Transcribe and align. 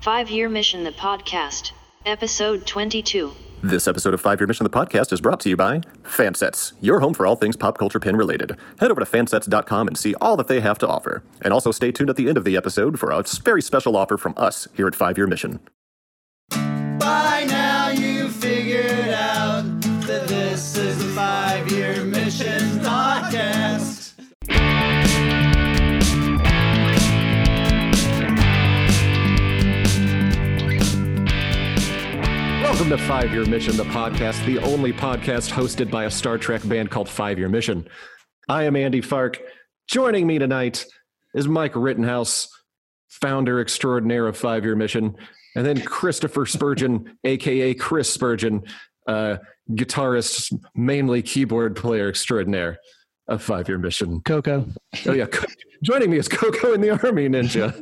Five 0.00 0.30
Year 0.30 0.48
Mission 0.48 0.84
the 0.84 0.92
Podcast, 0.92 1.72
Episode 2.06 2.66
22. 2.66 3.32
This 3.62 3.86
episode 3.86 4.14
of 4.14 4.20
Five 4.22 4.40
Year 4.40 4.46
Mission, 4.46 4.64
the 4.64 4.70
podcast, 4.70 5.12
is 5.12 5.20
brought 5.20 5.40
to 5.40 5.50
you 5.50 5.56
by 5.58 5.80
Fansets, 6.04 6.72
your 6.80 7.00
home 7.00 7.12
for 7.12 7.26
all 7.26 7.36
things 7.36 7.56
pop 7.56 7.76
culture 7.76 8.00
pin 8.00 8.16
related. 8.16 8.56
Head 8.78 8.90
over 8.90 9.00
to 9.00 9.06
fansets.com 9.06 9.88
and 9.88 9.98
see 9.98 10.14
all 10.14 10.38
that 10.38 10.48
they 10.48 10.60
have 10.60 10.78
to 10.78 10.88
offer. 10.88 11.22
And 11.42 11.52
also 11.52 11.70
stay 11.70 11.92
tuned 11.92 12.08
at 12.08 12.16
the 12.16 12.28
end 12.28 12.38
of 12.38 12.44
the 12.44 12.56
episode 12.56 12.98
for 12.98 13.10
a 13.10 13.22
very 13.44 13.60
special 13.60 13.94
offer 13.94 14.16
from 14.16 14.32
us 14.38 14.66
here 14.74 14.86
at 14.86 14.94
Five 14.94 15.18
Year 15.18 15.26
Mission. 15.26 15.60
To 32.90 32.98
Five 32.98 33.32
Year 33.32 33.44
Mission, 33.44 33.76
the 33.76 33.84
podcast, 33.84 34.44
the 34.46 34.58
only 34.58 34.92
podcast 34.92 35.52
hosted 35.52 35.92
by 35.92 36.06
a 36.06 36.10
Star 36.10 36.36
Trek 36.38 36.66
band 36.66 36.90
called 36.90 37.08
Five 37.08 37.38
Year 37.38 37.48
Mission. 37.48 37.86
I 38.48 38.64
am 38.64 38.74
Andy 38.74 39.00
Fark. 39.00 39.40
Joining 39.88 40.26
me 40.26 40.40
tonight 40.40 40.86
is 41.32 41.46
Mike 41.46 41.76
Rittenhouse, 41.76 42.48
founder 43.08 43.60
extraordinaire 43.60 44.26
of 44.26 44.36
Five 44.36 44.64
Year 44.64 44.74
Mission, 44.74 45.14
and 45.54 45.64
then 45.64 45.80
Christopher 45.80 46.46
Spurgeon, 46.46 47.16
aka 47.24 47.74
Chris 47.74 48.12
Spurgeon, 48.12 48.64
uh, 49.06 49.36
guitarist, 49.70 50.52
mainly 50.74 51.22
keyboard 51.22 51.76
player 51.76 52.08
extraordinaire 52.08 52.80
of 53.30 53.42
Five 53.42 53.68
Year 53.68 53.78
Mission. 53.78 54.20
Coco. 54.20 54.66
Oh 55.06 55.12
yeah, 55.12 55.26
joining 55.82 56.10
me 56.10 56.18
is 56.18 56.28
Coco 56.28 56.74
in 56.74 56.80
the 56.80 56.90
Army 56.90 57.28
Ninja. 57.28 57.72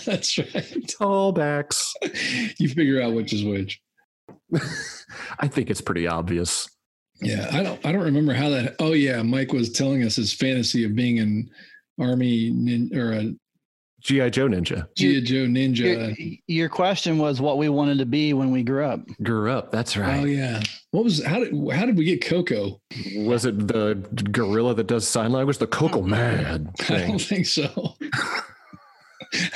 That's 0.04 0.38
right. 0.38 0.92
Tall 0.98 1.32
backs. 1.32 1.94
You 2.58 2.68
figure 2.68 3.00
out 3.00 3.14
which 3.14 3.32
is 3.32 3.44
which. 3.44 3.80
I 5.38 5.48
think 5.48 5.70
it's 5.70 5.80
pretty 5.80 6.08
obvious. 6.08 6.68
Yeah, 7.20 7.48
I 7.52 7.62
don't. 7.62 7.84
I 7.86 7.92
don't 7.92 8.02
remember 8.02 8.32
how 8.32 8.48
that. 8.50 8.76
Oh 8.80 8.92
yeah, 8.92 9.22
Mike 9.22 9.52
was 9.52 9.70
telling 9.70 10.02
us 10.02 10.16
his 10.16 10.32
fantasy 10.32 10.84
of 10.84 10.96
being 10.96 11.20
an 11.20 11.48
army 12.00 12.50
nin, 12.50 12.90
or 12.96 13.12
a 13.12 13.32
GI 14.04 14.30
Joe 14.30 14.48
Ninja 14.48 14.86
GI 14.96 15.22
Joe 15.22 15.46
ninja. 15.46 16.14
Your, 16.18 16.38
your 16.46 16.68
question 16.68 17.16
was 17.18 17.40
what 17.40 17.56
we 17.56 17.70
wanted 17.70 17.98
to 17.98 18.06
be 18.06 18.34
when 18.34 18.50
we 18.50 18.62
grew 18.62 18.84
up. 18.84 19.00
grew 19.22 19.50
up. 19.50 19.70
That's 19.72 19.96
oh, 19.96 20.02
right. 20.02 20.20
Oh 20.20 20.24
yeah. 20.24 20.62
What 20.90 21.04
was 21.04 21.24
how 21.24 21.40
did 21.40 21.54
how 21.72 21.86
did 21.86 21.96
we 21.96 22.04
get 22.04 22.24
Coco? 22.24 22.80
Was 23.16 23.46
it 23.46 23.66
the 23.66 23.94
gorilla 24.30 24.74
that 24.74 24.86
does 24.86 25.08
sign 25.08 25.32
language? 25.32 25.58
The 25.58 25.66
Coco 25.66 26.02
Mad 26.14 26.70
I 26.88 27.06
don't 27.06 27.18
think 27.18 27.46
so. 27.46 27.94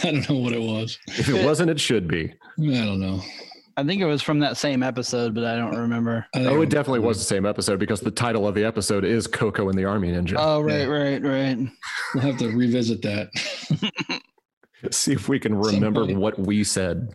I 0.03 0.11
don't 0.11 0.29
know 0.29 0.37
what 0.37 0.53
it 0.53 0.63
was. 0.63 0.99
If 1.09 1.29
it 1.29 1.45
wasn't, 1.45 1.71
it 1.71 1.79
should 1.79 2.09
be. 2.09 2.33
I 2.59 2.85
don't 2.85 3.01
know. 3.01 3.23
I 3.77 3.85
think 3.85 4.03
it 4.03 4.07
was 4.07 4.23
from 4.23 4.41
that 4.41 4.57
same 4.57 4.83
episode, 4.83 5.35
but 5.37 5.45
I 5.45 5.55
don't 5.55 5.77
remember. 5.77 6.27
I 6.35 6.39
think 6.39 6.51
Oh, 6.51 6.63
it 6.63 6.69
definitely 6.71 6.99
was 6.99 7.19
the 7.19 7.25
same 7.25 7.47
episode 7.47 7.79
because 7.79 8.01
the 8.01 8.11
title 8.11 8.49
of 8.49 8.57
the 8.57 8.65
episode 8.65 9.05
is 9.05 9.29
Coco 9.29 9.69
and 9.69 9.79
the 9.79 9.85
Army 9.85 10.11
Ninja. 10.11 10.35
Oh, 10.37 10.61
right, 10.61 10.81
Yeah. 10.81 10.87
right, 10.87 11.23
right. 11.23 11.59
We'll 12.13 12.25
have 12.25 12.39
to 12.39 12.49
revisit 12.49 13.03
that. 13.03 13.31
See 14.95 15.13
if 15.13 15.29
we 15.29 15.39
can 15.39 15.55
remember 15.55 16.05
point. 16.07 16.19
what 16.19 16.39
we 16.39 16.65
said. 16.65 17.15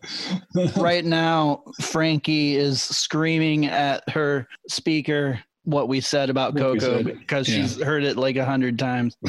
right 0.78 1.04
now, 1.06 1.64
Frankie 1.82 2.56
is 2.56 2.82
screaming 2.82 3.66
at 3.68 4.08
her 4.10 4.48
speaker 4.68 5.40
what 5.66 5.88
we 5.88 6.02
said 6.02 6.30
about 6.30 6.54
What 6.54 6.62
Coco 6.62 6.80
said, 7.04 7.06
because 7.06 7.48
yeah. 7.48 7.62
she's 7.62 7.82
heard 7.82 8.04
it 8.04 8.18
like 8.18 8.36
a 8.36 8.44
hundred 8.46 8.78
times. 8.78 9.16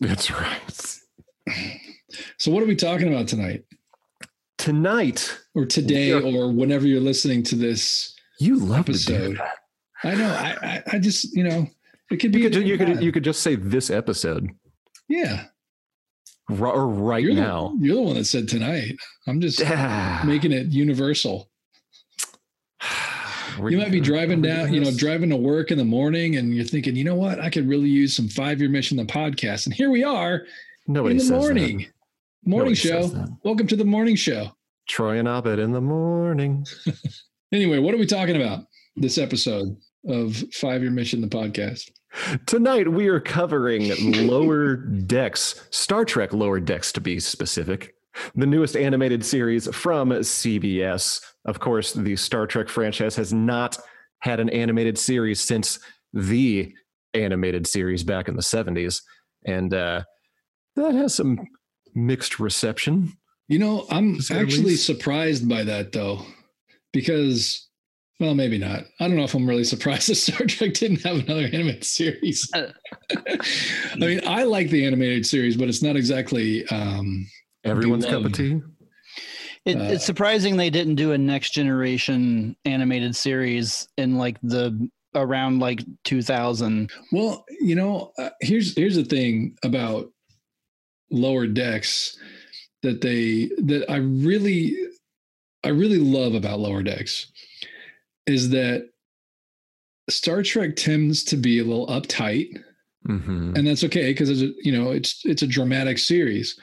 That's 0.00 0.30
right. 0.30 0.98
so 2.38 2.50
what 2.50 2.62
are 2.62 2.66
we 2.66 2.74
talking 2.76 3.08
about 3.12 3.28
tonight? 3.28 3.64
Tonight, 4.56 5.38
Or 5.54 5.66
today 5.66 6.08
Yeah. 6.08 6.20
or 6.20 6.50
whenever 6.52 6.86
you're 6.86 7.00
listening 7.00 7.42
to 7.44 7.54
this 7.54 8.14
you 8.40 8.56
love 8.56 8.86
to 8.86 8.92
do 8.92 9.14
episode. 9.14 9.36
that. 9.38 9.54
I 10.04 10.14
know. 10.14 10.28
I, 10.30 10.56
I, 10.62 10.82
I 10.94 10.98
just, 10.98 11.34
you 11.36 11.44
know, 11.44 11.66
it 12.10 12.16
could 12.18 12.32
be. 12.32 12.38
You 12.40 12.44
could, 12.44 12.52
ju- 12.54 12.62
you 12.62 12.78
could 12.78 13.02
you 13.02 13.12
could 13.12 13.24
just 13.24 13.42
say 13.42 13.54
this 13.56 13.90
episode 13.90 14.48
yeah. 15.08 15.44
R- 16.50 16.66
or 16.72 16.88
right 16.88 17.22
You're 17.22 17.34
now. 17.34 17.74
The, 17.78 17.86
you're 17.86 17.96
the 17.96 18.02
one 18.02 18.14
that 18.16 18.24
said 18.26 18.48
tonight. 18.48 18.96
I'm 19.26 19.40
just 19.40 19.60
making 20.24 20.52
it 20.52 20.66
universal. 20.68 21.48
You 23.58 23.76
might 23.78 23.90
be 23.90 23.98
driving 24.00 24.40
down, 24.40 24.72
you 24.72 24.78
know, 24.80 24.92
driving 24.96 25.30
to 25.30 25.36
work 25.36 25.72
in 25.72 25.78
the 25.78 25.84
morning, 25.84 26.36
and 26.36 26.54
you're 26.54 26.64
thinking, 26.64 26.94
you 26.94 27.02
know 27.02 27.16
what, 27.16 27.40
I 27.40 27.50
could 27.50 27.68
really 27.68 27.88
use 27.88 28.14
some 28.14 28.28
five 28.28 28.60
year 28.60 28.70
mission 28.70 28.96
the 28.96 29.04
podcast. 29.04 29.66
And 29.66 29.74
here 29.74 29.90
we 29.90 30.04
are 30.04 30.44
Nobody 30.86 31.14
in 31.14 31.18
the 31.18 31.24
says 31.24 31.30
that. 31.30 31.40
morning, 31.40 31.86
morning 32.44 32.74
Nobody 32.74 32.74
show. 32.76 33.26
Welcome 33.42 33.66
to 33.66 33.74
the 33.74 33.84
morning 33.84 34.14
show. 34.14 34.52
Troy 34.88 35.18
and 35.18 35.26
Abed 35.26 35.58
in 35.58 35.72
the 35.72 35.80
morning. 35.80 36.64
Anyway, 37.50 37.78
what 37.78 37.94
are 37.94 37.98
we 37.98 38.04
talking 38.06 38.36
about 38.36 38.66
this 38.94 39.16
episode 39.16 39.74
of 40.06 40.36
Five 40.52 40.82
Year 40.82 40.90
Mission, 40.90 41.22
the 41.22 41.28
podcast? 41.28 41.90
Tonight 42.46 42.88
we 42.90 43.08
are 43.08 43.20
covering 43.20 44.26
Lower 44.26 44.76
Decks, 44.76 45.66
Star 45.70 46.04
Trek 46.04 46.32
Lower 46.32 46.58
Decks 46.60 46.90
to 46.92 47.00
be 47.00 47.20
specific, 47.20 47.94
the 48.34 48.46
newest 48.46 48.76
animated 48.76 49.24
series 49.24 49.72
from 49.74 50.10
CBS. 50.10 51.20
Of 51.44 51.60
course, 51.60 51.92
the 51.92 52.16
Star 52.16 52.46
Trek 52.46 52.68
franchise 52.68 53.14
has 53.16 53.32
not 53.32 53.78
had 54.20 54.40
an 54.40 54.48
animated 54.50 54.98
series 54.98 55.40
since 55.40 55.78
the 56.12 56.72
animated 57.14 57.66
series 57.66 58.02
back 58.04 58.28
in 58.28 58.36
the 58.36 58.42
70s. 58.42 59.02
And 59.44 59.72
uh, 59.72 60.02
that 60.76 60.94
has 60.94 61.14
some 61.14 61.38
mixed 61.94 62.40
reception. 62.40 63.16
You 63.48 63.58
know, 63.58 63.86
I'm 63.90 64.16
To 64.16 64.22
say 64.22 64.34
the 64.34 64.40
actually 64.40 64.64
least. 64.64 64.86
surprised 64.86 65.48
by 65.48 65.62
that 65.64 65.92
though, 65.92 66.22
because, 66.92 67.67
well, 68.20 68.34
maybe 68.34 68.58
not. 68.58 68.84
I 68.98 69.06
don't 69.06 69.16
know 69.16 69.24
if 69.24 69.34
I'm 69.34 69.48
really 69.48 69.64
surprised 69.64 70.08
that 70.08 70.16
Star 70.16 70.46
Trek 70.46 70.74
didn't 70.74 71.02
have 71.02 71.20
another 71.20 71.48
animated 71.52 71.84
series. 71.84 72.48
Uh. 72.52 72.72
I 73.92 73.96
mean, 73.96 74.20
I 74.26 74.44
like 74.44 74.70
the 74.70 74.84
animated 74.84 75.26
series, 75.26 75.56
but 75.56 75.68
it's 75.68 75.82
not 75.82 75.96
exactly. 75.96 76.66
Um, 76.68 77.26
Everyone's 77.64 78.06
cup 78.06 78.24
of 78.24 78.32
tea. 78.32 78.60
It, 79.64 79.76
Uh, 79.76 79.84
it's 79.84 80.04
surprising 80.04 80.56
they 80.56 80.70
didn't 80.70 80.94
do 80.94 81.12
a 81.12 81.18
next 81.18 81.50
generation 81.50 82.56
animated 82.64 83.14
series 83.14 83.88
in 83.98 84.16
like 84.16 84.38
the 84.42 84.88
around 85.14 85.58
like 85.58 85.84
2000. 86.04 86.90
well, 87.12 87.44
you 87.60 87.74
know, 87.74 88.12
uh, 88.18 88.30
here's 88.40 88.74
here's 88.76 88.96
the 88.96 89.04
thing 89.04 89.56
about 89.62 90.10
lower 91.10 91.46
decks 91.46 92.16
that 92.82 93.00
they 93.00 93.50
that 93.62 93.84
I 93.90 93.96
really 93.96 94.76
I 95.64 95.68
really 95.68 95.98
love 95.98 96.34
about 96.34 96.60
lower 96.60 96.82
decks 96.82 97.30
is 98.28 98.50
that 98.50 98.88
Star 100.08 100.42
Trek 100.42 100.76
tends 100.76 101.24
to 101.24 101.36
be 101.36 101.58
a 101.58 101.64
little 101.64 101.86
uptight. 101.88 102.48
Mhm. 103.06 103.56
and 103.56 103.66
that's 103.66 103.84
okay 103.84 104.10
because 104.10 104.28
it's 104.28 104.42
a, 104.42 104.52
you 104.62 104.72
know 104.72 104.90
it's 104.90 105.22
it's 105.24 105.42
a 105.42 105.46
dramatic 105.46 105.98
series. 105.98 106.56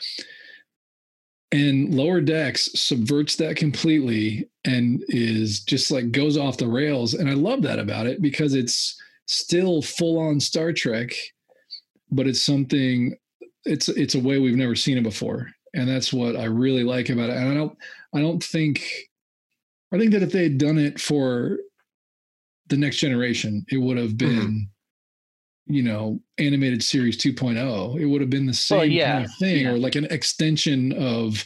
And 1.51 1.93
lower 1.93 2.21
decks 2.21 2.69
subverts 2.79 3.37
that 3.37 3.55
completely 3.55 4.49
and 4.65 5.03
is 5.07 5.61
just 5.61 5.91
like 5.91 6.11
goes 6.11 6.37
off 6.37 6.57
the 6.57 6.67
rails. 6.67 7.13
And 7.13 7.29
i 7.29 7.33
love 7.33 7.61
that 7.63 7.79
about 7.79 8.05
it 8.07 8.21
because 8.21 8.53
it's 8.53 8.99
still 9.27 9.81
full 9.81 10.19
on 10.19 10.39
star 10.39 10.71
trek 10.71 11.13
but 12.11 12.27
it's 12.27 12.41
something 12.43 13.15
it's 13.63 13.89
it's 13.89 14.13
a 14.15 14.19
way 14.19 14.37
we've 14.37 14.55
never 14.55 14.75
seen 14.75 14.97
it 14.97 15.03
before. 15.03 15.49
And 15.73 15.87
that's 15.89 16.11
what 16.13 16.35
i 16.35 16.45
really 16.45 16.83
like 16.83 17.09
about 17.09 17.29
it. 17.29 17.37
And 17.37 17.49
i 17.49 17.53
don't 17.53 17.77
i 18.13 18.19
don't 18.19 18.43
think 18.43 18.83
i 19.95 19.99
think 19.99 20.11
that 20.11 20.23
if 20.23 20.31
they 20.31 20.43
had 20.43 20.57
done 20.57 20.77
it 20.77 20.99
for 20.99 21.57
the 22.67 22.77
next 22.77 22.97
generation 22.97 23.65
it 23.69 23.77
would 23.77 23.97
have 23.97 24.17
been 24.17 24.67
you 25.67 25.81
know 25.81 26.19
animated 26.37 26.83
series 26.83 27.17
2.0 27.17 27.99
it 27.99 28.05
would 28.05 28.21
have 28.21 28.29
been 28.29 28.45
the 28.45 28.53
same 28.53 28.91
yeah, 28.91 29.13
kind 29.13 29.25
of 29.25 29.31
thing 29.39 29.63
yeah. 29.65 29.71
or 29.71 29.77
like 29.79 29.95
an 29.95 30.05
extension 30.05 30.91
of 30.93 31.43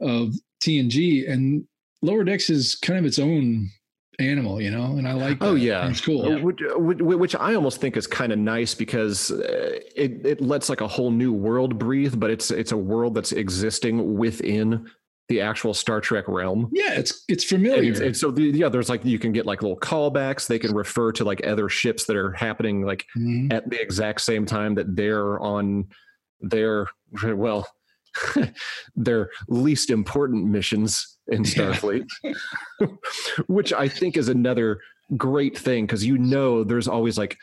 of 0.00 0.34
tng 0.62 1.30
and 1.30 1.64
lower 2.02 2.24
decks 2.24 2.50
is 2.50 2.74
kind 2.74 2.98
of 2.98 3.04
its 3.04 3.18
own 3.18 3.68
animal 4.18 4.60
you 4.60 4.70
know 4.70 4.96
and 4.96 5.06
i 5.08 5.12
like 5.12 5.38
Oh 5.40 5.54
that. 5.54 5.60
yeah, 5.60 5.88
it's 5.88 6.00
cool. 6.00 6.42
Which, 6.42 6.58
which, 6.74 6.98
which 6.98 7.34
I 7.36 7.54
almost 7.54 7.80
think 7.80 7.96
is 7.96 8.08
kind 8.08 8.32
of 8.32 8.38
nice 8.40 8.74
because 8.74 9.30
uh, 9.30 9.78
it 9.94 10.26
it 10.26 10.40
lets 10.40 10.68
like 10.68 10.80
a 10.80 10.88
whole 10.88 11.12
new 11.12 11.32
world 11.32 11.78
breathe, 11.78 12.18
but 12.18 12.28
it's 12.28 12.50
it's 12.50 12.72
a 12.72 12.76
world 12.76 13.14
that's 13.14 13.30
existing 13.30 14.16
within 14.16 14.86
the 15.28 15.40
actual 15.42 15.74
Star 15.74 16.00
Trek 16.00 16.26
realm. 16.26 16.70
yeah 16.72 16.94
it's 16.94 17.24
it's 17.28 17.44
familiar 17.44 17.92
and 18.02 18.16
so 18.16 18.30
the, 18.30 18.44
yeah, 18.44 18.68
there's 18.68 18.88
like 18.88 19.04
you 19.04 19.18
can 19.18 19.32
get 19.32 19.44
like 19.46 19.60
little 19.62 19.78
callbacks. 19.78 20.46
They 20.46 20.58
can 20.58 20.74
refer 20.74 21.12
to 21.12 21.24
like 21.24 21.46
other 21.46 21.68
ships 21.68 22.06
that 22.06 22.16
are 22.16 22.32
happening 22.32 22.84
like 22.86 23.04
Mhm. 23.16 23.52
at 23.52 23.68
the 23.68 23.80
exact 23.80 24.22
same 24.22 24.46
time 24.46 24.74
that 24.76 24.96
they're 24.96 25.38
on 25.40 25.86
their 26.40 26.86
well 27.24 27.66
their 28.96 29.30
least 29.48 29.90
important 29.90 30.46
missions 30.46 31.18
in 31.28 31.44
Yeah. 31.44 31.72
Starfleet, 31.74 32.06
which 33.48 33.72
I 33.72 33.88
think 33.88 34.16
is 34.16 34.28
another 34.28 34.80
great 35.16 35.56
thing 35.56 35.86
because 35.86 36.04
you 36.04 36.18
know 36.18 36.64
there's 36.64 36.88
always 36.88 37.16
like 37.18 37.36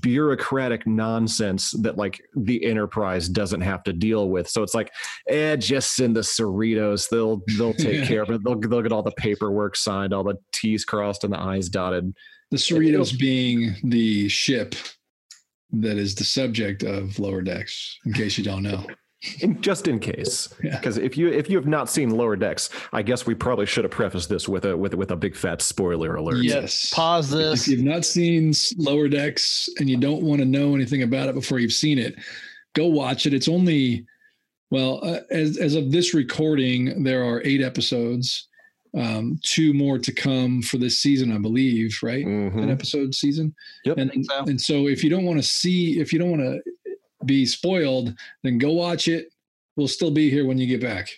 bureaucratic 0.00 0.86
nonsense 0.86 1.72
that 1.72 1.96
like 1.96 2.20
the 2.36 2.64
enterprise 2.64 3.28
doesn't 3.28 3.60
have 3.62 3.82
to 3.84 3.92
deal 3.92 4.28
with. 4.28 4.48
So 4.48 4.62
it's 4.62 4.74
like, 4.74 4.92
eh, 5.28 5.56
just 5.56 5.96
send 5.96 6.16
the 6.16 6.20
Cerritos. 6.20 7.08
They'll 7.08 7.42
they'll 7.58 7.74
take 7.74 8.04
care 8.08 8.22
of 8.22 8.30
it. 8.30 8.42
They'll 8.44 8.58
they'll 8.58 8.82
get 8.82 8.92
all 8.92 9.02
the 9.02 9.12
paperwork 9.12 9.76
signed, 9.76 10.14
all 10.14 10.24
the 10.24 10.38
T's 10.52 10.84
crossed 10.84 11.24
and 11.24 11.32
the 11.32 11.40
I's 11.40 11.68
dotted. 11.68 12.14
The 12.50 12.56
Cerritos 12.56 13.18
being 13.18 13.74
the 13.82 14.28
ship 14.28 14.74
that 15.72 15.96
is 15.96 16.14
the 16.14 16.24
subject 16.24 16.82
of 16.82 17.18
Lower 17.18 17.40
Decks, 17.40 17.98
in 18.04 18.12
case 18.12 18.36
you 18.36 18.44
don't 18.44 18.62
know. 18.62 18.86
And 19.42 19.62
just 19.62 19.88
in 19.88 19.98
case. 20.00 20.48
Yeah. 20.62 20.76
Because 20.76 20.96
if 20.96 21.16
you 21.16 21.28
if 21.28 21.50
you 21.50 21.56
have 21.56 21.66
not 21.66 21.88
seen 21.90 22.10
Lower 22.10 22.36
Decks, 22.36 22.70
I 22.92 23.02
guess 23.02 23.26
we 23.26 23.34
probably 23.34 23.66
should 23.66 23.84
have 23.84 23.90
prefaced 23.90 24.28
this 24.28 24.48
with 24.48 24.64
a 24.64 24.76
with 24.76 24.94
with 24.94 25.10
a 25.10 25.16
big 25.16 25.34
fat 25.34 25.60
spoiler 25.60 26.14
alert. 26.14 26.44
Yes. 26.44 26.90
Pause 26.90 27.30
this 27.30 27.62
If 27.62 27.68
you've 27.68 27.84
not 27.84 28.04
seen 28.04 28.52
Lower 28.76 29.08
Decks 29.08 29.68
and 29.78 29.90
you 29.90 29.96
don't 29.96 30.22
want 30.22 30.40
to 30.40 30.44
know 30.44 30.74
anything 30.74 31.02
about 31.02 31.28
it 31.28 31.34
before 31.34 31.58
you've 31.58 31.72
seen 31.72 31.98
it, 31.98 32.14
go 32.74 32.86
watch 32.86 33.26
it. 33.26 33.34
It's 33.34 33.48
only, 33.48 34.06
well, 34.70 35.00
uh, 35.02 35.20
as, 35.30 35.58
as 35.58 35.74
of 35.74 35.90
this 35.90 36.14
recording, 36.14 37.02
there 37.02 37.24
are 37.24 37.42
eight 37.44 37.60
episodes, 37.60 38.48
um, 38.96 39.40
two 39.42 39.72
more 39.74 39.98
to 39.98 40.12
come 40.12 40.62
for 40.62 40.78
this 40.78 41.00
season, 41.00 41.32
I 41.32 41.38
believe, 41.38 41.98
right? 42.02 42.24
Mhm. 42.24 42.62
An 42.62 42.70
episode 42.70 43.14
season. 43.14 43.54
Yep. 43.84 43.98
And, 43.98 44.26
so. 44.26 44.38
and 44.44 44.60
so 44.60 44.86
if 44.86 45.02
you 45.02 45.10
don't 45.10 45.24
want 45.24 45.38
to 45.38 45.48
see, 45.48 45.98
if 46.00 46.12
you 46.12 46.18
don't 46.18 46.30
want 46.30 46.42
to 46.42 46.60
be 47.26 47.46
spoiled, 47.46 48.14
then 48.42 48.58
go 48.58 48.72
watch 48.72 49.08
it. 49.08 49.26
We'll 49.76 49.88
still 49.88 50.10
be 50.10 50.30
here 50.30 50.46
when 50.46 50.58
you 50.58 50.66
get 50.66 50.80
back. 50.80 51.08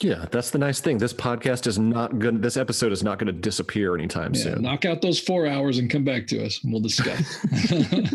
Yeah, 0.00 0.26
that's 0.32 0.50
the 0.50 0.58
nice 0.58 0.80
thing. 0.80 0.98
This 0.98 1.12
podcast 1.12 1.68
is 1.68 1.78
not 1.78 2.18
going. 2.18 2.40
This 2.40 2.56
episode 2.56 2.90
is 2.90 3.04
not 3.04 3.18
going 3.18 3.28
to 3.28 3.32
disappear 3.32 3.94
anytime 3.94 4.34
Yeah, 4.34 4.42
soon. 4.42 4.62
knock 4.62 4.84
out 4.84 5.00
those 5.00 5.20
four 5.20 5.46
hours 5.46 5.78
and 5.78 5.88
come 5.88 6.02
back 6.02 6.26
to 6.28 6.44
us 6.44 6.60
and 6.64 6.72
we'll 6.72 6.82
discuss. 6.82 7.38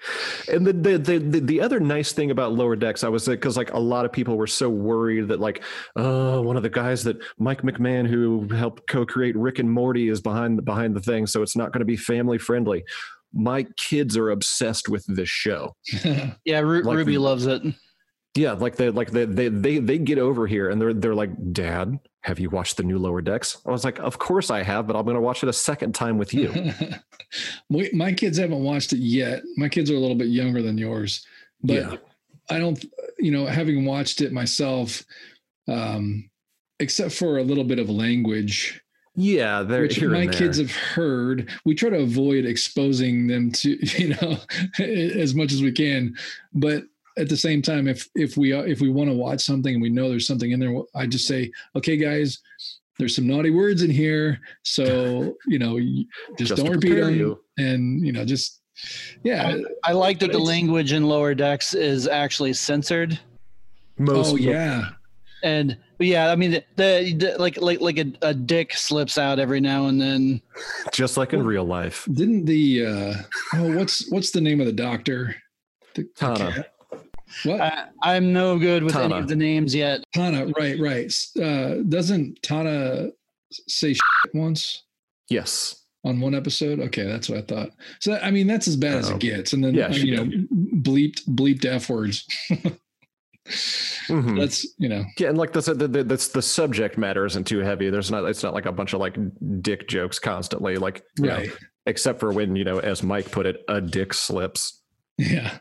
and 0.48 0.66
the, 0.66 0.72
the 0.72 0.98
the 0.98 1.18
the 1.18 1.40
the 1.40 1.60
other 1.60 1.78
nice 1.78 2.12
thing 2.12 2.32
about 2.32 2.52
lower 2.52 2.74
decks, 2.74 3.04
I 3.04 3.08
was 3.08 3.28
because 3.28 3.56
like 3.56 3.72
a 3.72 3.78
lot 3.78 4.04
of 4.04 4.12
people 4.12 4.36
were 4.36 4.48
so 4.48 4.68
worried 4.68 5.28
that 5.28 5.38
like, 5.38 5.62
oh, 5.94 6.42
one 6.42 6.56
of 6.56 6.64
the 6.64 6.68
guys 6.68 7.04
that 7.04 7.18
Mike 7.38 7.62
McMahan 7.62 8.08
who 8.08 8.48
helped 8.48 8.88
co-create 8.88 9.36
Rick 9.36 9.60
and 9.60 9.70
Morty 9.70 10.08
is 10.08 10.20
behind 10.20 10.58
the 10.58 10.62
behind 10.62 10.96
the 10.96 11.00
thing, 11.00 11.26
so 11.28 11.42
it's 11.42 11.56
not 11.56 11.72
going 11.72 11.80
to 11.80 11.84
be 11.86 11.96
family 11.96 12.38
friendly. 12.38 12.84
My 13.32 13.66
kids 13.76 14.16
are 14.16 14.30
obsessed 14.30 14.88
with 14.88 15.04
this 15.06 15.28
show. 15.28 15.74
Yeah, 16.44 16.60
Ru- 16.60 16.82
Like- 16.82 16.96
Ruby 16.96 17.18
loves 17.18 17.46
it. 17.46 17.62
Yeah, 18.36 18.52
like 18.52 18.76
they 18.76 18.90
like 18.90 19.10
they 19.10 19.24
they 19.24 19.48
they 19.48 19.78
they 19.80 19.98
get 19.98 20.18
over 20.18 20.46
here 20.46 20.70
and 20.70 20.80
they're 20.80 20.94
they're 20.94 21.16
like, 21.16 21.30
Dad, 21.52 21.98
have 22.20 22.38
you 22.38 22.48
watched 22.48 22.76
the 22.76 22.84
new 22.84 22.96
Lower 22.96 23.20
Decks? 23.20 23.58
I 23.66 23.72
was 23.72 23.84
like, 23.84 23.98
Of 23.98 24.18
course 24.20 24.52
I 24.52 24.62
have, 24.62 24.86
but 24.86 24.94
I'm 24.94 25.04
going 25.04 25.16
to 25.16 25.20
watch 25.20 25.42
it 25.42 25.48
a 25.48 25.52
second 25.52 25.96
time 25.96 26.16
with 26.16 26.32
you. 26.32 26.72
my, 27.70 27.90
my 27.92 28.12
kids 28.12 28.38
haven't 28.38 28.62
watched 28.62 28.92
it 28.92 28.98
yet. 29.00 29.42
My 29.56 29.68
kids 29.68 29.90
are 29.90 29.96
a 29.96 29.98
little 29.98 30.14
bit 30.16 30.28
younger 30.28 30.62
than 30.62 30.78
yours, 30.78 31.26
but 31.62 31.74
Yeah. 31.74 31.96
I 32.48 32.58
don't, 32.58 32.84
you 33.18 33.32
know, 33.32 33.46
having 33.46 33.84
watched 33.84 34.20
it 34.20 34.32
myself, 34.32 35.04
um, 35.68 36.30
except 36.78 37.12
for 37.12 37.38
a 37.38 37.42
little 37.44 37.64
bit 37.64 37.78
of 37.80 37.88
language, 37.90 38.80
yeah, 39.14 39.62
they're 39.62 39.82
which 39.82 39.96
here 39.96 40.10
my 40.10 40.22
and 40.22 40.32
kids 40.32 40.58
have 40.58 40.70
heard. 40.70 41.50
We 41.64 41.74
try 41.74 41.90
to 41.90 41.98
avoid 41.98 42.44
exposing 42.44 43.26
them 43.26 43.50
to, 43.52 43.70
you 44.00 44.14
know, 44.20 44.38
as 44.78 45.34
much 45.34 45.52
as 45.52 45.62
we 45.62 45.72
can. 45.72 46.14
But 46.52 46.84
at 47.18 47.28
the 47.28 47.36
same 47.36 47.62
time, 47.62 47.88
if 47.88 48.08
if 48.14 48.36
we 48.36 48.52
uh, 48.52 48.62
if 48.62 48.80
we 48.80 48.90
want 48.90 49.10
to 49.10 49.16
watch 49.16 49.42
something 49.42 49.74
and 49.74 49.82
we 49.82 49.90
know 49.90 50.08
there's 50.08 50.26
something 50.26 50.52
in 50.52 50.60
there, 50.60 50.74
I 50.94 51.06
just 51.06 51.26
say, 51.26 51.50
okay, 51.76 51.96
guys. 51.96 52.38
There's 52.98 53.16
some 53.16 53.26
naughty 53.26 53.48
words 53.48 53.82
in 53.82 53.90
here, 53.90 54.38
so 54.62 55.34
you 55.46 55.58
know, 55.58 55.78
just, 56.36 56.50
Just 56.50 56.56
don't 56.56 56.70
repeat 56.70 56.88
prepare 56.88 57.06
them, 57.06 57.14
you. 57.14 57.40
and 57.56 58.04
you 58.04 58.12
know, 58.12 58.26
just 58.26 58.60
yeah, 59.22 59.56
I 59.84 59.92
like 59.92 60.18
that 60.20 60.26
But 60.26 60.32
the 60.32 60.44
language 60.44 60.92
in 60.92 61.04
lower 61.04 61.34
decks 61.34 61.72
is 61.72 62.06
actually 62.06 62.52
censored. 62.52 63.18
Most 63.98 64.34
oh 64.34 64.36
yeah, 64.36 64.90
And 65.42 65.76
yeah, 65.98 66.30
I 66.30 66.36
mean, 66.36 66.50
the, 66.52 66.64
the, 66.76 67.14
the- 67.14 67.36
like 67.38 67.60
like 67.60 67.80
like 67.80 67.98
a, 67.98 68.12
a 68.22 68.34
dick 68.34 68.74
slips 68.74 69.18
out 69.18 69.38
every 69.38 69.60
now 69.60 69.86
and 69.86 70.00
then. 70.00 70.40
just 70.92 71.16
like 71.16 71.32
in 71.32 71.42
real 71.44 71.64
life. 71.64 72.06
Didn't 72.12 72.44
the 72.46 72.86
uh 72.86 73.14
oh 73.54 73.76
what's 73.76 74.10
what's 74.10 74.30
the 74.30 74.40
name 74.40 74.60
of 74.60 74.66
the 74.66 74.72
doctor? 74.72 75.34
The, 75.94 76.02
the 76.02 76.08
T'Ana. 76.14 76.52
cat? 76.54 76.72
What? 77.44 77.60
I, 77.60 77.84
I'm 78.02 78.32
no 78.32 78.58
good 78.58 78.82
with 78.82 78.96
any 78.96 79.14
of 79.14 79.28
the 79.28 79.36
names 79.36 79.74
yet. 79.74 80.02
T'Ana, 80.14 80.52
right, 80.58 80.78
right. 80.80 81.12
Uh 81.40 81.82
doesn't 81.88 82.40
T'Ana 82.42 83.10
say 83.68 83.92
shit 83.94 84.34
once 84.34 84.84
Yes. 85.28 85.84
on 86.04 86.20
one 86.20 86.34
episode? 86.34 86.80
Okay, 86.80 87.04
that's 87.04 87.28
what 87.28 87.38
I 87.38 87.42
thought. 87.42 87.70
So 88.00 88.18
I 88.22 88.30
mean 88.30 88.46
that's 88.46 88.66
as 88.68 88.76
bad 88.76 88.96
as 88.98 89.10
Oh. 89.10 89.14
it 89.14 89.20
gets. 89.20 89.52
And 89.52 89.62
then 89.64 89.74
Yeah, 89.74 89.86
uh, 89.86 89.94
you 89.94 90.16
know, 90.16 90.24
bleeped 90.80 91.22
bleeped 91.28 91.64
F 91.64 91.88
words. 91.88 92.26
Mhm. 94.08 94.38
That's 94.38 94.66
you 94.78 94.88
know, 94.88 95.04
Yeah, 95.18 95.28
and 95.28 95.38
like 95.38 95.52
that's 95.52 95.66
the, 95.66 95.74
the 95.74 96.04
that's 96.04 96.28
the 96.28 96.42
subject 96.42 96.96
matter 96.98 97.26
isn't 97.26 97.46
too 97.46 97.58
heavy. 97.58 97.90
There's 97.90 98.10
not 98.10 98.24
it's 98.24 98.42
not 98.42 98.54
like 98.54 98.66
a 98.66 98.72
bunch 98.72 98.92
of 98.92 99.00
like 99.00 99.16
dick 99.60 99.88
jokes 99.88 100.18
constantly. 100.18 100.76
Like 100.76 101.02
you 101.18 101.26
know, 101.26 101.42
except 101.86 102.20
for 102.20 102.32
when 102.32 102.56
you 102.56 102.64
know, 102.64 102.78
as 102.78 103.02
Mike 103.02 103.30
put 103.30 103.46
it, 103.46 103.64
a 103.68 103.80
dick 103.80 104.14
slips. 104.14 104.82
Yeah. 105.18 105.58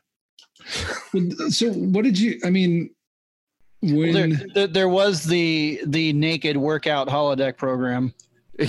So 1.50 1.72
what 1.74 2.04
did 2.04 2.20
you 2.20 2.40
I 2.46 2.50
mean 2.50 2.92
when 3.82 4.14
There, 4.14 4.28
there, 4.54 4.68
there 4.68 4.90
was 4.90 5.24
the 5.24 5.82
the 5.86 6.14
naked 6.14 6.58
workout 6.58 7.08
holodeck 7.08 7.58
program. 7.58 8.14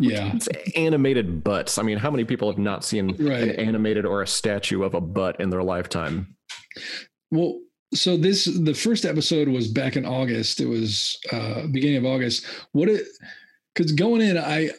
Yeah. 0.00 0.30
it's 0.32 0.46
animated 0.76 1.42
butts. 1.42 1.76
I 1.76 1.82
mean, 1.82 1.98
how 1.98 2.08
many 2.08 2.24
people 2.24 2.48
have 2.48 2.58
not 2.58 2.84
seen 2.84 3.10
an 3.20 3.50
animated 3.50 4.04
or 4.06 4.22
a 4.22 4.28
statue 4.28 4.84
of 4.84 4.94
a 4.94 5.00
butt 5.00 5.40
in 5.40 5.50
their 5.50 5.64
lifetime? 5.64 6.36
Well, 7.32 7.58
so 7.94 8.16
this 8.16 8.44
the 8.44 8.74
first 8.74 9.04
episode 9.04 9.48
was 9.48 9.68
back 9.68 9.96
in 9.96 10.04
August. 10.04 10.60
It 10.60 10.66
was 10.66 11.18
uh 11.32 11.66
beginning 11.68 11.96
of 11.98 12.04
August. 12.06 12.44
What 12.72 12.88
it 12.88 13.06
because 13.74 13.92
going 13.92 14.20
in, 14.20 14.36
I 14.38 14.70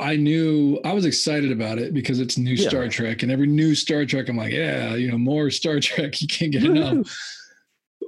I 0.00 0.16
knew 0.16 0.80
I 0.84 0.92
was 0.92 1.04
excited 1.04 1.52
about 1.52 1.78
it 1.78 1.94
because 1.94 2.20
it's 2.20 2.36
new 2.36 2.54
Yeah. 2.54 2.68
Star 2.68 2.88
Trek, 2.88 3.22
and 3.22 3.30
every 3.32 3.46
new 3.46 3.74
Star 3.74 4.04
Trek, 4.04 4.28
I'm 4.28 4.36
like, 4.36 4.52
yeah, 4.52 4.94
you 4.94 5.10
know, 5.10 5.18
more 5.18 5.50
Star 5.50 5.78
Trek. 5.88 6.20
You 6.20 6.26
can't 6.28 6.52
get 6.52 6.64
enough. 6.64 7.16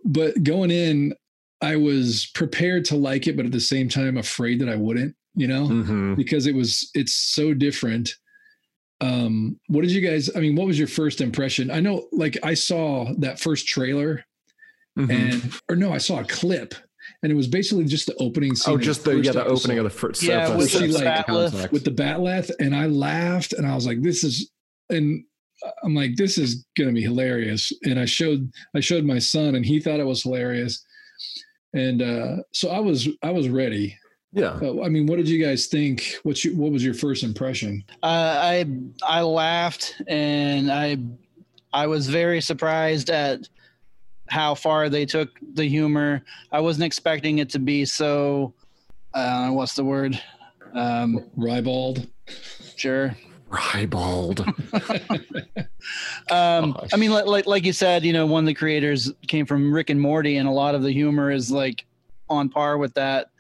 but 0.05 0.43
going 0.43 0.71
in, 0.71 1.15
I 1.63 1.77
was 1.77 2.27
prepared 2.35 2.85
to 2.87 2.97
like 2.97 3.27
it, 3.27 3.37
but 3.37 3.47
at 3.47 3.53
the 3.53 3.61
same 3.61 3.89
time, 3.89 4.17
afraid 4.19 4.61
that 4.61 4.69
I 4.69 4.77
wouldn't. 4.77 5.15
You 5.35 5.47
know, 5.49 5.67
hmm 5.67 6.15
because 6.15 6.47
it 6.47 6.55
was 6.55 6.91
it's 6.95 7.13
so 7.15 7.55
different 7.55 8.11
um 9.03 9.59
what 9.69 9.83
did 9.83 9.91
you 9.91 10.01
guys 10.01 10.31
i 10.37 10.41
mean 10.41 10.55
what 10.57 10.67
was 10.67 10.79
your 10.79 10.89
first 10.89 11.21
impression 11.21 11.71
i 11.71 11.81
know 11.81 12.07
like 12.13 12.39
i 12.43 12.55
saw 12.55 13.13
that 13.19 13.39
first 13.41 13.67
trailer 13.67 14.25
Mm-hmm. 14.99 15.11
and 15.11 15.53
or 15.69 15.77
no 15.77 15.93
i 15.93 15.99
saw 15.99 16.21
a 16.21 16.25
clip 16.25 16.75
and 17.23 17.31
it 17.31 17.35
was 17.35 17.47
basically 17.49 17.85
just 17.85 18.07
the 18.07 18.15
opening 18.19 18.55
scene 18.55 18.73
Oh, 18.75 18.79
just 18.79 19.05
the 19.05 19.11
yeah, 19.19 19.33
first 19.33 19.35
the 19.35 19.45
opening 19.45 19.79
of 19.79 19.85
the 19.85 19.91
first. 19.91 20.23
Yeah, 20.23 20.57
with 20.57 20.73
first 20.73 20.99
the 20.99 21.07
episode 21.07 21.53
bat'leth. 21.53 21.71
with 21.73 21.85
the 21.85 21.91
bat'leth 21.91 22.51
and 22.61 22.75
i 22.75 22.87
laughed 22.87 23.53
and 23.53 23.67
i 23.67 23.75
was 23.75 23.87
like 23.87 24.01
this 24.01 24.25
is 24.25 24.51
and 24.89 25.23
i'm 25.85 25.95
like 25.95 26.17
this 26.17 26.39
is 26.39 26.65
gonna 26.79 26.93
be 26.93 27.03
hilarious 27.03 27.71
and 27.85 28.01
i 28.01 28.07
showed 28.07 28.51
i 28.75 28.81
showed 28.81 29.05
my 29.05 29.19
son 29.19 29.55
and 29.55 29.67
he 29.67 29.81
thought 29.81 30.01
it 30.01 30.07
was 30.07 30.23
hilarious 30.23 30.83
and 31.75 32.01
uh 32.01 32.37
so 32.55 32.71
i 32.71 32.79
was 32.81 33.07
i 33.23 33.31
was 33.31 33.51
ready 33.51 33.99
yeah, 34.37 34.59
uh, 34.63 34.83
i 34.83 34.89
mean 34.89 35.07
what 35.07 35.17
did 35.17 35.29
you 35.29 35.45
guys 35.45 35.67
think 35.67 36.17
what 36.23 36.45
you 36.45 36.55
what 36.55 36.71
was 36.71 36.85
your 36.85 36.95
first 36.95 37.25
impression 37.25 37.83
Uh, 38.03 38.37
I 38.55 38.67
I 39.03 39.23
laughed 39.23 40.01
and 40.07 40.71
I 40.71 40.99
I 41.73 41.87
was 41.87 42.09
very 42.09 42.41
surprised 42.41 43.11
at 43.11 43.49
how 44.29 44.55
far 44.55 44.89
they 44.89 45.07
took 45.07 45.31
the 45.55 45.65
humor. 45.65 46.23
I 46.51 46.61
wasn't 46.61 46.85
expecting 46.85 47.39
it 47.39 47.51
to 47.51 47.59
be 47.59 47.85
so. 47.85 48.55
Uh, 49.15 49.51
what's 49.51 49.75
the 49.75 49.85
word? 49.85 50.21
Um, 50.75 51.25
ribald 51.37 52.07
sure. 52.77 53.17
ribald. 53.49 54.45
Um, 56.31 56.77
I 56.93 56.97
mean, 56.97 57.13
like, 57.13 57.27
like 57.27 57.47
like 57.47 57.65
you 57.65 57.73
said, 57.73 58.05
you 58.05 58.13
know, 58.13 58.27
one 58.27 58.43
of 58.43 58.47
the 58.47 58.55
creators 58.55 59.13
came 59.29 59.47
from 59.47 59.73
Rick 59.73 59.89
and 59.89 60.01
Morty, 60.01 60.37
and 60.37 60.49
a 60.49 60.51
lot 60.51 60.75
of 60.75 60.83
the 60.83 60.91
humor 60.91 61.31
is 61.31 61.49
like 61.53 61.87
on 62.29 62.49
par 62.49 62.77
with 62.77 62.95
that. 62.95 63.31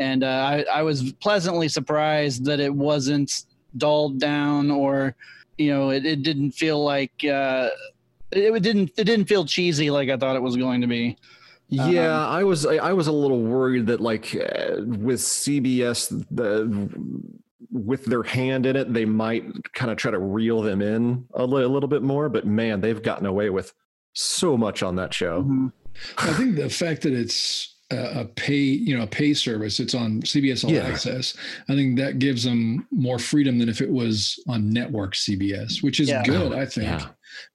And 0.00 0.24
uh, 0.24 0.26
I 0.26 0.64
I 0.78 0.82
was 0.82 1.12
pleasantly 1.12 1.68
surprised 1.68 2.44
that 2.46 2.58
it 2.58 2.74
wasn't 2.74 3.44
dulled 3.76 4.18
down 4.18 4.70
or, 4.70 5.14
you 5.58 5.70
know, 5.70 5.90
it, 5.90 6.04
it 6.04 6.22
didn't 6.22 6.50
feel 6.52 6.82
like 6.82 7.12
uh, 7.24 7.68
it, 8.32 8.54
it 8.54 8.62
didn't 8.62 8.90
it 8.96 9.04
didn't 9.04 9.26
feel 9.26 9.44
cheesy 9.44 9.90
like 9.90 10.08
I 10.08 10.16
thought 10.16 10.34
it 10.36 10.42
was 10.42 10.56
going 10.56 10.80
to 10.80 10.86
be. 10.88 11.16
Yeah, 11.68 12.26
I 12.26 12.42
was 12.42 12.66
I, 12.66 12.76
I 12.76 12.92
was 12.94 13.06
a 13.06 13.12
little 13.12 13.42
worried 13.42 13.86
that 13.86 14.00
like 14.00 14.34
uh, 14.34 14.82
with 14.82 15.20
CBS 15.20 16.08
the 16.30 16.88
with 17.70 18.04
their 18.06 18.24
hand 18.24 18.66
in 18.66 18.74
it, 18.74 18.92
they 18.92 19.04
might 19.04 19.44
kind 19.74 19.90
of 19.92 19.96
try 19.96 20.10
to 20.10 20.18
reel 20.18 20.62
them 20.62 20.82
in 20.82 21.26
a, 21.34 21.44
li- 21.46 21.62
a 21.62 21.68
little 21.68 21.88
bit 21.88 22.02
more. 22.02 22.28
But 22.28 22.44
man, 22.46 22.80
they've 22.80 23.00
gotten 23.00 23.26
away 23.26 23.50
with 23.50 23.72
so 24.14 24.56
much 24.56 24.82
on 24.82 24.96
that 24.96 25.14
show. 25.14 25.42
Mhm. 25.42 25.72
I 26.18 26.32
think 26.32 26.56
the 26.56 26.68
fact 26.70 27.02
that 27.02 27.12
it's 27.12 27.69
a, 27.90 28.20
a 28.20 28.24
pay, 28.24 28.54
you 28.54 28.96
know, 28.96 29.02
a 29.04 29.06
pay 29.06 29.34
service. 29.34 29.80
It's 29.80 29.94
on 29.94 30.22
CBS 30.22 30.64
All 30.64 30.70
Yeah. 30.70 30.86
Access. 30.86 31.36
I 31.68 31.74
think 31.74 31.98
that 31.98 32.18
gives 32.18 32.44
them 32.44 32.86
more 32.90 33.18
freedom 33.18 33.58
than 33.58 33.68
if 33.68 33.80
it 33.80 33.90
was 33.90 34.38
on 34.48 34.70
network 34.70 35.14
CBS, 35.14 35.82
which 35.82 36.00
is 36.00 36.08
Yeah. 36.08 36.22
good, 36.24 36.52
I 36.52 36.66
think, 36.66 37.00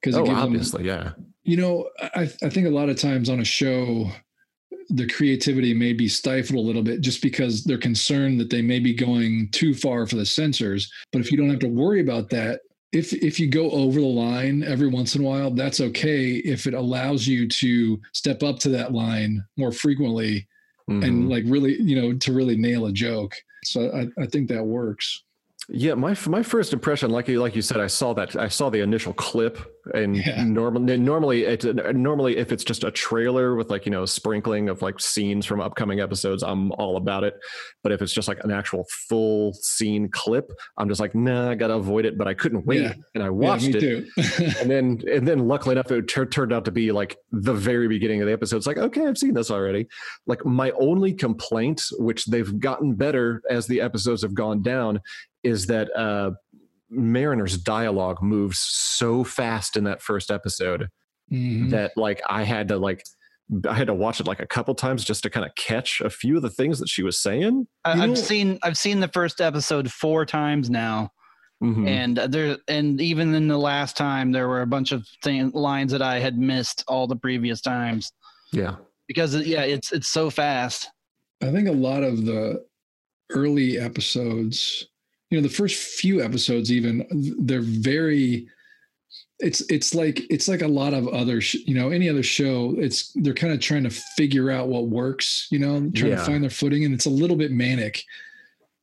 because 0.02 0.16
it 0.16 0.22
Oh, 0.22 0.26
gives 0.26 0.36
them 0.36 0.38
obviously, 0.46 0.86
yeah. 0.86 1.12
you 1.44 1.58
know, 1.58 1.90
I, 2.02 2.24
I 2.44 2.50
think 2.50 2.68
a 2.68 2.72
lot 2.72 2.90
of 2.90 2.98
times 2.98 3.30
on 3.30 3.40
a 3.40 3.46
show, 3.46 4.10
the 4.90 5.08
creativity 5.08 5.74
may 5.74 5.94
be 5.94 6.08
stifled 6.08 6.60
a 6.60 6.62
little 6.68 6.84
bit 6.84 7.02
just 7.02 7.22
because 7.22 7.64
they're 7.64 7.78
concerned 7.78 8.40
that 8.40 8.52
they 8.52 8.62
may 8.62 8.80
be 8.80 8.94
going 8.94 9.50
too 9.52 9.74
far 9.74 10.06
for 10.06 10.16
the 10.16 10.26
censors. 10.26 10.92
But 11.12 11.22
if 11.22 11.32
you 11.32 11.38
don't 11.38 11.50
have 11.50 11.60
to 11.60 11.68
worry 11.68 12.02
about 12.02 12.30
that, 12.30 12.60
if 12.96 13.14
if 13.14 13.40
you 13.40 13.48
go 13.48 13.70
over 13.72 14.00
the 14.00 14.06
line 14.08 14.64
every 14.64 14.88
once 14.88 15.16
in 15.16 15.22
a 15.22 15.26
while, 15.28 15.52
that's 15.52 15.82
okay. 15.82 16.36
If 16.36 16.66
it 16.66 16.74
allows 16.74 17.28
you 17.28 17.48
to 17.48 18.00
step 18.14 18.42
up 18.42 18.58
to 18.60 18.70
that 18.70 18.94
line 18.94 19.44
more 19.58 19.72
frequently 19.72 20.48
Mhm. 20.90 21.04
and 21.04 21.30
like 21.30 21.44
really, 21.48 21.82
you 21.82 22.00
know, 22.00 22.14
to 22.14 22.32
really 22.32 22.56
nail 22.56 22.86
a 22.86 22.92
joke. 22.92 23.34
So 23.64 23.90
I, 23.92 24.22
I 24.22 24.28
think 24.28 24.48
that 24.50 24.64
works. 24.64 25.24
Yeah, 25.68 25.96
my 25.96 26.16
my 26.28 26.44
first 26.44 26.74
impression, 26.74 27.10
like 27.10 27.28
you 27.28 27.42
like 27.42 27.56
you 27.56 27.62
said, 27.64 27.80
I 27.80 27.88
saw 27.88 28.14
that 28.14 28.36
I 28.36 28.48
saw 28.50 28.70
the 28.70 28.82
initial 28.82 29.14
clip, 29.14 29.58
and 29.94 30.16
Yeah. 30.26 30.44
normally 30.44 30.98
normally 30.98 31.44
it 31.46 31.96
normally 31.96 32.38
if 32.38 32.52
it's 32.52 32.64
just 32.64 32.84
a 32.84 32.92
trailer 32.92 33.56
with 33.56 33.70
like 33.70 33.86
you 33.86 33.92
know 33.92 34.04
a 34.04 34.08
sprinkling 34.08 34.70
of 34.70 34.82
like 34.82 35.00
scenes 35.00 35.46
from 35.46 35.62
upcoming 35.62 36.00
episodes, 36.00 36.44
I'm 36.44 36.72
all 36.74 36.98
about 36.98 37.24
it. 37.24 37.36
But 37.84 37.92
if 37.92 38.02
it's 38.02 38.14
just 38.14 38.28
like 38.28 38.44
an 38.44 38.52
actual 38.52 38.86
full 39.08 39.54
scene 39.54 40.10
clip, 40.10 40.52
I'm 40.78 40.88
just 40.90 41.00
like, 41.00 41.14
nah, 41.16 41.52
I 41.52 41.56
gotta 41.56 41.76
avoid 41.76 42.06
it. 42.06 42.18
But 42.18 42.28
I 42.28 42.34
couldn't 42.34 42.66
wait, 42.66 42.82
Yeah. 42.82 42.94
and 43.14 43.24
I 43.24 43.30
watched 43.30 43.68
me 43.68 43.74
it, 43.76 44.08
and 44.62 44.72
then 44.72 45.02
and 45.12 45.28
then 45.28 45.48
luckily 45.48 45.74
enough, 45.74 45.92
it 45.92 46.08
tur- 46.08 46.26
turned 46.26 46.52
out 46.54 46.66
to 46.66 46.72
be 46.72 46.92
like 46.92 47.18
the 47.32 47.54
very 47.54 47.88
beginning 47.88 48.22
of 48.22 48.28
the 48.28 48.34
episode. 48.34 48.58
It's 48.58 48.68
like, 48.68 48.78
okay, 48.78 49.06
I've 49.06 49.18
seen 49.18 49.34
this 49.34 49.52
already. 49.52 49.88
Like 50.26 50.46
my 50.46 50.72
only 50.72 51.14
complaint, 51.14 51.82
which 52.00 52.26
they've 52.26 52.60
gotten 52.60 52.96
better 52.96 53.42
as 53.50 53.68
the 53.68 53.82
episodes 53.82 54.22
have 54.24 54.34
gone 54.34 54.62
down, 54.64 55.02
is 55.44 55.68
that 55.68 55.96
uh, 55.96 56.32
Mariner's 56.90 57.58
dialogue 57.58 58.22
moves 58.22 58.60
so 58.60 59.24
fast 59.24 59.76
in 59.78 59.84
that 59.86 60.02
first 60.02 60.30
episode 60.32 60.88
Mhm. 61.32 61.72
that 61.72 61.92
like 61.98 62.22
I 62.30 62.44
had 62.44 62.68
to 62.68 62.78
like 62.78 63.04
I 63.68 63.74
had 63.76 63.88
to 63.88 63.94
watch 63.94 64.20
it 64.20 64.26
like 64.28 64.40
a 64.40 64.48
couple 64.48 64.74
times 64.76 65.04
just 65.04 65.22
to 65.24 65.30
kind 65.30 65.46
of 65.46 65.54
catch 65.56 66.02
a 66.02 66.10
few 66.10 66.36
of 66.38 66.42
the 66.42 66.50
things 66.50 66.80
that 66.80 66.90
she 66.90 67.04
was 67.04 67.20
saying. 67.20 67.68
I, 67.84 68.02
I've 68.04 68.18
seen 68.18 68.58
I've 68.64 68.78
seen 68.78 69.00
the 69.00 69.08
first 69.08 69.40
episode 69.42 69.92
four 69.92 70.26
times 70.26 70.70
now, 70.70 71.12
Mhm. 71.64 71.88
and 71.88 72.18
there 72.18 72.58
and 72.68 73.00
even 73.02 73.34
in 73.36 73.48
the 73.48 73.58
last 73.58 73.96
time 73.98 74.32
there 74.32 74.48
were 74.48 74.62
a 74.62 74.68
bunch 74.68 74.92
of 74.92 75.08
thing, 75.24 75.52
lines 75.52 75.92
that 75.92 76.02
I 76.02 76.20
had 76.20 76.38
missed 76.38 76.84
all 76.88 77.08
the 77.08 77.16
previous 77.16 77.62
times 77.62 78.12
yeah, 78.52 78.76
because 79.08 79.36
yeah, 79.36 79.64
it's 79.64 79.92
it's 79.92 80.10
so 80.10 80.30
fast. 80.30 80.88
I 81.42 81.52
think 81.52 81.68
a 81.68 81.72
lot 81.72 82.04
of 82.04 82.26
the 82.26 82.66
early 83.32 83.78
episodes, 83.80 84.88
you 85.30 85.38
know, 85.38 85.42
the 85.48 85.54
first 85.54 85.76
few 85.76 86.22
episodes, 86.22 86.72
even 86.72 87.06
they're 87.40 87.62
very. 87.62 88.48
It's 89.40 89.62
it's 89.70 89.94
like 89.94 90.22
it's 90.30 90.48
like 90.48 90.62
a 90.62 90.68
lot 90.68 90.94
of 90.94 91.08
other 91.10 91.42
sh- 91.42 91.58
you 91.66 91.76
know 91.76 91.90
any 91.90 92.08
other 92.10 92.24
show. 92.24 92.74
It's 92.78 93.12
they're 93.16 93.34
kind 93.34 93.52
of 93.54 93.60
trying 93.60 93.84
to 93.84 93.90
figure 93.90 94.50
out 94.50 94.70
what 94.70 94.88
works. 94.88 95.48
You 95.52 95.60
know, 95.60 95.92
trying 95.94 96.12
Yeah. 96.12 96.18
to 96.18 96.26
find 96.26 96.44
their 96.44 96.50
footing, 96.50 96.86
and 96.86 96.94
it's 96.94 97.06
a 97.06 97.10
little 97.10 97.36
bit 97.36 97.52
manic. 97.52 98.02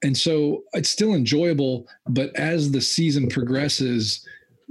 And 0.05 0.17
so 0.17 0.65
it's 0.75 0.89
still 0.91 1.15
enjoyable, 1.15 1.87
but 2.09 2.35
as 2.37 2.73
the 2.73 2.81
season 2.81 3.29
progresses, 3.29 4.27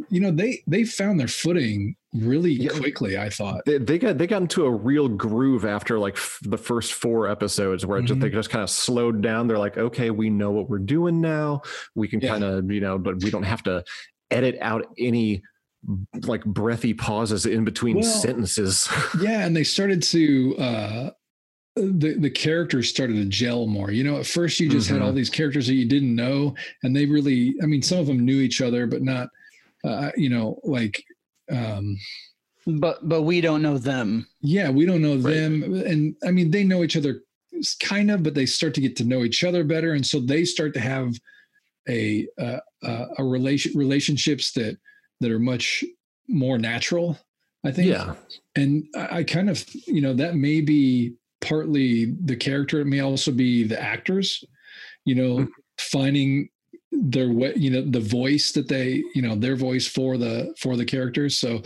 you 0.09 0.19
know 0.19 0.31
they 0.31 0.61
they 0.67 0.83
found 0.83 1.19
their 1.19 1.27
footing 1.27 1.95
really 2.13 2.51
Yeah. 2.53 2.69
quickly. 2.71 3.17
I 3.17 3.29
thought. 3.29 3.61
they, 3.65 3.77
they 3.77 3.97
got 3.97 4.17
they 4.17 4.27
got 4.27 4.41
into 4.41 4.65
a 4.65 4.71
real 4.71 5.07
groove 5.07 5.65
after 5.65 5.97
like 5.99 6.15
f- 6.15 6.39
the 6.43 6.57
first 6.57 6.93
four 6.93 7.27
episodes 7.29 7.85
where 7.85 7.99
it 7.99 8.05
just, 8.05 8.19
they 8.19 8.29
just 8.29 8.49
kind 8.49 8.63
of 8.63 8.69
slowed 8.69 9.21
down. 9.21 9.47
They're 9.47 9.57
like, 9.57 9.77
okay, 9.77 10.09
we 10.11 10.29
know 10.29 10.51
what 10.51 10.69
we're 10.69 10.79
doing 10.79 11.21
now. 11.21 11.61
We 11.95 12.07
can 12.07 12.19
Yeah. 12.21 12.29
kind 12.29 12.43
of 12.43 12.71
you 12.71 12.81
know, 12.81 12.97
but 12.97 13.21
we 13.23 13.29
don't 13.31 13.43
have 13.43 13.63
to 13.63 13.83
edit 14.29 14.57
out 14.61 14.85
any 14.97 15.41
like 16.27 16.43
breathy 16.45 16.93
pauses 16.93 17.45
in 17.45 17.63
between 17.65 17.95
Well, 17.97 18.03
sentences. 18.03 18.87
yeah 19.21 19.45
and 19.45 19.55
they 19.55 19.63
started 19.63 20.03
to 20.03 20.55
uh 20.57 21.09
the 21.75 22.15
the 22.19 22.29
characters 22.29 22.87
started 22.89 23.15
to 23.15 23.25
gel 23.25 23.65
more 23.65 23.89
you 23.91 24.03
know 24.03 24.17
at 24.17 24.27
first 24.27 24.59
you 24.59 24.69
just 24.69 24.89
had 24.89 25.01
all 25.01 25.11
these 25.13 25.29
characters 25.29 25.65
that 25.67 25.73
you 25.73 25.87
didn't 25.87 26.13
know 26.13 26.53
and 26.83 26.95
they 26.95 27.05
really 27.07 27.55
i 27.63 27.65
mean 27.65 27.81
some 27.81 27.97
of 27.97 28.05
them 28.07 28.23
knew 28.23 28.41
each 28.41 28.61
other 28.61 28.85
but 28.85 29.01
not 29.01 29.29
uh 29.83 30.11
you 30.15 30.29
know 30.29 30.59
like 30.63 31.03
um 31.51 31.97
But 32.65 33.07
but 33.07 33.23
we 33.23 33.41
don't 33.41 33.61
know 33.61 33.77
them. 33.77 34.27
yeah 34.41 34.69
we 34.69 34.85
don't 34.85 35.01
know 35.01 35.15
Right. 35.17 35.33
them 35.35 35.63
and 35.85 36.15
i 36.25 36.31
mean 36.31 36.51
they 36.51 36.63
know 36.63 36.83
each 36.83 36.97
other 36.97 37.21
kind 37.79 38.09
of 38.11 38.23
but 38.23 38.33
they 38.33 38.45
start 38.45 38.73
to 38.75 38.81
get 38.81 38.95
to 38.97 39.03
know 39.03 39.23
each 39.23 39.43
other 39.43 39.63
better 39.63 39.93
and 39.93 40.05
so 40.05 40.19
they 40.19 40.45
start 40.45 40.73
to 40.75 40.79
have 40.79 41.13
a 41.89 42.27
uh, 42.39 42.59
uh, 42.83 43.05
a 43.17 43.23
relation 43.23 43.71
relationships 43.75 44.51
that 44.53 44.77
that 45.19 45.31
are 45.31 45.39
much 45.39 45.83
more 46.27 46.57
natural 46.57 47.17
i 47.65 47.71
think 47.71 47.87
yeah, 47.89 48.13
and 48.55 48.85
I, 48.95 49.17
I 49.19 49.23
kind 49.23 49.49
of 49.49 49.65
you 49.87 50.01
know 50.01 50.13
that 50.13 50.35
may 50.35 50.61
be 50.61 51.15
partly 51.41 52.13
the 52.25 52.35
character 52.35 52.79
it 52.81 52.85
may 52.85 52.99
also 53.01 53.31
be 53.31 53.63
the 53.63 53.81
actors 53.81 54.43
you 55.05 55.15
know 55.15 55.37
Mhm. 55.39 55.49
finding 55.79 56.49
their 56.91 57.31
way 57.31 57.53
you 57.55 57.69
know 57.69 57.81
the 57.81 57.99
voice 57.99 58.51
that 58.51 58.67
they 58.67 59.03
you 59.15 59.21
know 59.21 59.35
their 59.35 59.55
voice 59.55 59.87
for 59.87 60.17
the 60.17 60.53
for 60.59 60.75
the 60.75 60.85
characters. 60.85 61.37
So 61.37 61.61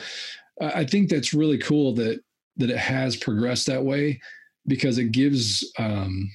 i 0.62 0.86
think 0.86 1.10
that's 1.10 1.34
really 1.34 1.58
cool 1.58 1.94
that 1.94 2.20
that 2.58 2.70
it 2.70 2.78
has 2.78 3.16
progressed 3.16 3.68
that 3.68 3.84
way 3.84 4.20
because 4.68 4.98
it 4.98 5.12
gives 5.12 5.70
um 5.78 6.32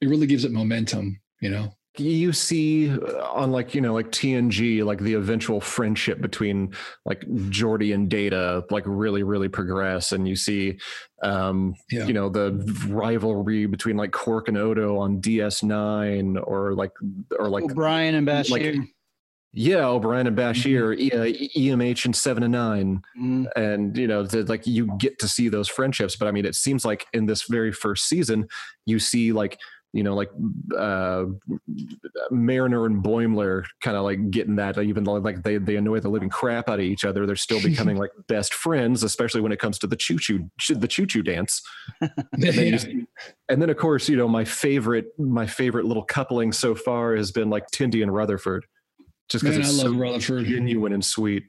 it 0.00 0.08
really 0.08 0.26
gives 0.26 0.44
it 0.44 0.52
momentum 0.52 1.18
you 1.40 1.48
know 1.48 1.74
you 1.98 2.32
see 2.32 2.90
uh, 2.90 3.22
on 3.32 3.52
like 3.52 3.74
you 3.74 3.80
know 3.80 3.92
like 3.92 4.10
TNG 4.10 4.82
like 4.84 4.98
the 5.00 5.14
eventual 5.14 5.60
friendship 5.60 6.20
between 6.22 6.72
like 7.04 7.20
Geordi 7.50 7.94
and 7.94 8.08
Data 8.08 8.64
like 8.70 8.84
really 8.86 9.22
really 9.22 9.48
progress 9.48 10.12
and 10.12 10.26
you 10.26 10.34
see 10.34 10.78
um 11.22 11.74
Yeah. 11.90 12.06
you 12.06 12.14
know 12.14 12.28
the 12.30 12.52
rivalry 12.88 13.66
between 13.66 13.96
like 13.98 14.10
Quark 14.12 14.48
and 14.48 14.56
Odo 14.56 14.96
on 14.98 15.20
DS9 15.20 16.40
or 16.46 16.74
like 16.74 16.92
or 17.38 17.48
like 17.48 17.64
O'Brien 17.64 18.14
and 18.14 18.26
Bashir. 18.26 18.50
like- 18.50 18.88
yeah 19.54 19.86
O'Brien 19.86 20.26
and 20.26 20.36
Bashir 20.36 20.98
E- 20.98 21.12
uh, 21.12 21.24
EMH 21.58 22.06
and 22.06 22.16
7 22.16 22.42
and 22.42 22.52
9 22.52 23.02
Mm. 23.20 23.46
and 23.54 23.98
you 23.98 24.06
know 24.06 24.22
the, 24.22 24.44
like 24.44 24.66
you 24.66 24.90
get 24.98 25.18
to 25.18 25.28
see 25.28 25.50
those 25.50 25.68
friendships 25.68 26.16
but 26.16 26.26
i 26.26 26.30
mean 26.30 26.46
it 26.46 26.54
seems 26.54 26.86
like 26.86 27.04
in 27.12 27.26
this 27.26 27.42
very 27.50 27.70
first 27.70 28.08
season 28.08 28.48
you 28.86 28.98
see 28.98 29.30
like 29.32 29.58
you 29.92 30.02
know 30.02 30.14
like 30.14 30.30
uh 30.78 31.24
mariner 32.30 32.86
and 32.86 33.04
boimler 33.04 33.64
kind 33.82 33.96
of 33.96 34.04
like 34.04 34.30
getting 34.30 34.56
that 34.56 34.78
even 34.78 35.04
though 35.04 35.14
like 35.14 35.42
they 35.42 35.58
they 35.58 35.76
annoy 35.76 36.00
the 36.00 36.08
living 36.08 36.30
crap 36.30 36.68
out 36.68 36.78
of 36.78 36.84
each 36.84 37.04
other 37.04 37.26
they're 37.26 37.36
still 37.36 37.60
becoming 37.62 37.96
like 37.98 38.10
best 38.28 38.54
friends 38.54 39.02
especially 39.02 39.40
when 39.42 39.52
it 39.52 39.58
comes 39.58 39.78
to 39.78 39.86
the 39.86 39.96
choo 39.96 40.18
choo 40.18 40.48
the 40.70 40.88
choo 40.88 41.06
choo 41.06 41.22
dance. 41.22 41.60
And 42.00 42.10
then, 42.42 42.66
Yeah. 42.72 43.02
and 43.50 43.60
then 43.60 43.68
of 43.68 43.76
course 43.76 44.08
you 44.08 44.16
know 44.16 44.28
my 44.28 44.44
favorite 44.44 45.06
my 45.18 45.46
favorite 45.46 45.84
little 45.84 46.04
coupling 46.04 46.52
so 46.52 46.74
far 46.74 47.14
has 47.14 47.30
been 47.30 47.50
like 47.50 47.64
tendi 47.70 48.02
and 48.02 48.14
rutherford 48.14 48.64
just 49.28 49.44
because 49.44 49.58
man 49.58 49.66
i 49.66 49.68
it's 49.68 49.78
love 49.82 49.92
so 49.92 49.98
rutherford. 49.98 50.46
genuine 50.46 50.92
and 50.92 51.04
sweet. 51.04 51.44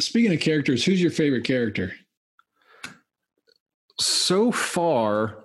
Speaking 0.00 0.32
of 0.32 0.38
characters 0.40 0.84
who's 0.84 1.02
your 1.02 1.10
favorite 1.10 1.42
character? 1.44 1.92
So 4.00 4.52
far, 4.52 5.44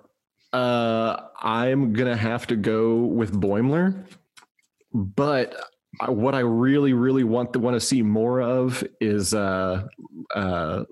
uh, 0.54 1.20
I'm 1.42 1.92
gonna 1.92 2.16
have 2.16 2.46
to 2.48 2.56
go 2.56 2.96
with 2.96 3.32
Boimler, 3.38 4.06
but 4.92 5.54
I- 6.00 6.10
what 6.10 6.34
I 6.34 6.40
really, 6.40 6.92
really 6.92 7.24
want 7.24 7.52
to 7.54 7.58
want 7.58 7.74
to 7.74 7.80
see 7.80 8.02
more 8.02 8.40
of 8.40 8.82
is 9.00 9.34
uh, 9.34 9.84
uh, 10.34 10.84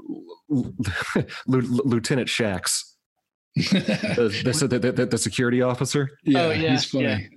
Lieutenant 1.47 2.29
Shax, 2.29 2.83
the, 3.57 4.67
the, 4.69 4.79
the, 4.79 4.93
the, 4.93 5.07
the 5.07 5.19
security 5.19 5.63
officer. 5.63 6.11
Yeah, 6.25 6.43
Oh, 6.43 6.51
yeah, 6.51 6.71
he's 6.73 6.85
funny. 6.85 7.29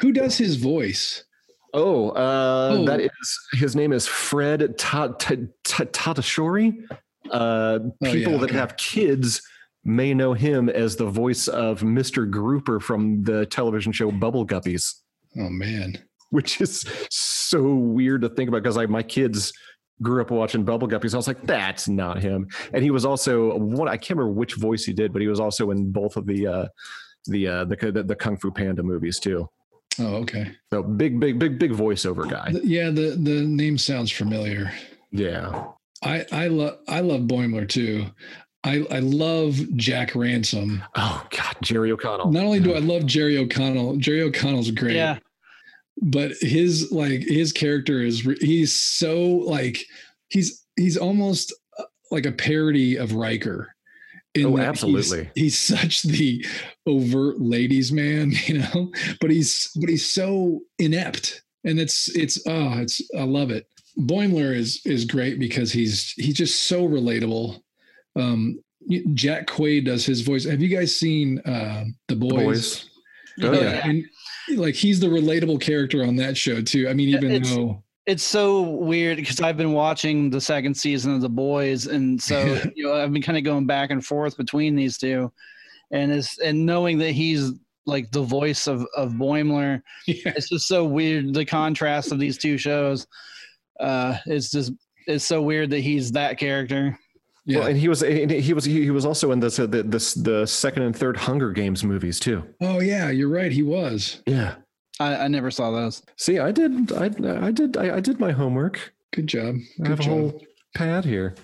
Who 0.00 0.12
does 0.12 0.36
his 0.36 0.56
voice? 0.56 1.24
Oh, 1.74 2.10
uh, 2.10 2.76
Oh. 2.78 2.84
that 2.86 3.00
is 3.00 3.38
his 3.54 3.74
name 3.74 3.92
is 3.92 4.06
Fred 4.06 4.76
Ta- 4.78 5.08
Ta- 5.18 5.34
Ta- 5.64 5.84
Tatasciore. 5.84 6.74
Uh, 7.30 7.78
Oh, 7.82 7.92
yeah, 8.02 8.12
people 8.12 8.38
that 8.38 8.50
okay. 8.50 8.58
have 8.58 8.76
kids 8.76 9.40
may 9.84 10.14
know 10.14 10.32
him 10.32 10.68
as 10.68 10.96
the 10.96 11.06
voice 11.06 11.48
of 11.48 11.80
Mr. 11.80 12.28
Grouper 12.30 12.80
from 12.80 13.22
the 13.24 13.46
television 13.46 13.92
show 13.92 14.10
Bubble 14.10 14.46
Guppies, 14.46 14.94
Oh 15.38 15.48
man. 15.48 15.98
which 16.30 16.60
is 16.60 16.84
so 17.10 17.74
weird 17.74 18.22
to 18.22 18.28
think 18.28 18.48
about 18.48 18.62
because 18.62 18.76
like 18.76 18.88
my 18.90 19.02
kids 19.02 19.52
grew 20.00 20.20
up 20.20 20.30
watching 20.30 20.64
Bubble 20.64 20.88
Guppies. 20.88 21.14
I 21.14 21.16
was 21.16 21.26
like, 21.28 21.42
that's 21.46 21.88
not 21.88 22.20
him. 22.22 22.48
And 22.72 22.82
he 22.82 22.90
was 22.90 23.04
also 23.04 23.56
one. 23.58 23.88
I 23.88 23.96
can't 23.96 24.18
remember 24.18 24.32
which 24.38 24.54
voice 24.54 24.84
he 24.84 24.92
did, 24.92 25.12
but 25.12 25.22
he 25.22 25.28
was 25.28 25.40
also 25.40 25.70
in 25.70 25.90
both 25.92 26.16
of 26.16 26.26
the 26.26 26.46
uh, 26.46 26.66
the, 27.26 27.46
uh, 27.48 27.64
the 27.64 27.76
the 27.92 28.02
the 28.02 28.16
Kung 28.16 28.36
Fu 28.36 28.50
Panda 28.50 28.82
movies 28.82 29.18
too. 29.20 29.48
Oh, 29.98 30.16
okay. 30.16 30.52
So 30.72 30.82
big, 30.82 31.20
big, 31.20 31.38
big, 31.38 31.58
big 31.58 31.72
voiceover 31.72 32.28
guy. 32.28 32.52
Yeah, 32.64 32.90
the 32.90 33.10
the 33.10 33.42
name 33.42 33.76
sounds 33.78 34.10
familiar. 34.10 34.72
Yeah. 35.10 35.66
I 36.02 36.24
I 36.32 36.48
love 36.48 36.78
I 36.88 37.00
love 37.00 37.22
Boimler 37.22 37.68
too. 37.68 38.06
I 38.64 38.86
I 38.90 38.98
love 39.00 39.56
Jack 39.76 40.14
Ransom. 40.14 40.82
Oh 40.94 41.26
God, 41.30 41.56
Jerry 41.62 41.90
O'Connell. 41.92 42.30
Not 42.30 42.44
only 42.44 42.60
do 42.60 42.74
I 42.74 42.78
love 42.78 43.06
Jerry 43.06 43.36
O'Connell, 43.38 43.96
Jerry 43.96 44.22
O'Connell's 44.22 44.70
great. 44.70 44.96
Yeah. 44.96 45.18
but 46.00 46.32
his 46.40 46.90
like 46.92 47.22
his 47.22 47.52
character 47.52 48.00
is 48.02 48.20
he's 48.40 48.72
so 48.74 49.20
like 49.22 49.78
he's 50.28 50.64
he's 50.76 50.96
almost 50.96 51.52
uh, 51.78 51.84
like 52.10 52.24
a 52.26 52.32
parody 52.32 52.96
of 52.96 53.14
Riker. 53.14 53.74
in 54.34 54.46
Oh, 54.46 54.50
that 54.56 54.62
he's- 54.62 54.68
absolutely. 54.68 55.30
He's, 55.34 55.58
such 55.58 56.02
the 56.02 56.44
overt 56.86 57.40
ladies 57.40 57.92
man, 57.92 58.32
you 58.46 58.58
know, 58.58 58.92
but 59.20 59.30
he's 59.30 59.70
but 59.80 59.90
he's 59.90 60.06
so 60.08 60.60
inept, 60.78 61.42
and 61.64 61.78
it's 61.80 62.08
it's 62.16 62.40
oh 62.46 62.78
it's 62.78 63.00
I 63.18 63.24
love 63.24 63.50
it. 63.50 63.66
Boimler 63.98 64.54
is 64.56 64.80
is 64.86 65.04
great 65.04 65.38
because 65.40 65.72
he's 65.72 66.12
he's 66.12 66.34
just 66.34 66.62
so 66.64 66.88
relatable. 66.88 67.60
Um, 68.16 68.62
Jack 69.14 69.46
Quaid 69.46 69.84
does 69.84 70.04
his 70.04 70.22
voice. 70.22 70.44
Have 70.44 70.60
you 70.60 70.68
guys 70.68 70.96
seen 70.96 71.38
uh, 71.40 71.84
the 72.08 72.16
boys? 72.16 72.32
Boys. 72.44 72.90
Oh, 73.42 73.52
Yeah. 73.52 73.60
yeah. 73.60 73.86
and 73.88 74.04
like 74.58 74.74
he's 74.74 75.00
the 75.00 75.06
relatable 75.06 75.60
character 75.60 76.04
on 76.04 76.16
that 76.16 76.36
show 76.36 76.60
too. 76.60 76.88
I 76.88 76.94
mean, 76.94 77.08
even 77.10 77.30
it's- 77.30 77.54
though 77.54 77.82
it's 78.04 78.24
so 78.24 78.62
weird 78.62 79.18
because 79.18 79.40
I've 79.40 79.56
been 79.56 79.72
watching 79.72 80.28
the 80.28 80.40
second 80.40 80.74
season 80.74 81.14
of 81.14 81.20
The 81.20 81.28
Boys, 81.28 81.86
and 81.86 82.20
so 82.20 82.60
you 82.74 82.84
know 82.84 82.94
I've 82.94 83.12
been 83.12 83.22
kind 83.22 83.38
of 83.38 83.44
going 83.44 83.64
back 83.66 83.90
and 83.90 84.04
forth 84.04 84.36
between 84.36 84.74
these 84.74 84.98
two, 84.98 85.30
and 85.92 86.10
it's 86.10 86.36
and 86.40 86.66
knowing 86.66 86.98
that 86.98 87.12
he's 87.12 87.52
like 87.86 88.10
the 88.10 88.22
voice 88.22 88.66
of 88.66 88.84
of 88.96 89.12
Boimler, 89.12 89.80
yeah, 90.08 90.32
it's 90.34 90.48
just 90.48 90.66
so 90.66 90.84
weird. 90.84 91.32
The 91.32 91.44
contrast 91.44 92.10
of 92.10 92.18
these 92.18 92.36
two 92.38 92.58
shows, 92.58 93.06
uh, 93.78 94.16
it's 94.26 94.50
just 94.50 94.72
it's 95.06 95.24
so 95.24 95.40
weird 95.40 95.70
that 95.70 95.80
he's 95.80 96.10
that 96.12 96.38
character. 96.38 96.98
Yeah. 97.44 97.58
Well, 97.58 97.68
and 97.68 97.78
he 97.78 97.88
was 97.88 98.02
and 98.02 98.30
he 98.30 98.52
was 98.52 98.64
he 98.64 98.90
was 98.90 99.04
also 99.04 99.32
in 99.32 99.40
this 99.40 99.58
uh, 99.58 99.66
the 99.66 99.82
this 99.82 100.14
the 100.14 100.46
second 100.46 100.82
and 100.82 100.96
third 100.96 101.16
Hunger 101.16 101.50
Games 101.52 101.82
movies 101.82 102.20
too. 102.20 102.44
oh 102.60 102.80
yeah, 102.80 103.10
you're 103.10 103.28
right. 103.28 103.52
He 103.52 103.62
was 103.62 104.22
Yeah. 104.26 104.56
I, 105.00 105.16
I 105.24 105.28
never 105.28 105.50
saw 105.50 105.70
those. 105.70 106.02
See, 106.16 106.38
I 106.38 106.52
did 106.52 106.92
I 106.92 107.10
I 107.46 107.50
did 107.50 107.76
I, 107.76 107.96
I 107.96 108.00
did 108.00 108.20
my 108.20 108.32
homework. 108.32 108.92
good 109.12 109.26
job. 109.26 109.56
I 109.80 109.82
Good 109.82 109.88
have 109.88 110.00
a 110.00 110.04
whole 110.04 110.42
pad 110.74 111.04
here. 111.04 111.34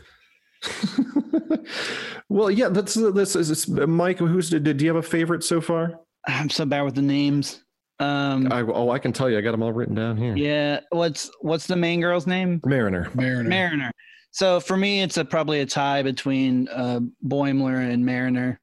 well, 2.29 2.51
yeah, 2.51 2.69
that's 2.69 2.95
this 2.95 3.37
is 3.37 3.69
Mike. 3.69 4.19
Who's 4.19 4.51
did, 4.51 4.65
do 4.65 4.85
you 4.85 4.91
have 4.91 5.05
a 5.05 5.07
favorite 5.07 5.45
so 5.45 5.61
far? 5.61 6.01
I'm 6.27 6.51
so 6.51 6.65
bad 6.65 6.83
with 6.83 6.95
the 6.95 7.03
names. 7.03 7.63
Um, 8.01 8.53
I, 8.53 8.61
oh, 8.61 8.91
I 8.91 8.99
can 8.99 9.13
tell 9.13 9.29
you, 9.29 9.39
I 9.39 9.41
got 9.41 9.53
them 9.53 9.63
all 9.63 9.73
written 9.73 9.95
down 9.95 10.17
here. 10.17 10.37
yeah, 10.37 10.81
what's 10.91 11.31
what's 11.41 11.67
the 11.67 11.77
main 11.77 12.01
girl's 12.01 12.27
name? 12.27 12.61
Mariner. 12.65 13.11
Mariner. 13.15 13.49
Mariner. 13.49 13.91
So 14.39 14.61
for 14.61 14.77
me, 14.77 15.03
it's 15.03 15.17
a 15.17 15.25
probably 15.25 15.63
a 15.63 15.67
tie 15.67 16.01
between 16.01 16.69
uh, 16.69 17.01
Boimler 17.27 17.91
and 17.93 18.07
Mariner. 18.07 18.61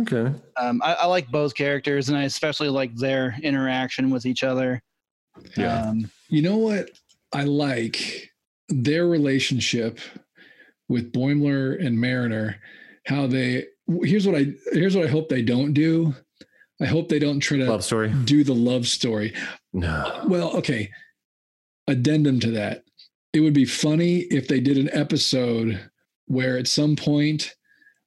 Okay. 0.00 0.32
Um, 0.56 0.82
I, 0.82 0.94
I 0.94 1.06
like 1.06 1.28
both 1.30 1.54
characters, 1.54 2.08
and 2.08 2.18
I 2.18 2.24
especially 2.24 2.68
like 2.70 2.92
their 2.96 3.36
interaction 3.40 4.10
with 4.10 4.26
each 4.26 4.42
other. 4.42 4.82
Yeah. 5.56 5.80
Um, 5.90 6.10
You 6.28 6.42
know 6.42 6.56
what 6.56 6.90
I 7.32 7.44
like 7.44 8.32
their 8.68 9.06
relationship 9.06 10.00
with 10.88 11.12
Boimler 11.12 11.80
and 11.80 12.00
Mariner. 12.00 12.56
How 13.06 13.28
they 13.28 13.66
here's 14.02 14.26
what 14.26 14.34
I 14.34 14.46
here's 14.72 14.96
what 14.96 15.04
I 15.04 15.08
hope 15.08 15.28
they 15.28 15.42
don't 15.42 15.72
do. 15.72 16.16
I 16.82 16.86
hope 16.86 17.08
they 17.08 17.20
don't 17.20 17.38
try 17.38 17.58
to 17.58 17.70
Love 17.70 17.84
story. 17.84 18.12
do 18.24 18.42
the 18.42 18.54
love 18.56 18.88
story. 18.88 19.34
No. 19.72 20.24
Well, 20.26 20.56
okay. 20.56 20.90
Addendum 21.86 22.40
to 22.40 22.50
that. 22.50 22.82
It 23.36 23.40
would 23.40 23.52
be 23.52 23.66
funny 23.66 24.20
if 24.30 24.48
they 24.48 24.60
did 24.60 24.78
an 24.78 24.88
episode 24.94 25.90
where 26.24 26.56
at 26.56 26.66
some 26.66 26.96
point 26.96 27.54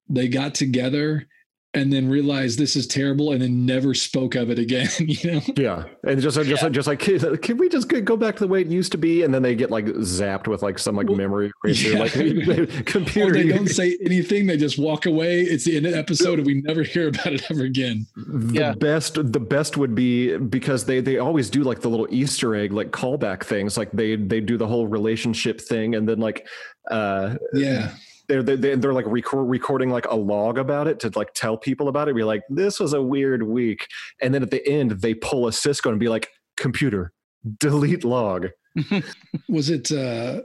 they 0.10 0.28
got 0.28 0.56
together 0.56 1.28
and 1.76 1.94
then 1.94 2.10
realized 2.10 2.58
this 2.58 2.76
is 2.76 2.88
terrible 2.88 3.32
and 3.32 3.42
then 3.44 3.64
never 3.66 3.94
spoke 3.94 4.34
of 4.34 4.50
it 4.50 4.58
again, 4.58 4.90
you 5.00 5.32
know? 5.34 5.42
Yeah, 5.56 5.84
and 6.04 6.20
just 6.20 6.36
just 6.42 6.64
Yeah. 6.64 6.70
just 6.70 6.88
like 6.88 6.98
can, 7.00 7.38
can 7.38 7.58
we 7.58 7.70
just 7.70 7.88
go 7.90 8.18
back 8.18 8.36
to 8.38 8.40
the 8.40 8.48
way 8.48 8.62
it 8.62 8.68
used 8.68 8.92
to 8.94 8.98
be? 8.98 9.22
And 9.24 9.32
then 9.34 9.44
they 9.44 9.54
get 9.54 9.70
like 9.70 9.86
zapped 9.86 10.48
with 10.48 10.64
like 10.64 10.80
some 10.80 10.96
like 10.96 11.08
memory 11.10 11.52
eraser, 11.64 11.92
yeah. 11.92 12.00
like 12.00 12.15
Or 12.17 12.65
computer. 12.84 13.34
they 13.34 13.48
don't 13.50 13.67
say 13.67 13.98
anything, 14.04 14.48
they 14.48 14.58
just 14.58 14.80
walk 14.80 15.06
away. 15.06 15.41
It's 15.41 15.65
the 15.65 15.78
end 15.78 15.86
of 15.86 15.91
the 15.91 16.00
episode 16.00 16.39
and 16.39 16.48
we 16.48 16.62
never 16.62 16.82
hear 16.82 17.10
about 17.10 17.34
it 17.34 17.43
ever 17.52 17.63
again. 17.63 18.08
the 18.15 18.54
Yeah. 18.60 18.74
best 18.74 19.15
the 19.15 19.39
best 19.39 19.78
would 19.78 19.93
be 19.93 20.38
because 20.38 20.86
they 20.86 21.02
they 21.02 21.20
always 21.20 21.50
do 21.52 21.63
like 21.63 21.82
the 21.82 21.89
little 21.89 22.08
easter 22.10 22.56
egg 22.56 22.74
like 22.74 22.89
callback 22.91 23.43
things 23.43 23.78
like 23.78 23.91
they 23.91 24.15
they 24.15 24.41
do 24.41 24.58
the 24.58 24.65
whole 24.67 24.88
relationship 24.88 25.62
thing 25.62 25.93
and 25.96 26.10
then 26.10 26.20
like 26.20 26.48
uh 26.89 27.36
Yeah. 27.54 27.91
They're 28.30 28.42
they're, 28.44 28.78
they're 28.78 28.94
like 28.94 29.06
record, 29.08 29.44
recording 29.46 29.89
like 29.89 30.06
a 30.06 30.15
log 30.15 30.58
about 30.58 30.88
it 30.88 31.00
to 31.02 31.12
like 31.15 31.34
tell 31.34 31.58
people 31.58 31.89
about 31.89 32.08
it 32.08 32.15
be 32.15 32.24
like 32.24 32.44
this 32.50 32.80
was 32.80 32.94
a 32.94 33.02
weird 33.02 33.44
week 33.44 33.88
and 34.22 34.34
then 34.34 34.44
at 34.44 34.52
the 34.52 34.65
end 34.65 34.92
they 34.92 35.13
pull 35.15 35.48
a 35.48 35.52
sisko 35.52 35.89
and 35.89 36.00
be 36.00 36.08
like 36.08 36.30
computer 36.56 37.12
delete 37.58 38.04
log 38.06 38.48
Was 39.50 39.70
it 39.70 39.92
uh 39.92 40.42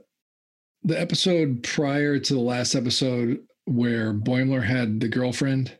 the 0.83 0.99
episode 1.01 1.63
prior 1.63 2.19
to 2.19 2.35
the 2.35 2.41
last 2.41 2.75
episode 2.75 3.39
where 3.67 4.13
Boimler 4.13 4.65
had 4.65 5.01
the 5.01 5.09
girlfriend? 5.09 5.77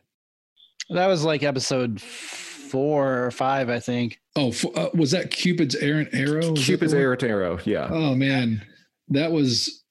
that 0.89 1.07
was 1.07 1.23
like 1.23 1.41
episode 1.43 1.99
four 2.01 3.25
or 3.25 3.31
five, 3.31 3.69
I 3.69 3.79
think. 3.79 4.19
Oh, 4.35 4.49
f- 4.49 4.65
uh, 4.77 4.89
was 4.93 5.11
that 5.11 5.31
Cupid's 5.31 5.75
errant 5.75 6.09
arrow? 6.13 6.51
Was 6.51 6.65
cupid's 6.65 6.91
the 6.91 6.97
one? 6.97 7.03
arrow 7.03 7.17
arrow 7.21 7.59
yeah 7.65 7.87
Oh 7.89 8.13
man, 8.15 8.63
that 9.09 9.31
was 9.31 9.83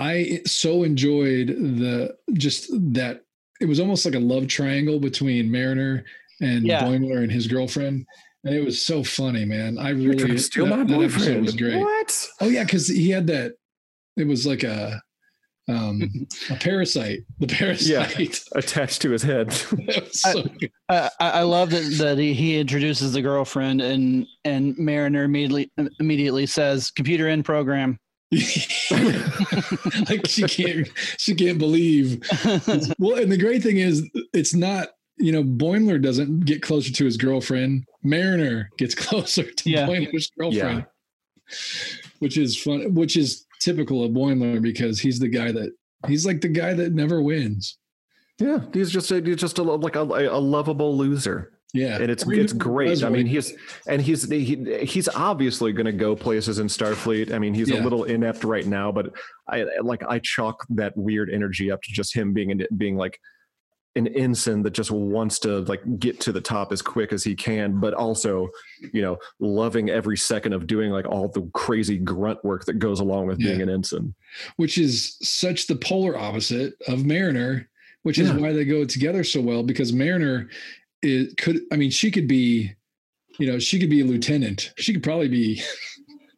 I 0.00 0.40
so 0.46 0.82
enjoyed 0.82 1.48
the 1.48 2.16
just 2.32 2.70
that 2.94 3.20
it 3.60 3.66
was 3.66 3.78
almost 3.78 4.06
like 4.06 4.14
a 4.14 4.18
love 4.20 4.48
triangle 4.48 4.98
between 4.98 5.50
Mariner 5.52 6.04
and 6.40 6.64
Yeah. 6.66 6.82
Boimler 6.82 7.22
and 7.22 7.30
his 7.30 7.46
girlfriend, 7.46 8.06
and 8.44 8.54
it 8.54 8.64
was 8.64 8.80
so 8.80 9.04
funny, 9.04 9.44
man. 9.44 9.76
I 9.78 9.90
you're 9.90 10.12
really 10.12 10.16
trying 10.16 10.30
to 10.36 10.38
steal 10.38 10.64
that, 10.64 10.70
my 10.70 10.84
that 10.84 10.92
episode 10.94 11.18
boyfriend 11.18 11.42
was 11.44 11.54
great. 11.54 11.76
what 11.76 12.28
Oh 12.40 12.48
yeah, 12.48 12.64
because 12.64 12.88
he 12.88 13.10
had 13.10 13.26
that. 13.26 13.52
It 14.16 14.26
was 14.26 14.46
like 14.46 14.62
a 14.62 15.02
um 15.68 16.26
a 16.48 16.54
parasite. 16.60 17.20
The 17.38 17.46
parasite. 17.46 18.40
attached 18.54 19.02
to 19.02 19.10
his 19.10 19.22
head 19.22 19.50
That 19.50 20.08
so 20.12 20.42
good. 20.44 20.70
Uh, 20.88 21.10
I, 21.20 21.30
I 21.30 21.42
love 21.42 21.70
that, 21.70 21.84
that 21.98 22.16
he, 22.18 22.32
he 22.32 22.58
introduces 22.58 23.12
the 23.12 23.20
girlfriend, 23.22 23.82
and 23.82 24.26
and 24.46 24.76
Mariner 24.78 25.24
immediately 25.24 25.70
immediately 26.00 26.46
says, 26.46 26.90
"Computer 26.90 27.28
in 27.28 27.42
program." 27.42 27.98
like 30.08 30.26
she 30.26 30.42
can't 30.44 30.88
she 31.18 31.34
can't 31.34 31.58
believe. 31.58 32.22
Well 32.98 33.18
and 33.18 33.30
the 33.30 33.38
great 33.38 33.62
thing 33.62 33.78
is 33.78 34.08
it's 34.32 34.54
not 34.54 34.88
you 35.16 35.32
know 35.32 35.42
boimler 35.42 36.00
doesn't 36.00 36.40
get 36.40 36.62
closer 36.62 36.92
to 36.92 37.04
his 37.04 37.16
girlfriend. 37.16 37.84
Mariner 38.02 38.70
gets 38.78 38.94
closer 39.06 39.42
to 39.50 39.70
Yeah. 39.70 39.86
boimler's 39.86 40.30
girlfriend. 40.38 40.86
Which 42.20 42.38
is 42.38 42.56
fun 42.56 42.94
which 42.94 43.16
is 43.16 43.46
typical 43.60 44.04
of 44.04 44.12
boimler 44.12 44.62
because 44.62 45.00
he's 45.00 45.18
the 45.18 45.28
guy 45.28 45.52
that 45.52 45.72
he's 46.06 46.24
like 46.24 46.40
the 46.40 46.48
guy 46.48 46.72
that 46.74 46.92
never 46.92 47.20
wins. 47.22 47.78
Yeah 48.38 48.60
he's 48.72 48.90
just 48.90 49.10
a, 49.10 49.20
he's 49.20 49.36
just 49.36 49.58
a, 49.58 49.62
like 49.62 49.96
a, 49.96 50.02
a 50.02 50.38
lovable 50.40 50.96
loser 50.96 51.52
yeah 51.72 51.96
and 52.00 52.10
it's 52.10 52.24
it's 52.28 52.52
great. 52.52 53.02
I 53.04 53.08
mean, 53.10 53.26
he's 53.26 53.52
and 53.86 54.00
he's 54.02 54.28
he, 54.30 54.84
he's 54.84 55.08
obviously 55.08 55.72
going 55.72 55.86
to 55.86 55.92
go 55.92 56.16
places 56.16 56.58
in 56.58 56.66
Starfleet. 56.66 57.32
I 57.32 57.38
mean, 57.38 57.54
he's 57.54 57.70
a 57.70 57.80
little 57.82 58.04
inept 58.04 58.44
right 58.44 58.66
now, 58.66 58.90
but 58.92 59.12
I 59.48 59.64
like 59.82 60.02
I 60.08 60.18
chalk 60.18 60.64
that 60.70 60.96
weird 60.96 61.30
energy 61.30 61.70
up 61.70 61.82
to 61.82 61.92
just 61.92 62.14
him 62.14 62.32
being 62.32 62.60
being 62.76 62.96
like 62.96 63.18
an 63.96 64.06
ensign 64.06 64.62
that 64.62 64.70
just 64.72 64.92
wants 64.92 65.40
to 65.40 65.60
like 65.62 65.82
get 65.98 66.20
to 66.20 66.30
the 66.30 66.40
top 66.40 66.70
as 66.70 66.80
quick 66.80 67.12
as 67.12 67.24
he 67.24 67.34
can, 67.34 67.80
but 67.80 67.92
also, 67.92 68.48
you 68.92 69.02
know, 69.02 69.18
loving 69.40 69.90
every 69.90 70.16
second 70.16 70.52
of 70.52 70.68
doing 70.68 70.92
like 70.92 71.06
all 71.06 71.26
the 71.26 71.42
crazy 71.54 71.98
grunt 71.98 72.38
work 72.44 72.64
that 72.66 72.78
goes 72.78 73.00
along 73.00 73.26
with 73.26 73.38
being 73.38 73.60
an 73.60 73.68
ensign. 73.68 74.14
which 74.56 74.78
is 74.78 75.16
such 75.22 75.66
the 75.66 75.74
polar 75.74 76.16
opposite 76.16 76.74
of 76.86 77.04
Mariner, 77.04 77.68
which 78.04 78.20
is 78.20 78.28
Yeah. 78.28 78.36
why 78.36 78.52
they 78.52 78.64
go 78.64 78.84
together 78.84 79.24
so 79.24 79.40
well 79.40 79.64
because 79.64 79.92
Mariner 79.92 80.48
is 81.02 81.34
could 81.34 81.60
I 81.72 81.76
mean 81.76 81.90
she 81.90 82.10
could 82.10 82.28
be, 82.28 82.74
you 83.38 83.46
know, 83.50 83.58
she 83.58 83.78
could 83.78 83.90
be 83.90 84.00
a 84.00 84.04
lieutenant. 84.04 84.72
She 84.76 84.92
could 84.92 85.02
probably 85.02 85.28
be 85.28 85.62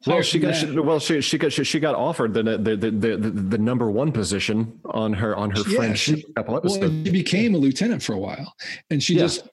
Well, 0.07 0.21
she 0.23 0.41
got 0.41 0.57
she, 0.57 0.67
well 0.79 0.99
she 0.99 1.21
she 1.21 1.39
got 1.39 1.53
she, 1.53 1.63
she 1.63 1.79
got 1.79 1.95
offered 1.95 2.35
the 2.35 2.43
the, 2.43 2.77
the 2.77 2.91
the 2.91 3.17
the 3.31 3.59
number 3.59 3.89
one 3.89 4.11
position 4.11 4.81
on 4.87 5.13
her 5.13 5.37
on 5.37 5.51
her 5.51 5.63
Yeah, 5.69 5.77
friend 5.77 5.99
she- 5.99 6.23
couple 6.35 6.55
well, 6.55 6.65
episodes. 6.65 6.85
and 6.87 7.07
she 7.07 7.13
became 7.13 7.55
a 7.55 7.59
lieutenant 7.59 8.03
for 8.03 8.15
a 8.15 8.19
while. 8.19 8.53
And 8.91 9.01
she 9.01 9.15
Yeah. 9.15 9.21
just 9.23 9.49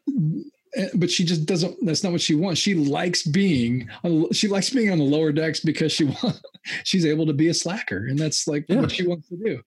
eh, 0.75 0.89
but 0.95 1.11
she 1.11 1.23
just 1.23 1.45
doesn't 1.45 1.77
that's 1.85 2.03
not 2.03 2.11
what 2.13 2.21
she 2.21 2.33
wants. 2.33 2.59
She 2.59 2.73
likes 2.73 3.21
being 3.21 3.87
on 4.03 4.31
she 4.33 4.47
likes 4.47 4.71
being 4.71 4.89
on 4.91 4.97
the 4.97 5.03
lower 5.03 5.31
decks 5.31 5.59
because 5.59 5.91
she 5.91 6.05
wants 6.23 6.41
she's 6.83 7.05
able 7.05 7.27
to 7.27 7.33
be 7.33 7.49
a 7.49 7.53
slacker 7.53 8.07
and 8.07 8.17
that's 8.17 8.47
like 8.47 8.65
Yeah. 8.67 8.81
what 8.81 8.91
she 8.91 9.05
wants 9.05 9.29
to 9.29 9.37
do. 9.37 9.61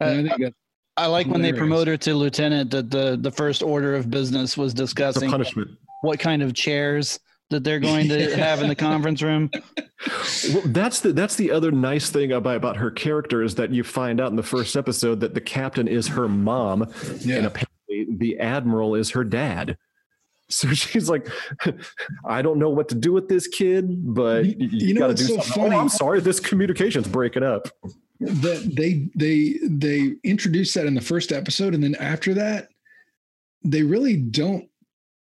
Uh, 0.00 0.04
I 0.04 0.14
think 0.22 0.40
that 0.42 0.54
I 1.02 1.06
like 1.06 1.26
when 1.26 1.42
they 1.42 1.52
promote 1.52 1.88
her 1.88 1.96
to 1.98 2.14
lieutenant 2.14 2.70
that 2.72 2.90
the 2.90 3.16
the 3.20 3.30
first 3.30 3.62
order 3.62 3.94
of 3.94 4.10
business 4.10 4.56
was 4.56 4.74
the 4.74 4.82
discussing 4.82 5.30
punishment. 5.30 5.70
what 6.02 6.18
kind 6.18 6.42
of 6.42 6.54
chairs 6.54 7.18
that 7.50 7.64
they're 7.64 7.80
going 7.80 8.08
to 8.08 8.36
have 8.46 8.62
in 8.62 8.68
the 8.68 8.74
conference 8.76 9.22
room. 9.22 9.50
Well, 10.52 10.62
that's 10.66 11.00
the 11.00 11.12
that's 11.12 11.36
the 11.36 11.50
other 11.50 11.70
nice 11.70 12.10
thing 12.10 12.32
about 12.32 12.56
about 12.56 12.76
her 12.76 12.90
character 12.90 13.42
is 13.42 13.54
that 13.56 13.70
you 13.70 13.82
find 13.82 14.20
out 14.20 14.30
in 14.30 14.36
the 14.36 14.42
first 14.42 14.76
episode 14.76 15.20
that 15.20 15.34
the 15.34 15.40
captain 15.40 15.88
is 15.88 16.08
her 16.08 16.28
mom, 16.28 16.82
and 16.82 17.46
apparently 17.46 18.06
the 18.16 18.38
admiral 18.38 18.94
is 18.94 19.10
her 19.10 19.24
dad. 19.24 19.76
So 20.48 20.68
she's 20.74 21.08
like, 21.08 21.28
I 22.24 22.42
don't 22.42 22.58
know 22.58 22.70
what 22.70 22.88
to 22.90 22.94
do 22.94 23.12
with 23.12 23.28
this 23.28 23.46
kid, 23.46 23.86
but 24.14 24.44
You- 24.44 24.56
you, 24.58 24.86
you 24.88 24.94
know 24.94 25.00
got 25.08 25.16
to 25.16 25.22
do 25.22 25.24
so 25.24 25.34
something. 25.40 25.62
funny? 25.62 25.76
Oh, 25.76 25.80
I'm 25.80 25.88
sorry, 25.88 26.20
this 26.20 26.40
communication's 26.40 27.08
breaking 27.08 27.42
up. 27.42 27.68
That 28.20 28.70
they 28.76 29.08
they 29.14 29.58
they 29.62 30.14
introduced 30.24 30.74
that 30.74 30.86
in 30.86 30.94
the 30.94 31.00
first 31.00 31.32
episode 31.32 31.74
and 31.74 31.82
then 31.82 31.94
after 31.96 32.34
that 32.34 32.68
they 33.64 33.82
really 33.82 34.16
don't 34.16 34.68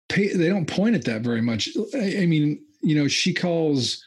pay 0.10 0.34
they 0.34 0.50
don't 0.50 0.66
point 0.68 0.96
at 0.96 1.06
that 1.06 1.22
very 1.22 1.42
much 1.42 1.70
i, 1.96 2.18
I 2.22 2.26
mean 2.26 2.62
you 2.82 2.96
know 2.96 3.08
she 3.08 3.34
calls 3.34 4.04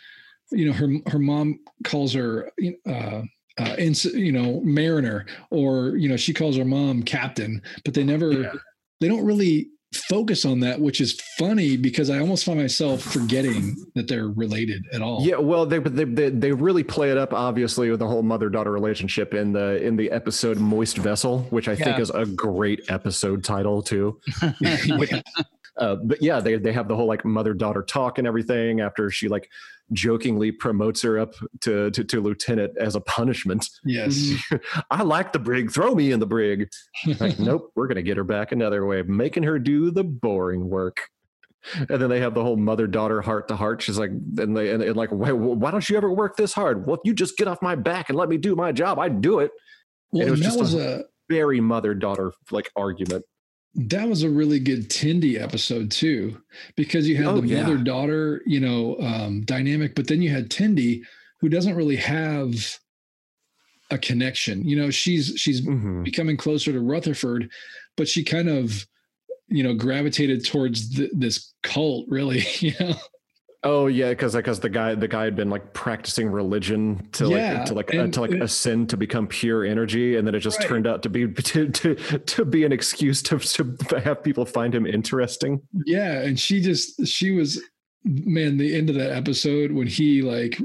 you 0.50 0.66
know 0.66 0.72
her 0.72 0.88
her 1.06 1.18
mom 1.18 1.58
calls 1.84 2.12
her 2.12 2.50
uh 2.86 3.22
uh, 3.58 3.76
ins- 3.78 4.06
you 4.06 4.32
know, 4.32 4.62
Mariner, 4.64 5.26
or 5.50 5.96
you 5.98 6.08
know, 6.08 6.16
she 6.16 6.32
calls 6.32 6.56
her 6.56 6.64
mom 6.64 7.02
Captain, 7.02 7.60
but 7.84 7.92
they 7.92 8.02
never, 8.02 8.32
Yeah. 8.32 8.52
they 9.02 9.08
don't 9.08 9.26
really 9.26 9.68
focus 9.94 10.44
on 10.44 10.60
that, 10.60 10.80
which 10.80 11.00
is 11.00 11.20
funny 11.38 11.76
because 11.76 12.10
I 12.10 12.18
almost 12.18 12.44
find 12.44 12.58
myself 12.58 13.02
forgetting 13.02 13.76
that 13.94 14.08
they're 14.08 14.28
related 14.28 14.84
at 14.92 15.02
all. 15.02 15.22
Yeah, 15.22 15.36
well, 15.36 15.66
they, 15.66 15.78
they 15.78 16.04
they 16.04 16.30
they 16.30 16.52
really 16.52 16.82
play 16.82 17.10
it 17.10 17.18
up 17.18 17.32
obviously 17.32 17.90
with 17.90 18.00
the 18.00 18.06
whole 18.06 18.22
mother 18.22 18.48
daughter 18.48 18.72
relationship 18.72 19.34
in 19.34 19.52
the 19.52 19.82
in 19.82 19.96
the 19.96 20.10
episode 20.10 20.58
"Moist 20.58 20.98
Vessel," 20.98 21.40
which 21.50 21.68
I 21.68 21.76
think 21.76 21.98
is 21.98 22.10
a 22.10 22.26
great 22.26 22.90
episode 22.90 23.44
title 23.44 23.82
too. 23.82 24.20
Uh, 25.82 25.96
but 25.96 26.22
yeah, 26.22 26.38
they 26.40 26.56
they 26.56 26.72
have 26.72 26.86
the 26.88 26.94
whole 26.96 27.06
like 27.06 27.24
mother 27.24 27.54
daughter 27.54 27.82
talk 27.82 28.18
and 28.18 28.26
everything 28.26 28.80
after 28.80 29.10
she 29.10 29.28
like 29.28 29.50
jokingly 29.92 30.50
promotes 30.52 31.02
her 31.02 31.18
up 31.18 31.34
to, 31.60 31.90
to 31.90 32.04
to 32.04 32.20
lieutenant 32.20 32.76
as 32.78 32.94
a 32.94 33.00
punishment. 33.00 33.68
yes. 33.84 34.32
I 34.90 35.02
like 35.02 35.32
the 35.32 35.38
brig. 35.38 35.70
Throw 35.72 35.94
me 35.94 36.12
in 36.12 36.20
the 36.20 36.26
brig. 36.26 36.68
Like, 37.20 37.38
nope, 37.48 37.72
we're 37.74 37.88
gonna 37.88 38.02
get 38.02 38.16
her 38.16 38.24
back 38.24 38.52
another 38.52 38.86
way, 38.86 39.02
making 39.02 39.42
her 39.42 39.58
do 39.58 39.90
the 39.90 40.04
boring 40.04 40.68
work. 40.70 40.98
And 41.76 41.88
then 42.02 42.08
they 42.10 42.20
have 42.20 42.34
the 42.34 42.42
whole 42.42 42.56
mother 42.56 42.86
daughter 42.88 43.20
heart 43.22 43.46
to 43.48 43.56
heart. 43.56 43.82
She's 43.82 43.98
like, 43.98 44.10
and 44.10 44.56
they 44.56 44.70
and, 44.72 44.82
and 44.82 44.96
like, 44.96 45.10
why, 45.10 45.30
why 45.32 45.70
don't 45.70 45.88
you 45.88 45.96
ever 45.96 46.12
work 46.12 46.36
this 46.36 46.52
hard? 46.52 46.86
Well, 46.86 46.98
you 47.04 47.14
just 47.14 47.36
get 47.36 47.46
off 47.48 47.60
my 47.62 47.74
back 47.76 48.08
and 48.08 48.16
let 48.18 48.28
me 48.28 48.36
do 48.36 48.56
my 48.56 48.72
job. 48.72 48.98
I'd 48.98 49.20
do 49.20 49.38
it. 49.40 49.50
Well, 50.10 50.26
it 50.26 50.30
was 50.30 50.40
and 50.40 50.44
that 50.44 50.56
just 50.56 50.58
was 50.60 50.74
a- 50.74 51.00
a 51.00 51.02
Very 51.28 51.60
mother 51.60 51.94
daughter 51.94 52.32
like 52.50 52.70
argument. 52.76 53.24
That 53.74 54.08
was 54.08 54.22
a 54.22 54.28
really 54.30 54.58
good 54.60 54.90
Tendi 54.90 55.40
episode 55.40 55.90
too, 55.90 56.40
because 56.76 57.08
you 57.08 57.16
had 57.16 57.26
Oh, 57.26 57.40
the 57.40 57.46
yeah. 57.46 57.62
mother 57.62 57.78
daughter, 57.78 58.42
you 58.46 58.60
know, 58.60 58.98
um, 59.00 59.42
dynamic, 59.42 59.94
but 59.94 60.08
then 60.08 60.20
you 60.20 60.28
had 60.30 60.50
Tendi, 60.50 61.02
who 61.40 61.48
doesn't 61.48 61.74
really 61.74 61.96
have 61.96 62.78
a 63.90 63.96
connection. 63.98 64.66
You 64.68 64.76
know, 64.76 64.90
she's 64.90 65.34
she's 65.36 65.62
Mhm. 65.62 66.04
becoming 66.04 66.36
closer 66.36 66.72
to 66.72 66.80
Rutherford, 66.80 67.50
but 67.96 68.08
she 68.08 68.22
kind 68.24 68.48
of, 68.48 68.86
you 69.48 69.62
know, 69.62 69.74
gravitated 69.74 70.44
towards 70.44 70.94
th- 70.96 71.10
this 71.14 71.52
cult. 71.62 72.06
Really, 72.08 72.44
you 72.60 72.72
know. 72.78 72.94
Oh 73.64 73.86
yeah, 73.86 74.08
because 74.08 74.34
because 74.34 74.58
the 74.58 74.68
guy 74.68 74.94
the 74.96 75.06
guy 75.06 75.22
had 75.24 75.36
been 75.36 75.48
like 75.50 75.72
practicing 75.72 76.28
religion 76.28 77.08
to 77.12 77.28
Yeah, 77.28 77.58
like 77.58 77.64
to 77.66 77.74
like 77.74 77.94
uh, 77.94 78.06
to 78.08 78.20
like 78.20 78.30
and- 78.32 78.42
ascend 78.42 78.90
to 78.90 78.96
become 78.96 79.28
pure 79.28 79.64
energy, 79.64 80.16
and 80.16 80.26
then 80.26 80.34
it 80.34 80.40
just 80.40 80.58
Right. 80.58 80.68
turned 80.68 80.86
out 80.86 81.02
to 81.04 81.08
be 81.08 81.28
to, 81.32 81.68
to 81.68 81.94
to 81.94 82.44
be 82.44 82.64
an 82.64 82.72
excuse 82.72 83.22
to 83.22 83.38
to 83.38 84.00
have 84.04 84.22
people 84.24 84.44
find 84.44 84.74
him 84.74 84.84
interesting. 84.84 85.60
Yeah, 85.86 86.22
and 86.22 86.38
she 86.40 86.60
just 86.60 87.06
she 87.06 87.30
was 87.30 87.62
man. 88.04 88.56
The 88.56 88.74
end 88.76 88.90
of 88.90 88.96
that 88.96 89.12
episode 89.12 89.70
when 89.70 89.86
he 89.86 90.22
like 90.22 90.58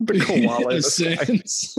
The 0.00 0.18
koala. 0.58 0.74
ascends. 0.74 1.78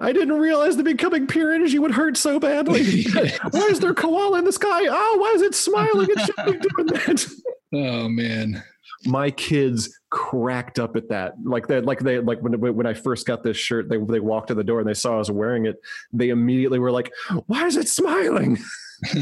I 0.00 0.12
didn't 0.12 0.38
realize 0.38 0.76
that 0.78 0.84
becoming 0.84 1.26
pure 1.26 1.52
energy 1.52 1.78
would 1.78 1.92
hurt 1.92 2.16
so 2.16 2.40
badly. 2.40 2.80
Yes. 2.80 3.38
why 3.50 3.68
is 3.70 3.80
there 3.80 3.92
koala 3.94 4.38
in 4.38 4.44
the 4.46 4.52
sky? 4.52 4.86
Oh, 4.88 5.18
why 5.20 5.32
is 5.34 5.42
it 5.42 5.54
smiling? 5.54 6.08
It 6.10 6.18
shouldn't 6.20 6.62
be 6.62 6.68
doing 6.68 6.86
that. 6.86 7.26
Oh 7.72 8.08
man. 8.08 8.62
My 9.04 9.30
kids 9.30 9.98
cracked 10.10 10.78
up 10.78 10.94
at 10.94 11.08
that. 11.08 11.34
Like 11.42 11.66
they, 11.66 11.80
like 11.80 11.98
they, 11.98 12.20
like 12.20 12.40
when 12.40 12.60
when 12.60 12.86
I 12.86 12.94
first 12.94 13.26
got 13.26 13.42
this 13.42 13.56
shirt, 13.56 13.88
they 13.88 13.96
they 13.96 14.20
walked 14.20 14.48
to 14.48 14.54
the 14.54 14.62
door 14.62 14.78
and 14.78 14.88
they 14.88 14.94
saw 14.94 15.14
I 15.14 15.18
was 15.18 15.30
wearing 15.30 15.66
it. 15.66 15.80
They 16.12 16.28
immediately 16.28 16.78
were 16.78 16.92
like, 16.92 17.10
"Why 17.46 17.66
is 17.66 17.76
it 17.76 17.88
smiling?" 17.88 18.58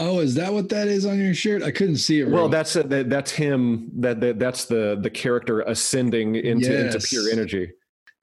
oh, 0.00 0.20
is 0.20 0.34
that 0.36 0.52
what 0.52 0.68
that 0.70 0.88
is 0.88 1.04
on 1.04 1.18
your 1.18 1.34
shirt? 1.34 1.62
I 1.62 1.70
couldn't 1.70 1.96
see 1.96 2.20
it. 2.20 2.28
Well, 2.28 2.48
that's 2.48 2.76
uh, 2.76 2.82
that, 2.84 3.10
that's 3.10 3.30
him. 3.30 3.90
That, 3.98 4.20
that 4.20 4.38
that's 4.38 4.64
the 4.64 4.98
the 5.00 5.10
character 5.10 5.60
ascending 5.62 6.36
into 6.36 6.86
into 6.86 6.98
pure 7.00 7.30
energy. 7.30 7.72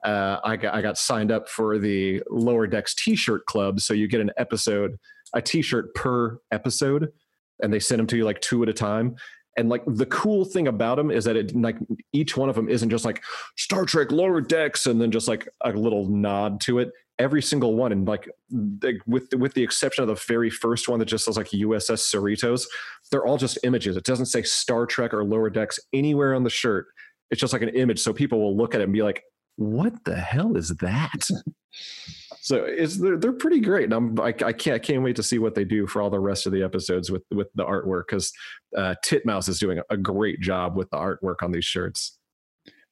Uh, 0.04 0.39
I 0.43 0.56
got 0.56 0.73
I 0.73 0.82
got 0.82 0.97
signed 0.97 1.32
up 1.32 1.49
for 1.49 1.78
the 1.78 2.23
Lower 2.30 2.67
Decks 2.67 2.95
T-shirt 2.95 3.45
club, 3.45 3.82
so 3.82 3.93
you 3.93 4.08
get 4.08 4.21
an 4.21 4.32
episode, 4.38 4.97
a 5.34 5.41
T-shirt 5.41 5.93
per 5.93 6.39
episode, 6.52 7.12
and 7.61 7.73
they 7.73 7.79
send 7.79 7.99
them 7.99 8.07
to 8.07 8.17
you 8.17 8.25
like 8.25 8.41
two 8.41 8.63
at 8.63 8.69
a 8.69 8.73
time. 8.73 9.15
And 9.57 9.67
like 9.67 9.83
the 9.85 10.05
cool 10.05 10.45
thing 10.45 10.67
about 10.67 10.95
them 10.95 11.11
is 11.11 11.25
that 11.25 11.35
it 11.35 11.55
like 11.55 11.77
each 12.13 12.37
one 12.37 12.49
of 12.49 12.55
them 12.55 12.69
isn't 12.69 12.89
just 12.89 13.03
like 13.03 13.21
Star 13.57 13.83
Trek 13.83 14.11
Lower 14.11 14.39
Decks 14.39 14.85
and 14.85 15.01
then 15.01 15.11
just 15.11 15.27
like 15.27 15.49
a 15.61 15.71
little 15.71 16.07
nod 16.07 16.61
to 16.61 16.79
it. 16.79 16.91
Every 17.17 17.41
single 17.41 17.75
one, 17.75 17.91
and 17.91 18.07
like 18.07 18.29
they, 18.49 18.97
with 19.05 19.33
with 19.35 19.53
the 19.53 19.63
exception 19.63 20.01
of 20.01 20.07
the 20.07 20.15
very 20.25 20.49
first 20.49 20.87
one 20.87 20.99
that 20.99 21.05
just 21.05 21.25
says 21.25 21.35
like 21.35 21.49
USS 21.49 22.09
Cerritos, 22.09 22.63
they're 23.11 23.25
all 23.25 23.35
just 23.37 23.59
images. 23.63 23.97
It 23.97 24.05
doesn't 24.05 24.27
say 24.27 24.41
Star 24.43 24.85
Trek 24.85 25.13
or 25.13 25.25
Lower 25.25 25.49
Decks 25.49 25.77
anywhere 25.91 26.33
on 26.33 26.43
the 26.43 26.49
shirt. 26.49 26.85
It's 27.29 27.41
just 27.41 27.51
like 27.51 27.61
an 27.61 27.69
image, 27.69 27.99
so 27.99 28.13
people 28.13 28.39
will 28.39 28.55
look 28.55 28.73
at 28.73 28.79
it 28.79 28.85
and 28.85 28.93
be 28.93 29.03
like, 29.03 29.23
"What 29.57 30.05
the 30.05 30.15
hell 30.15 30.55
is 30.55 30.69
that?" 30.79 31.27
so 32.41 32.63
it's 32.65 32.97
they're, 32.97 33.17
they're 33.17 33.34
pretty 33.34 33.60
great, 33.60 33.86
and 33.86 33.93
I'm 33.93 34.19
I, 34.19 34.28
I 34.28 34.54
can't 34.54 34.75
I 34.75 34.80
can't 34.80 35.04
wait 35.04 35.15
to 35.17 35.23
see 35.23 35.39
what 35.39 35.56
they 35.56 35.63
do 35.65 35.88
for 35.88 36.02
all 36.02 36.10
the 36.10 36.19
rest 36.19 36.45
of 36.45 36.52
the 36.52 36.63
episodes 36.63 37.12
with 37.12 37.23
with 37.32 37.47
the 37.56 37.65
artwork 37.65 38.04
because 38.08 38.32
uh, 38.78 38.95
Titmouse 39.04 39.47
is 39.49 39.60
doing 39.60 39.80
a 39.89 39.97
great 39.97 40.39
job 40.39 40.75
with 40.75 40.89
the 40.89 40.97
artwork 40.97 41.36
on 41.41 41.52
these 41.52 41.65
shirts. 41.65 42.17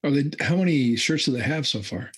Are 0.03 0.11
they? 0.11 0.29
How 0.39 0.55
many 0.55 0.95
shirts 0.95 1.25
do 1.25 1.31
they 1.31 1.39
have 1.41 1.67
so 1.67 1.81
far? 1.81 2.11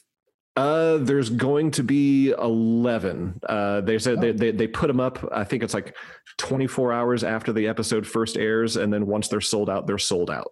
Uh, 0.55 0.97
there's 0.97 1.29
going 1.29 1.71
to 1.71 1.83
be 1.83 2.31
11. 2.31 3.39
Uh, 3.47 3.79
they 3.79 3.97
said 3.97 4.19
they, 4.19 4.29
Oh. 4.29 4.33
they, 4.33 4.51
they 4.51 4.67
put 4.67 4.87
them 4.87 4.99
up. 4.99 5.25
I 5.31 5.45
think 5.45 5.63
it's 5.63 5.73
like 5.73 5.95
24 6.37 6.91
hours 6.91 7.23
after 7.23 7.53
the 7.53 7.65
episode 7.65 8.05
first 8.05 8.35
airs. 8.35 8.75
And 8.75 8.91
then 8.91 9.05
once 9.05 9.29
they're 9.29 9.39
sold 9.39 9.69
out, 9.69 9.87
they're 9.87 9.97
sold 9.97 10.29
out. 10.29 10.51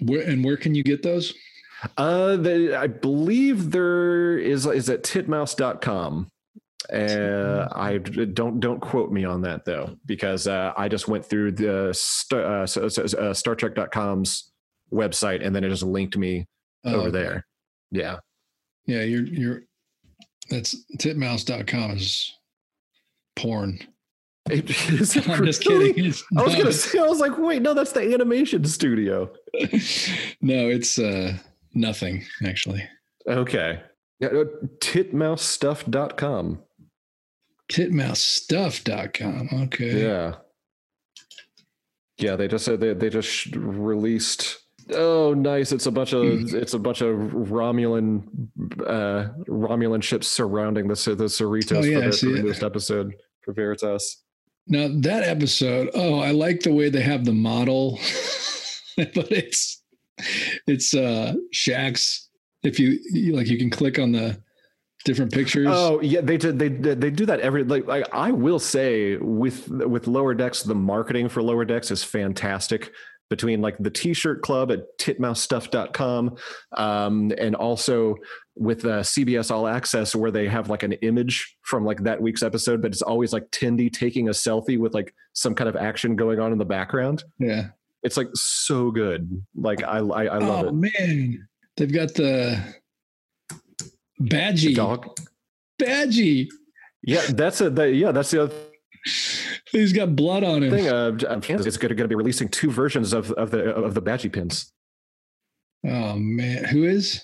Where 0.00 0.22
and 0.22 0.44
where 0.44 0.56
can 0.56 0.74
you 0.74 0.82
get 0.82 1.04
those? 1.04 1.32
Uh, 1.96 2.36
they, 2.36 2.74
I 2.74 2.86
believe 2.86 3.70
there 3.70 4.38
is, 4.38 4.66
is 4.66 4.90
at 4.90 5.02
titmouse.com. 5.02 6.28
Uh, 6.92 7.68
I 7.72 7.98
don't 7.98 8.58
don't 8.58 8.80
quote 8.80 9.12
me 9.12 9.24
on 9.24 9.42
that 9.42 9.64
though, 9.64 9.96
because 10.06 10.46
uh, 10.48 10.72
I 10.76 10.88
just 10.88 11.06
went 11.08 11.24
through 11.24 11.52
the 11.52 11.90
star, 11.94 12.62
uh, 12.62 12.66
so- 12.66 12.88
so- 12.88 13.04
uh, 13.18 13.32
Star 13.34 13.54
Trek.com's 13.54 14.50
website 14.92 15.46
and 15.46 15.54
then 15.54 15.62
it 15.62 15.68
just 15.68 15.84
linked 15.84 16.16
me 16.16 16.46
Oh, 16.84 16.94
over 16.96 17.10
there. 17.10 17.46
Yeah. 17.92 18.16
Yeah, 18.86 19.02
you're 19.02 19.24
you're. 19.26 19.62
That's 20.48 20.74
titmouse.com 20.98 21.92
is 21.92 22.32
porn. 23.36 23.78
It 24.50 24.68
is 24.70 25.16
I'm 25.28 25.44
just 25.44 25.62
kidding. 25.62 26.02
It's 26.06 26.24
I 26.36 26.42
was 26.42 26.54
not. 26.54 26.58
gonna 26.62 26.72
say, 26.72 26.98
I 26.98 27.02
was 27.06 27.20
like, 27.20 27.38
wait, 27.38 27.62
no, 27.62 27.72
that's 27.74 27.92
the 27.92 28.00
animation 28.14 28.64
studio. 28.64 29.30
no, 30.40 30.68
it's 30.68 30.98
uh 30.98 31.34
nothing 31.74 32.24
actually. 32.44 32.88
Okay. 33.26 33.80
Yeah, 34.18 34.28
uh, 34.28 34.44
titmousestuff.com. 34.78 36.62
Titmousestuff.com. 37.70 39.48
Okay. 39.64 40.02
Yeah. 40.02 40.34
Yeah, 42.18 42.36
they 42.36 42.48
just 42.48 42.64
said 42.64 42.80
they, 42.80 42.92
they 42.92 43.08
just 43.08 43.54
released 43.56 44.58
Oh, 44.92 45.34
nice. 45.34 45.72
It's 45.72 45.86
a 45.86 45.90
bunch 45.90 46.12
of 46.12 46.52
it's 46.54 46.74
a 46.74 46.78
bunch 46.78 47.00
of 47.00 47.16
Romulan 47.16 48.24
uh 48.86 49.28
Romulan 49.48 50.02
ships 50.02 50.28
surrounding 50.28 50.88
the 50.88 50.94
the 50.94 51.24
Cerritos 51.24 51.76
Oh, 51.76 51.84
yeah, 51.84 52.00
for, 52.00 52.06
the, 52.06 52.12
see 52.12 52.26
for 52.26 52.32
the 52.32 52.38
it. 52.38 52.44
newest 52.44 52.62
episode 52.62 53.14
for 53.44 53.52
Veritas. 53.52 54.22
Now 54.66 54.88
that 55.02 55.22
episode, 55.22 55.90
oh, 55.94 56.20
I 56.20 56.30
like 56.32 56.60
the 56.60 56.72
way 56.72 56.90
they 56.90 57.00
have 57.02 57.24
the 57.24 57.32
model, 57.32 57.98
but 58.96 59.30
it's 59.32 59.79
it's 60.66 60.94
uh 60.94 61.34
Shax. 61.54 62.26
If 62.62 62.78
you, 62.78 62.98
you 63.10 63.34
like, 63.34 63.46
you 63.48 63.56
can 63.56 63.70
click 63.70 63.98
on 63.98 64.12
the 64.12 64.38
different 65.06 65.32
pictures. 65.32 65.68
Oh 65.70 66.00
yeah, 66.02 66.20
they 66.20 66.36
did. 66.36 66.58
They 66.58 66.68
they 66.68 67.10
do 67.10 67.24
that 67.26 67.40
every 67.40 67.64
like. 67.64 67.86
like 67.86 68.06
I 68.12 68.30
will 68.32 68.58
say 68.58 69.16
with 69.16 69.68
with 69.68 70.06
lower 70.06 70.34
decks, 70.34 70.62
the 70.62 70.74
marketing 70.74 71.28
for 71.30 71.42
lower 71.42 71.64
decks 71.64 71.90
is 71.90 72.04
fantastic. 72.04 72.92
between 73.30 73.60
like 73.62 73.76
the 73.78 73.90
t-shirt 73.90 74.42
club 74.42 74.72
at 74.72 74.80
titmousestuff.com 74.98 76.36
um, 76.76 77.32
and 77.38 77.54
also 77.54 78.16
with 78.56 78.84
uh, 78.84 79.00
cbs 79.02 79.50
all 79.50 79.66
access 79.68 80.14
where 80.16 80.30
they 80.32 80.48
have 80.48 80.68
like 80.68 80.82
an 80.82 80.92
image 80.94 81.56
from 81.62 81.84
like 81.84 82.02
that 82.02 82.20
week's 82.20 82.42
episode 82.42 82.82
but 82.82 82.90
it's 82.90 83.02
always 83.02 83.32
like 83.32 83.48
tendi 83.52 83.90
taking 83.90 84.28
a 84.28 84.32
selfie 84.32 84.78
with 84.78 84.92
like 84.94 85.14
some 85.32 85.54
kind 85.54 85.68
of 85.68 85.76
action 85.76 86.16
going 86.16 86.40
on 86.40 86.50
in 86.52 86.58
the 86.58 86.64
background 86.64 87.22
Yeah. 87.38 87.68
It's 88.02 88.16
like 88.16 88.28
so 88.34 88.90
good 88.90 89.42
like 89.54 89.82
i 89.84 89.98
i, 89.98 90.24
I 90.24 90.38
love 90.38 90.64
it. 90.66 90.68
oh 90.68 90.68
it 90.68 90.74
man, 90.98 91.48
they've 91.76 91.92
got 91.92 92.14
the 92.14 92.58
The 94.18 94.28
Badgey. 94.28 94.74
dog 94.74 95.06
Badgey. 95.80 96.48
yeah 97.02 97.22
that's 97.30 97.60
a 97.60 97.70
the, 97.70 97.90
yeah 97.92 98.12
that's 98.12 98.30
the 98.30 98.44
other 98.44 98.54
He's 99.72 99.92
got 99.94 100.14
blood 100.14 100.44
on 100.44 100.62
him. 100.62 100.70
thing 100.70 100.88
uh, 100.88 101.12
it's 101.18 101.76
going 101.78 101.96
to 101.96 102.08
be 102.08 102.14
releasing 102.14 102.48
two 102.48 102.70
versions 102.70 103.12
of 103.14 103.30
of 103.32 103.50
the 103.50 103.70
of 103.74 103.94
the 103.94 104.02
badgey 104.02 104.32
pins 104.32 104.72
Oh 105.86 106.14
man, 106.16 106.64
who 106.64 106.84
is 106.84 107.22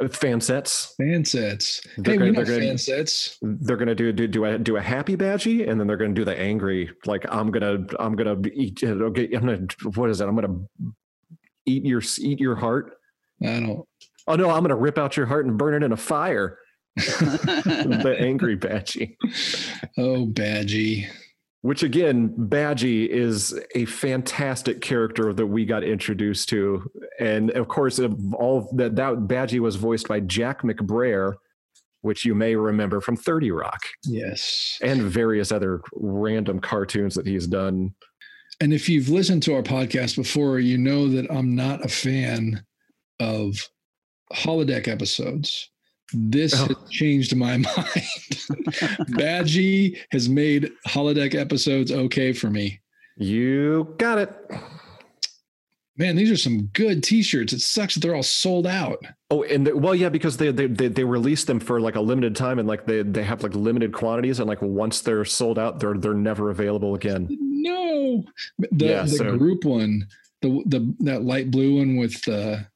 Uh, 0.00 0.08
fan 0.08 0.40
sets 0.40 0.94
Fansets? 1.00 1.82
They're 1.98 2.14
Hey, 2.14 2.18
gonna- 2.18 2.30
we 2.30 2.30
know 2.36 2.44
they're 2.44 2.60
gonna- 2.60 2.72
Fansets. 2.74 3.36
they're 3.42 3.76
gonna 3.76 3.94
do 3.94 4.10
do 4.12 4.26
do 4.26 4.44
a 4.46 4.58
do 4.58 4.76
a 4.76 4.80
happy 4.80 5.16
badgey 5.16 5.68
and 5.68 5.78
then 5.78 5.86
they're 5.86 5.98
gonna 5.98 6.14
do 6.14 6.24
the 6.24 6.38
angry 6.38 6.90
like 7.04 7.26
i'm 7.28 7.50
gonna 7.50 7.86
i'm 7.98 8.16
gonna 8.16 8.36
eat 8.54 8.82
okay 8.82 9.28
i'm 9.34 9.44
gonna 9.44 9.66
what 9.94 10.08
is 10.08 10.18
that 10.18 10.28
i'm 10.28 10.34
gonna 10.34 10.58
eat 11.66 11.84
your 11.84 12.00
eat 12.20 12.40
your 12.40 12.54
heart 12.56 12.94
I 13.42 13.60
don't. 13.60 13.86
oh 14.28 14.34
no 14.36 14.48
i'm 14.50 14.62
gonna 14.62 14.76
rip 14.76 14.96
out 14.96 15.16
your 15.16 15.26
heart 15.26 15.44
and 15.46 15.58
burn 15.58 15.74
it 15.74 15.84
in 15.84 15.92
a 15.92 15.96
fire 15.96 16.56
the 16.96 18.16
angry 18.18 18.56
badgey 18.56 19.16
Oh, 19.98 20.26
Badgey. 20.26 21.06
Which 21.62 21.82
again 21.84 22.30
badgey 22.36 23.06
is 23.08 23.58
a 23.76 23.84
fantastic 23.84 24.80
character 24.80 25.32
that 25.32 25.46
we 25.46 25.64
got 25.64 25.84
introduced 25.84 26.48
to 26.50 26.90
and 27.20 27.50
of 27.52 27.68
course 27.68 27.98
of 28.00 28.34
all 28.34 28.68
that 28.76 28.96
that 28.96 29.14
badgey 29.28 29.60
was 29.60 29.76
voiced 29.76 30.08
by 30.08 30.18
jack 30.20 30.62
mcbrayer 30.62 31.34
which 32.00 32.24
you 32.24 32.34
may 32.34 32.56
remember 32.56 33.00
from 33.00 33.16
30 33.16 33.52
rock 33.52 33.80
Yes. 34.04 34.76
and 34.82 35.02
various 35.02 35.52
other 35.52 35.80
random 35.94 36.58
cartoons 36.60 37.14
that 37.14 37.26
he's 37.28 37.46
done 37.46 37.94
And 38.60 38.72
if 38.74 38.88
you've 38.88 39.08
listened 39.08 39.42
to 39.44 39.54
our 39.54 39.62
podcast 39.62 40.16
before, 40.16 40.58
you 40.60 40.78
know 40.78 41.08
that 41.08 41.30
I'm 41.30 41.54
not 41.54 41.84
a 41.84 41.88
fan 41.88 42.62
of 43.20 43.56
holodeck 44.32 44.86
episodes. 44.88 45.70
This 46.14 46.54
Oh. 46.54 46.66
has 46.66 46.76
changed 46.90 47.34
my 47.36 47.56
mind. 47.58 47.66
Badgey 49.10 49.98
has 50.10 50.28
made 50.28 50.70
holodeck 50.88 51.34
episodes 51.34 51.90
okay 51.92 52.32
for 52.32 52.50
me. 52.50 52.80
you 53.16 53.94
got 53.98 54.18
it 54.18 54.34
Man, 55.98 56.16
these 56.16 56.30
are 56.30 56.38
some 56.38 56.62
good 56.72 57.02
t-shirts. 57.02 57.52
It 57.52 57.60
sucks 57.60 57.94
that 57.94 58.00
they're 58.00 58.14
all 58.14 58.22
sold 58.22 58.66
out. 58.66 58.98
oh 59.30 59.42
and 59.42 59.66
the, 59.66 59.76
well 59.76 59.94
yeah 59.94 60.08
because 60.08 60.38
they, 60.38 60.50
they 60.50 60.66
they 60.66 60.88
they 60.88 61.04
released 61.04 61.46
them 61.46 61.60
for 61.60 61.80
like 61.80 61.96
a 61.96 62.00
limited 62.00 62.34
time 62.34 62.58
and 62.58 62.66
like 62.66 62.86
they 62.86 63.02
they 63.02 63.22
have 63.22 63.42
like 63.42 63.54
limited 63.54 63.92
quantities 63.92 64.40
and 64.40 64.48
like 64.48 64.62
once 64.62 65.02
they're 65.02 65.24
sold 65.26 65.58
out 65.58 65.80
they're 65.80 65.94
they're 65.98 66.14
never 66.14 66.50
available 66.50 66.94
again 66.94 67.28
No. 67.30 68.24
The, 68.58 68.86
Yeah, 68.86 69.02
the 69.02 69.08
so- 69.08 69.36
group 69.36 69.64
one, 69.64 70.06
the 70.40 70.62
the 70.66 70.94
that 71.00 71.22
light 71.24 71.50
blue 71.50 71.76
one 71.78 71.96
with 71.96 72.20
the 72.24 72.66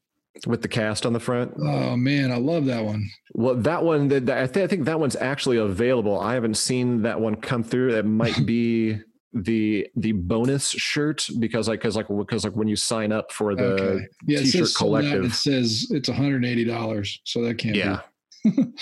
with 0.47 0.63
the 0.63 0.69
cast 0.69 1.07
on 1.07 1.13
the 1.13 1.21
front 1.21 1.53
oh 1.59 1.97
man, 1.97 2.31
I 2.31 2.37
love 2.37 2.67
that 2.67 2.85
one. 2.85 3.09
Well, 3.35 3.55
that 3.55 3.83
one, 3.85 4.09
that 4.09 4.29
I, 4.31 4.47
th- 4.47 4.65
I 4.65 4.67
think 4.67 4.85
that 4.85 4.99
one's 5.01 5.17
actually 5.17 5.57
available. 5.59 6.19
I 6.19 6.35
haven't 6.35 6.57
seen 6.57 7.03
that 7.03 7.21
one 7.21 7.37
come 7.37 7.63
through. 7.63 7.93
That 7.93 8.05
might 8.07 8.45
be 8.47 8.99
the 9.33 9.87
the 9.97 10.13
bonus 10.13 10.71
shirt 10.71 11.27
because 11.39 11.69
like 11.69 11.81
because 11.81 11.97
like 11.97 12.09
because 12.09 12.45
like 12.45 12.55
when 12.55 12.69
you 12.69 12.77
sign 12.77 13.13
up 13.13 13.31
for 13.33 13.55
the 13.55 13.65
okay. 13.65 14.07
Yeah, 14.27 14.39
t-shirt 14.41 14.63
out. 14.69 14.75
collective. 14.77 15.25
It 15.27 15.33
says 15.33 15.87
it's 15.91 16.09
$180, 16.09 17.19
so 17.25 17.43
that 17.43 17.59
can't 17.59 17.77
yeah 17.77 18.01
be. 18.45 18.73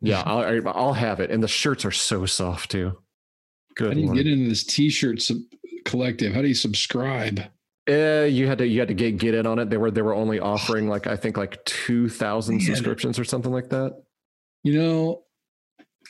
yeah 0.00 0.22
I'll 0.26 0.68
I'll 0.68 0.92
have 0.92 1.20
it, 1.20 1.30
and 1.30 1.42
the 1.42 1.48
shirts 1.48 1.84
are 1.84 1.90
so 1.92 2.26
soft 2.26 2.70
too. 2.70 2.90
How 3.78 3.84
Good. 3.86 3.94
do 3.94 4.00
you 4.00 4.06
Lord. 4.06 4.16
get 4.18 4.26
into 4.26 4.48
this 4.48 4.64
t-shirt 4.64 5.22
sub- 5.22 5.38
collective? 5.84 6.32
How 6.34 6.42
do 6.42 6.48
you 6.48 6.54
subscribe? 6.54 7.42
Uh, 7.88 8.26
you 8.26 8.46
had 8.46 8.58
to 8.58 8.66
you 8.66 8.80
had 8.80 8.88
to 8.88 8.94
get 8.94 9.16
get 9.16 9.34
in 9.34 9.46
on 9.46 9.58
it. 9.58 9.70
They 9.70 9.78
were 9.78 9.90
they 9.90 10.02
were 10.02 10.14
only 10.14 10.40
offering 10.40 10.88
like 10.88 11.06
I 11.06 11.16
think 11.16 11.36
like 11.36 11.64
two 11.64 12.08
thousand 12.08 12.60
subscriptions 12.60 13.18
or 13.18 13.24
something 13.24 13.52
like 13.52 13.70
that. 13.70 14.02
You 14.62 14.78
know, 14.78 15.22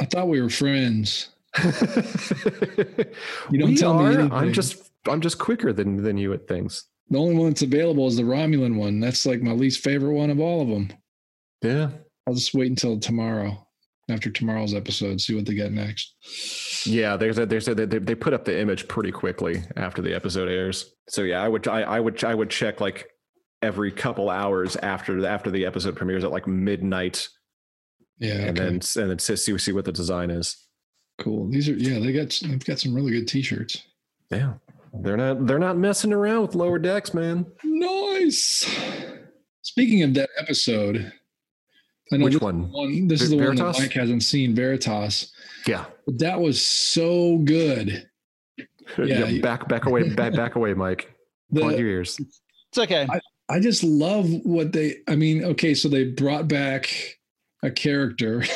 I 0.00 0.06
thought 0.06 0.28
we 0.28 0.40
were 0.40 0.50
friends. 0.50 1.28
you 1.64 3.58
don't 3.58 3.76
tell 3.76 3.98
me 3.98 4.06
anything. 4.06 4.32
I'm 4.32 4.52
just 4.52 4.90
I'm 5.06 5.20
just 5.20 5.38
quicker 5.38 5.72
than 5.72 6.02
than 6.02 6.18
you 6.18 6.32
at 6.32 6.48
things. 6.48 6.84
The 7.10 7.18
only 7.18 7.36
one 7.36 7.50
that's 7.50 7.62
available 7.62 8.06
is 8.06 8.16
the 8.16 8.22
Romulan 8.22 8.76
one. 8.76 9.00
That's 9.00 9.24
like 9.24 9.40
my 9.40 9.52
least 9.52 9.82
favorite 9.82 10.14
one 10.14 10.30
of 10.30 10.40
all 10.40 10.62
of 10.62 10.68
them. 10.68 10.92
Yeah. 11.62 11.90
I'll 12.26 12.34
just 12.34 12.54
wait 12.54 12.68
until 12.68 12.98
tomorrow, 12.98 13.66
after 14.10 14.30
tomorrow's 14.30 14.74
episode, 14.74 15.20
see 15.20 15.34
what 15.34 15.44
they 15.46 15.54
get 15.54 15.72
next. 15.72 16.14
Yeah, 16.86 17.16
they 17.16 17.30
they 17.30 17.60
said 17.60 17.76
they, 17.76 17.84
they 17.86 18.14
put 18.14 18.32
up 18.32 18.44
the 18.44 18.58
image 18.58 18.88
pretty 18.88 19.12
quickly 19.12 19.62
after 19.76 20.00
the 20.02 20.14
episode 20.14 20.48
airs. 20.48 20.94
So 21.08 21.22
yeah, 21.22 21.42
I 21.42 21.48
would 21.48 21.66
I, 21.68 21.82
I 21.82 22.00
would 22.00 22.22
I 22.24 22.34
would 22.34 22.50
check 22.50 22.80
like 22.80 23.08
every 23.60 23.90
couple 23.90 24.30
hours 24.30 24.76
after 24.76 25.20
the, 25.20 25.28
after 25.28 25.50
the 25.50 25.66
episode 25.66 25.96
premieres 25.96 26.22
at 26.24 26.30
like 26.30 26.46
midnight, 26.46 27.28
Yeah, 28.18 28.34
and 28.34 28.58
okay. 28.58 28.64
then 28.68 28.80
and 29.02 29.10
then 29.10 29.18
see 29.18 29.36
see 29.58 29.72
what 29.72 29.84
the 29.84 29.92
design 29.92 30.30
is. 30.30 30.56
cool. 31.20 31.50
These 31.50 31.68
are 31.68 31.74
yeah, 31.74 31.98
they 31.98 32.12
got 32.12 32.38
they've 32.42 32.64
got 32.64 32.78
some 32.78 32.94
really 32.94 33.10
good 33.12 33.28
t-shirts. 33.28 33.82
Yeah, 34.30 34.54
they're 35.02 35.16
not 35.16 35.46
they're 35.46 35.58
not 35.58 35.76
messing 35.76 36.12
around 36.12 36.42
with 36.42 36.54
lower 36.54 36.78
decks, 36.78 37.12
man. 37.12 37.46
Nice. 37.64 38.64
Speaking 39.62 40.02
of 40.02 40.14
that 40.14 40.30
episode, 40.38 41.12
I 42.12 42.16
know 42.16 42.24
Which 42.24 42.34
this, 42.34 42.42
one? 42.42 42.70
one 42.72 43.08
this 43.08 43.22
is 43.22 43.32
Ver- 43.32 43.36
the 43.40 43.46
one 43.48 43.56
that 43.56 43.78
Mike 43.78 43.92
hasn't 43.92 44.22
seen, 44.22 44.54
Veritas. 44.54 45.32
Yeah, 45.66 45.84
But 46.06 46.18
that 46.20 46.40
was 46.40 46.60
so 46.64 47.38
good. 47.38 48.08
yeah. 48.98 49.26
Yeah, 49.26 49.40
back 49.42 49.68
back 49.68 49.86
away 49.86 50.08
back 50.10 50.34
back 50.34 50.54
away, 50.56 50.72
Mike. 50.74 51.14
Plug 51.54 51.72
The, 51.72 51.78
your 51.78 51.88
ears. 51.88 52.18
It's 52.70 52.78
okay. 52.78 53.06
I 53.50 53.60
just 53.60 53.82
love 53.82 54.28
what 54.44 54.72
they. 54.72 54.96
I 55.08 55.16
mean, 55.16 55.42
okay, 55.44 55.72
so 55.74 55.88
they 55.88 56.04
brought 56.04 56.48
back 56.48 56.90
a 57.62 57.70
character. 57.70 58.44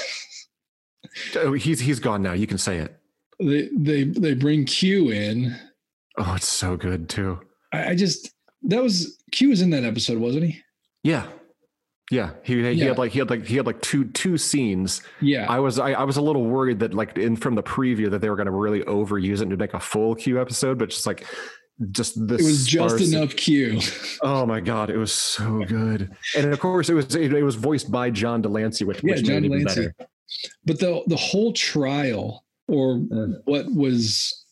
Oh, 1.37 1.53
he's 1.53 1.79
he's 1.81 2.01
gone 2.01 2.23
now. 2.23 2.33
You 2.33 2.47
can 2.47 2.57
say 2.59 2.79
it. 2.79 2.97
they 3.39 3.69
they 3.77 4.05
they 4.05 4.33
bring 4.35 4.65
Q 4.65 5.11
in. 5.11 5.55
Oh, 6.17 6.35
it's 6.37 6.49
so 6.49 6.77
good 6.77 7.09
too. 7.11 7.39
I, 7.73 7.91
I 7.91 7.95
just 7.95 8.31
that 8.63 8.83
was 8.83 9.19
Q 9.31 9.51
was 9.51 9.61
in 9.61 9.69
that 9.71 9.85
episode, 9.85 10.19
wasn't 10.19 10.45
he? 10.45 10.61
Yeah, 11.03 11.27
yeah. 12.11 12.31
He 12.43 12.63
he 12.63 12.73
Yeah. 12.73 12.87
had 12.89 12.99
like 12.99 13.13
he 13.13 13.19
had 13.19 13.31
like 13.31 13.47
he 13.47 13.57
had 13.57 13.67
like 13.67 13.81
two 13.81 14.05
two 14.07 14.37
scenes 14.37 15.03
Yeah. 15.21 15.47
I 15.49 15.59
was 15.61 15.79
I, 15.79 15.93
I 15.93 16.05
was 16.05 16.17
a 16.17 16.23
little 16.23 16.45
worried 16.45 16.81
that 16.81 16.95
like 16.95 17.17
in 17.17 17.37
from 17.37 17.55
the 17.55 17.63
preview 17.63 18.11
that 18.11 18.21
they 18.21 18.29
were 18.29 18.37
going 18.37 18.47
to 18.47 18.53
really 18.53 18.81
overuse 18.83 19.41
it 19.41 19.49
to 19.51 19.57
make 19.57 19.75
a 19.75 19.81
full 19.81 20.15
Q 20.15 20.41
episode, 20.41 20.79
but 20.79 20.91
just 20.91 21.07
like 21.07 21.27
just 21.91 22.15
this 22.29 22.41
it 22.41 22.45
was 22.45 22.67
just 22.67 23.01
enough 23.15 23.35
Q. 23.37 23.81
Oh 24.23 24.47
my 24.47 24.61
god, 24.61 24.89
it 24.91 24.97
was 24.99 25.13
so 25.13 25.65
good, 25.65 26.15
and 26.37 26.53
of 26.53 26.61
course 26.61 26.89
it 26.89 26.95
was 26.95 27.15
it, 27.15 27.33
it 27.33 27.43
was 27.43 27.57
voiced 27.57 27.91
by 27.91 28.11
John 28.11 28.41
de 28.43 28.49
Lancie, 28.49 28.85
which, 28.85 29.03
Yeah, 29.03 29.15
which 29.15 29.25
John 29.25 29.43
made 29.43 29.45
it 29.45 29.47
even 29.47 29.59
de 29.59 29.65
Lancie. 29.65 29.81
better. 29.99 30.11
But 30.65 30.79
the 30.81 31.03
the 31.09 31.17
whole 31.17 31.53
trial, 31.53 32.45
or 32.69 32.97
mm. 32.97 33.35
what 33.47 33.67
was 33.75 34.45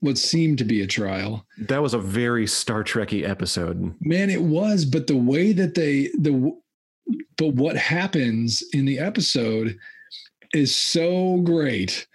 what 0.00 0.16
seemed 0.16 0.58
to 0.58 0.64
be 0.64 0.80
a 0.82 0.86
trial, 0.86 1.44
That 1.66 1.82
was 1.82 1.92
a 1.92 1.98
very 1.98 2.46
Star 2.46 2.84
Trekky 2.84 3.28
episode. 3.28 3.94
man, 4.00 4.30
it 4.30 4.40
was. 4.42 4.84
But 4.84 5.08
the 5.08 5.16
way 5.16 5.52
that 5.52 5.74
they 5.74 6.08
the 6.18 6.56
but 7.36 7.54
what 7.54 7.76
happens 7.76 8.62
in 8.72 8.84
the 8.84 8.98
episode 8.98 9.76
is 10.54 10.74
so 10.74 11.38
great, 11.38 12.06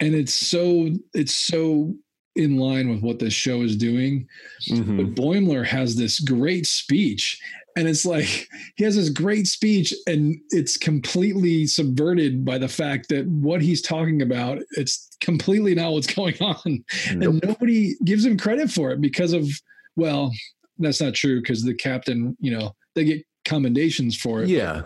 and 0.00 0.14
it's 0.14 0.34
so 0.34 0.88
it's 1.14 1.34
so 1.34 1.94
in 2.34 2.56
line 2.56 2.88
with 2.88 3.02
what 3.02 3.18
this 3.18 3.34
show 3.34 3.60
is 3.62 3.76
doing. 3.76 4.26
Mhm. 4.70 4.96
But 4.96 5.14
Boimler 5.22 5.66
has 5.66 5.96
this 5.96 6.18
great 6.18 6.66
speech, 6.66 7.38
and 7.76 7.86
it's 7.86 8.06
like 8.06 8.48
he 8.76 8.84
has 8.84 8.96
this 8.96 9.10
great 9.10 9.46
speech, 9.46 9.92
and 10.06 10.36
it's 10.50 10.76
completely 10.78 11.66
subverted 11.66 12.44
by 12.44 12.56
the 12.58 12.68
fact 12.68 13.08
that 13.10 13.26
what 13.26 13.60
he's 13.60 13.82
talking 13.82 14.22
about 14.22 14.58
it's 14.72 15.08
completely 15.20 15.74
not 15.74 15.92
what's 15.92 16.12
going 16.14 16.36
on, 16.40 16.56
Nope. 17.14 17.34
and 17.34 17.42
nobody 17.44 17.94
gives 18.04 18.24
him 18.24 18.38
credit 18.38 18.70
for 18.70 18.90
it 18.92 19.00
because 19.00 19.32
of 19.34 19.48
well, 19.96 20.32
that's 20.78 21.02
not 21.02 21.12
true 21.14 21.40
because 21.42 21.62
the 21.62 21.74
captain, 21.74 22.34
you 22.40 22.50
know, 22.50 22.74
they 22.94 23.04
get 23.04 23.22
commendations 23.44 24.16
for 24.16 24.42
it. 24.42 24.48
Yeah, 24.48 24.82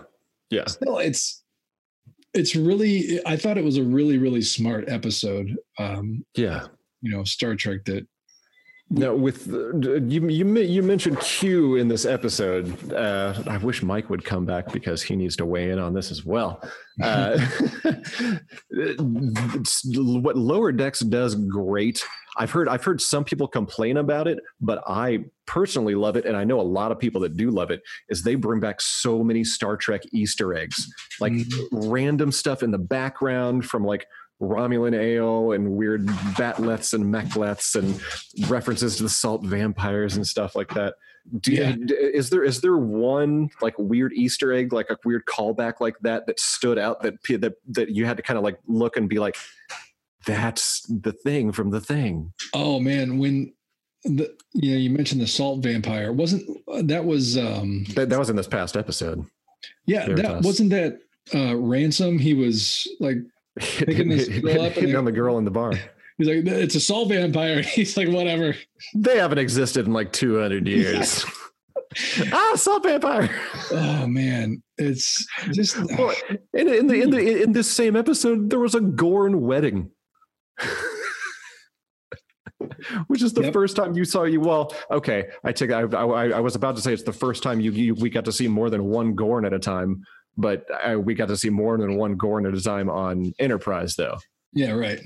yeah. 0.50 0.66
Still, 0.66 0.98
it's 0.98 1.42
it's 2.34 2.54
really. 2.56 3.20
I 3.26 3.36
thought 3.36 3.58
it 3.58 3.64
was 3.64 3.76
a 3.78 3.82
really 3.82 4.18
really 4.18 4.42
smart 4.42 4.88
episode. 4.88 5.56
Um, 5.78 6.24
Yeah. 6.36 6.66
you 7.00 7.10
know, 7.10 7.24
Star 7.24 7.54
Trek 7.54 7.84
that 7.86 8.06
Now, 8.90 9.14
with 9.14 9.52
uh, 9.52 9.74
you, 10.04 10.28
you 10.28 10.58
you 10.60 10.82
mentioned 10.82 11.18
Q 11.20 11.76
in 11.76 11.88
this 11.88 12.04
episode. 12.04 12.92
Uh, 12.92 13.34
I 13.46 13.56
wish 13.58 13.82
Mike 13.82 14.08
would 14.10 14.24
come 14.24 14.44
back 14.46 14.72
because 14.72 15.02
he 15.02 15.16
needs 15.16 15.34
to 15.36 15.44
weigh 15.46 15.70
in 15.70 15.78
on 15.78 15.92
this 15.94 16.10
as 16.10 16.24
well. 16.24 16.62
Uh, 17.02 17.38
what 19.84 20.36
Lower 20.36 20.72
Decks 20.72 21.00
does 21.00 21.34
great. 21.34 22.04
I've 22.36 22.50
heard 22.50 22.68
I've 22.68 22.84
heard 22.84 23.00
some 23.00 23.24
people 23.24 23.48
complain 23.48 23.96
about 23.96 24.28
it, 24.28 24.38
but 24.60 24.82
I 24.86 25.24
personally 25.46 25.94
love 25.94 26.16
it, 26.16 26.24
and 26.26 26.36
I 26.36 26.44
know 26.44 26.60
a 26.60 26.62
lot 26.62 26.92
of 26.92 26.98
people 26.98 27.20
that 27.22 27.36
do 27.36 27.50
love 27.50 27.70
it. 27.70 27.82
Is 28.08 28.22
they 28.22 28.34
bring 28.34 28.60
back 28.60 28.80
so 28.80 29.22
many 29.24 29.42
Star 29.44 29.76
Trek 29.76 30.02
Easter 30.12 30.54
eggs, 30.54 30.86
like 31.20 31.32
Mhm. 31.32 31.68
random 31.72 32.32
stuff 32.32 32.62
in 32.62 32.70
the 32.70 32.78
background 32.78 33.64
from 33.64 33.84
like 33.84 34.06
Romulan 34.40 34.94
ale 34.94 35.52
and 35.52 35.70
weird 35.72 36.06
bat'leths 36.36 36.92
and 36.92 37.04
mek'leths 37.06 37.74
and 37.74 37.98
references 38.50 38.96
to 38.98 39.04
the 39.04 39.08
salt 39.08 39.42
vampires 39.44 40.14
and 40.16 40.26
stuff 40.26 40.54
like 40.54 40.74
that. 40.74 40.94
Do 41.40 41.52
you, 41.52 41.62
Yeah. 41.62 41.74
is 41.88 42.28
there 42.30 42.44
is 42.44 42.60
there 42.60 42.76
one 42.76 43.48
like 43.62 43.74
weird 43.78 44.12
Easter 44.12 44.52
egg, 44.52 44.72
like 44.74 44.90
a 44.90 44.98
weird 45.04 45.24
callback 45.24 45.80
like 45.80 45.98
that 46.00 46.26
that 46.26 46.38
stood 46.38 46.78
out 46.78 47.02
that 47.02 47.14
that 47.40 47.54
that 47.68 47.88
you 47.90 48.04
had 48.04 48.18
to 48.18 48.22
kind 48.22 48.36
of 48.36 48.44
like 48.44 48.58
look 48.68 48.96
and 48.98 49.08
be 49.08 49.18
like, 49.18 49.36
that's 50.26 50.82
the 50.88 51.12
thing 51.12 51.52
from 51.52 51.70
the 51.70 51.80
thing. 51.80 52.32
Oh 52.52 52.78
man, 52.80 53.18
when 53.18 53.52
the 54.04 54.36
you 54.54 54.72
know 54.72 54.76
you 54.78 54.90
mentioned 54.90 55.20
the 55.20 55.26
salt 55.26 55.62
vampire 55.62 56.12
wasn't 56.12 56.46
that 56.88 57.04
was 57.04 57.36
um 57.38 57.84
That, 57.94 58.08
that 58.10 58.18
was 58.18 58.30
in 58.30 58.36
this 58.36 58.46
past 58.46 58.76
episode. 58.76 59.24
yeah 59.86 60.06
that 60.06 60.42
wasn't 60.42 60.70
that 60.70 60.98
uh 61.34 61.56
ransom 61.56 62.18
he 62.18 62.32
was 62.34 62.86
like 63.00 63.16
Picking 63.58 64.08
this 64.10 64.28
girl 64.28 64.62
up 64.62 64.72
hitting 64.74 64.90
they- 64.90 64.94
on 64.96 65.04
the 65.06 65.12
girl 65.12 65.38
in 65.38 65.44
the 65.44 65.50
bar. 65.50 65.72
he's 66.18 66.28
like 66.28 66.46
it's 66.46 66.74
a 66.76 66.80
salt 66.80 67.08
vampire 67.08 67.62
he's 67.76 67.96
like 67.96 68.08
whatever 68.08 68.54
They 68.94 69.16
haven't 69.18 69.38
existed 69.38 69.86
in 69.86 69.92
like 69.92 70.12
200 70.12 70.68
years. 70.68 71.24
ah, 72.32 72.52
salt 72.54 72.82
vampire. 72.84 73.28
oh 73.72 74.06
man 74.06 74.62
it's 74.78 75.26
just 75.52 75.76
Well, 75.98 76.14
in, 76.52 76.68
in 76.68 76.86
the 76.86 77.00
in 77.00 77.10
the 77.10 77.42
in 77.42 77.52
this 77.52 77.68
same 77.70 77.96
episode, 77.96 78.50
there 78.50 78.58
was 78.60 78.74
a 78.74 78.80
Gorn 78.80 79.40
wedding, 79.40 79.90
which 83.08 83.22
is 83.22 83.32
the 83.32 83.42
Yep. 83.42 83.52
first 83.52 83.76
time 83.76 83.94
you 83.94 84.04
saw 84.04 84.24
you. 84.24 84.40
Well, 84.40 84.74
okay, 84.90 85.28
I 85.44 85.52
take. 85.52 85.70
I, 85.70 85.80
I 85.82 86.28
I 86.30 86.40
was 86.40 86.54
about 86.54 86.76
to 86.76 86.82
say 86.82 86.92
it's 86.92 87.02
the 87.02 87.12
first 87.12 87.42
time 87.42 87.60
you, 87.60 87.70
you 87.72 87.94
we 87.94 88.10
got 88.10 88.24
to 88.26 88.32
see 88.32 88.48
more 88.48 88.70
than 88.70 88.84
one 88.84 89.14
Gorn 89.14 89.44
at 89.44 89.52
a 89.52 89.58
time, 89.58 90.02
but 90.36 90.64
I, 90.82 90.96
we 90.96 91.14
got 91.14 91.28
to 91.28 91.36
see 91.36 91.50
more 91.50 91.76
than 91.78 91.96
one 91.96 92.16
Gorn 92.16 92.46
at 92.46 92.54
a 92.54 92.60
time 92.60 92.88
on 92.88 93.32
Enterprise, 93.38 93.94
though, 93.96 94.16
yeah 94.52 94.72
right 94.72 95.00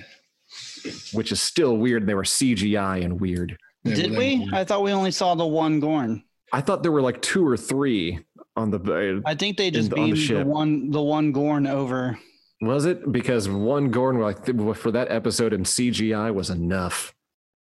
which 1.12 1.30
is 1.30 1.40
still 1.40 1.76
weird. 1.76 2.06
They 2.06 2.14
were 2.14 2.24
CGI 2.24 3.04
and 3.04 3.20
weird. 3.20 3.56
Yeah, 3.84 3.94
Did 3.94 4.10
well, 4.10 4.18
we? 4.18 4.44
that- 4.46 4.54
I 4.54 4.64
thought 4.64 4.82
we 4.82 4.90
only 4.92 5.12
saw 5.12 5.34
the 5.36 5.46
one 5.46 5.78
Gorn. 5.78 6.24
I 6.52 6.60
thought 6.60 6.82
there 6.82 6.90
were 6.90 7.02
like 7.02 7.22
two 7.22 7.46
or 7.46 7.56
three 7.56 8.18
on 8.56 8.70
the. 8.72 8.80
Uh, 9.24 9.28
I 9.28 9.36
think 9.36 9.56
they 9.56 9.70
just 9.70 9.90
the- 9.90 9.96
on 10.00 10.10
the 10.10 10.26
the, 10.26 10.44
one 10.44 10.90
the 10.90 11.00
one 11.02 11.30
Gorn 11.32 11.66
over. 11.68 12.18
Was 12.60 12.84
it 12.84 13.10
because 13.10 13.48
one 13.48 13.90
Gorn 13.90 14.18
like 14.18 14.44
for 14.76 14.90
that 14.90 15.10
episode 15.10 15.52
in 15.52 15.62
CGI 15.62 16.32
was 16.34 16.50
enough? 16.50 17.14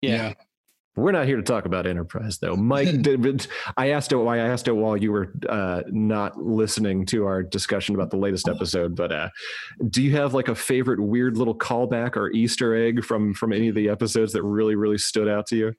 Yeah. 0.02 0.34
We're 0.96 1.12
not 1.12 1.26
here 1.26 1.36
to 1.36 1.44
talk 1.44 1.66
about 1.66 1.86
Enterprise, 1.86 2.38
though. 2.38 2.56
Mike, 2.56 3.02
did, 3.02 3.48
I 3.76 3.90
asked 3.90 4.14
it. 4.14 4.16
Why 4.16 4.38
I 4.38 4.48
asked 4.48 4.70
it 4.70 4.72
while 4.72 4.96
you 4.96 5.12
were 5.12 5.34
uh, 5.50 5.82
not 5.88 6.38
listening 6.42 7.06
to 7.08 7.26
our 7.26 7.44
discussion 7.44 7.96
about 7.96 8.12
the 8.12 8.18
latest 8.18 8.48
episode. 8.48 8.96
But 8.96 9.12
uh, 9.12 9.30
do 9.90 10.02
you 10.02 10.16
have 10.16 10.34
like 10.34 10.48
a 10.48 10.56
favorite 10.56 11.02
weird 11.02 11.38
little 11.38 11.58
callback 11.58 12.16
or 12.16 12.32
Easter 12.32 12.74
egg 12.74 13.04
from 13.04 13.34
from 13.34 13.52
any 13.52 13.68
of 13.68 13.76
the 13.76 13.90
episodes 13.90 14.32
that 14.32 14.44
really 14.44 14.76
really 14.76 14.98
stood 14.98 15.28
out 15.28 15.48
to 15.48 15.58
you? 15.58 15.74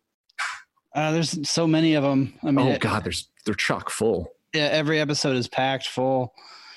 Uh, 0.95 1.13
there's 1.13 1.49
so 1.49 1.67
many 1.67 1.95
of 1.95 2.03
them. 2.03 2.35
I 2.43 2.51
mean, 2.51 2.67
oh 2.67 2.73
it- 2.73 2.83
God, 2.83 3.05
there's 3.05 3.31
they're 3.47 3.55
chock 3.55 3.89
full. 3.89 4.31
yeah, 4.53 4.65
every 4.71 5.01
episode 5.01 5.37
is 5.37 5.49
packed 5.49 5.89
full. 5.89 6.35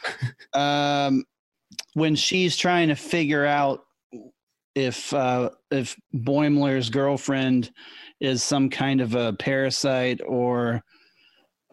um, 0.53 1.25
when 1.99 2.15
she's 2.15 2.55
trying 2.57 2.87
to 2.87 2.95
figure 2.95 3.45
out 3.45 3.83
if 4.75 5.13
uh, 5.13 5.49
if 5.71 5.95
Boimler's 6.15 6.89
girlfriend 6.89 7.71
is 8.19 8.41
some 8.43 8.69
kind 8.69 9.01
of 9.01 9.13
a 9.15 9.33
parasite 9.33 10.21
or 10.25 10.81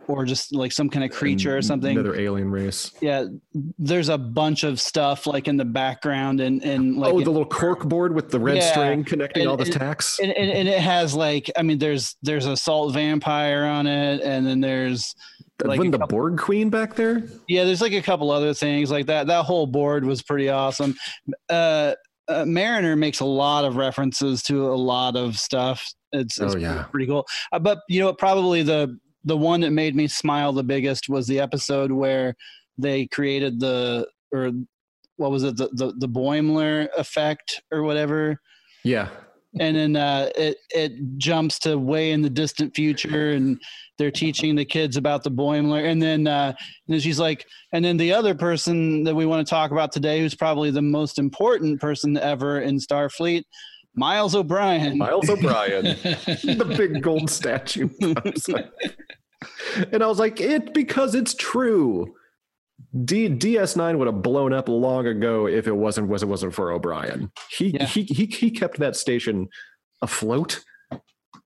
or 0.08 0.24
just 0.24 0.54
like 0.54 0.70
some 0.70 0.88
kind 0.88 1.04
of 1.04 1.10
creature 1.10 1.56
or 1.56 1.60
something. 1.62 1.98
Another 1.98 2.16
alien 2.18 2.48
race. 2.48 2.92
Yeah, 3.00 3.24
there's 3.76 4.08
a 4.08 4.16
bunch 4.16 4.62
of 4.62 4.80
stuff 4.80 5.26
like 5.26 5.48
in 5.48 5.56
the 5.56 5.64
background 5.64 6.40
and 6.40 6.62
and 6.64 6.96
like 6.96 7.12
oh, 7.12 7.20
the 7.20 7.30
little 7.30 7.44
cork 7.46 7.84
board 7.84 8.14
with 8.14 8.30
the 8.30 8.38
red 8.38 8.56
Yeah. 8.58 8.70
string 8.72 9.04
connecting 9.04 9.42
And- 9.42 9.50
all 9.50 9.56
the 9.56 9.64
and- 9.64 9.72
tacks. 9.72 10.18
and, 10.20 10.30
and, 10.32 10.50
and 10.50 10.68
it 10.68 10.78
has 10.80 11.14
like 11.14 11.50
I 11.56 11.62
mean 11.62 11.78
there's 11.78 12.16
there's 12.22 12.46
a 12.46 12.56
salt 12.56 12.92
vampire 12.94 13.64
on 13.64 13.86
it 13.88 14.20
and 14.22 14.46
then 14.46 14.60
there's 14.60 15.14
like 15.64 15.80
a 15.82 15.90
the 15.90 15.98
Borg 15.98 16.38
Queen 16.38 16.70
back 16.70 16.94
there? 16.96 17.22
Yeah, 17.48 17.64
there's 17.64 17.80
like 17.80 17.92
a 17.92 18.02
couple 18.02 18.30
other 18.30 18.52
things 18.54 18.90
like 18.90 19.06
that. 19.06 19.26
That 19.28 19.44
whole 19.44 19.66
board 19.66 20.04
was 20.04 20.22
pretty 20.22 20.48
awesome. 20.50 20.94
Uh, 21.48 21.94
uh, 22.28 22.44
Mariner 22.44 22.96
makes 22.96 23.20
a 23.20 23.24
lot 23.24 23.64
of 23.64 23.76
references 23.76 24.42
to 24.44 24.68
a 24.68 24.74
lot 24.74 25.16
of 25.16 25.38
stuff. 25.38 25.86
It's, 26.12 26.38
it's 26.40 26.54
Oh, 26.54 26.58
yeah. 26.58 26.82
pretty 26.90 27.06
cool. 27.06 27.24
Uh, 27.52 27.58
but 27.58 27.78
you 27.88 28.00
know, 28.00 28.12
probably 28.12 28.62
the 28.62 28.98
the 29.24 29.36
one 29.36 29.60
that 29.60 29.70
made 29.70 29.96
me 29.96 30.06
smile 30.06 30.52
the 30.52 30.62
biggest 30.64 31.08
was 31.08 31.26
the 31.26 31.40
episode 31.40 31.90
where 31.90 32.34
they 32.78 33.06
created 33.06 33.58
the 33.60 34.06
or 34.32 34.50
what 35.16 35.30
was 35.30 35.42
it 35.44 35.56
the 35.56 35.68
the, 35.72 35.92
the 35.98 36.08
Boimler 36.08 36.88
effect 36.96 37.62
or 37.72 37.82
whatever 37.82 38.38
Yeah. 38.84 39.08
And 39.58 39.76
then 39.76 39.96
uh, 39.96 40.30
it 40.36 40.58
it 40.70 40.92
jumps 41.18 41.58
to 41.60 41.76
way 41.78 42.12
in 42.12 42.22
the 42.22 42.30
distant 42.30 42.74
future, 42.74 43.30
and 43.30 43.60
they're 43.98 44.10
teaching 44.10 44.54
the 44.54 44.64
kids 44.64 44.96
about 44.96 45.22
the 45.22 45.30
Boimler, 45.30 45.84
and 45.90 46.00
then 46.00 46.26
uh, 46.26 46.52
and 46.56 46.94
then 46.94 47.00
she's 47.00 47.18
like, 47.18 47.46
and 47.72 47.84
then 47.84 47.96
the 47.96 48.12
other 48.12 48.34
person 48.34 49.04
that 49.04 49.14
we 49.14 49.26
want 49.26 49.46
to 49.46 49.50
talk 49.50 49.70
about 49.70 49.92
today, 49.92 50.20
who's 50.20 50.34
probably 50.34 50.70
the 50.70 50.82
most 50.82 51.18
important 51.18 51.80
person 51.80 52.16
ever 52.18 52.60
in 52.60 52.78
Starfleet, 52.78 53.44
Miles 53.94 54.34
O'Brien. 54.34 54.98
Miles 54.98 55.28
O'Brien. 55.30 55.84
the 55.84 56.74
big 56.76 57.02
gold 57.02 57.30
statue. 57.30 57.88
and 59.92 60.02
I 60.02 60.06
was 60.06 60.18
like, 60.18 60.40
it 60.40 60.74
because 60.74 61.14
it's 61.14 61.34
true. 61.34 62.14
D, 63.04 63.28
DS9 63.28 63.98
would 63.98 64.06
have 64.06 64.22
blown 64.22 64.52
up 64.52 64.68
long 64.68 65.06
ago 65.06 65.46
if 65.46 65.66
it 65.66 65.76
wasn't 65.76 66.08
was 66.08 66.22
it 66.22 66.26
wasn't 66.26 66.54
for 66.54 66.70
O'Brien. 66.72 67.30
He 67.50 67.68
Yeah. 67.68 67.86
he 67.86 68.02
he 68.04 68.26
he 68.26 68.50
kept 68.50 68.78
that 68.78 68.96
station 68.96 69.48
afloat, 70.02 70.62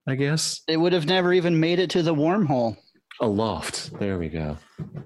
I 0.07 0.15
guess. 0.15 0.63
It 0.69 0.77
would 0.77 0.93
have 0.93 1.07
never 1.07 1.33
even 1.33 1.59
made 1.61 1.79
it 1.79 1.91
to 1.91 2.03
the 2.03 2.15
wormhole. 2.15 2.77
Aloft. 3.21 3.99
There 3.99 4.19
we 4.19 4.29
go. 4.29 4.57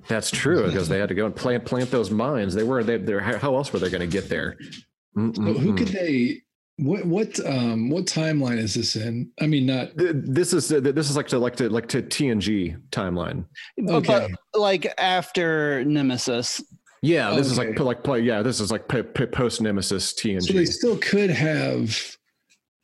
That's 0.07 0.31
true 0.31 0.67
because 0.67 0.89
they 0.89 0.99
had 1.01 1.09
to 1.09 1.15
go 1.17 1.27
and 1.27 1.35
plant 1.35 1.65
plant 1.65 1.91
those 1.91 2.11
mines. 2.11 2.55
They 2.55 2.63
were 2.63 2.85
they 2.85 2.99
they 2.99 3.19
how 3.19 3.57
else 3.57 3.73
were 3.73 3.81
they 3.81 3.91
going 3.91 4.01
to 4.03 4.07
get 4.07 4.29
there? 4.29 4.57
So 4.61 4.71
who 5.17 5.33
Mm-mm-mm. 5.33 5.77
could 5.77 5.89
they 5.89 6.43
what 6.79 7.05
what 7.07 7.39
um 7.47 7.89
what 7.89 8.05
timeline 8.05 8.59
is 8.59 8.75
this 8.75 8.97
in 8.97 9.31
i 9.41 9.47
mean 9.47 9.65
not 9.67 9.91
This 9.97 10.53
is 10.53 10.69
this 10.69 11.09
is 11.09 11.17
like 11.17 11.29
to 11.29 11.39
like 11.39 11.55
to 11.57 11.69
like 11.69 11.87
to 11.89 12.03
TNG 12.03 12.77
timeline. 12.91 13.45
Okay. 13.89 14.29
But 14.53 14.61
like 14.61 14.93
after 14.99 15.85
Nemesis, 15.85 16.61
Yeah, 17.03 17.31
this 17.37 17.47
is 17.47 17.59
like 17.59 17.79
like 17.79 18.03
play. 18.03 18.21
Yeah, 18.21 18.43
this 18.43 18.59
is 18.61 18.73
like 18.73 18.89
p- 18.89 19.03
p- 19.03 19.27
post 19.27 19.61
Nemesis 19.61 20.13
TNG. 20.15 20.43
so 20.43 20.53
they 20.53 20.65
still 20.65 20.97
could 20.99 21.31
have 21.31 22.17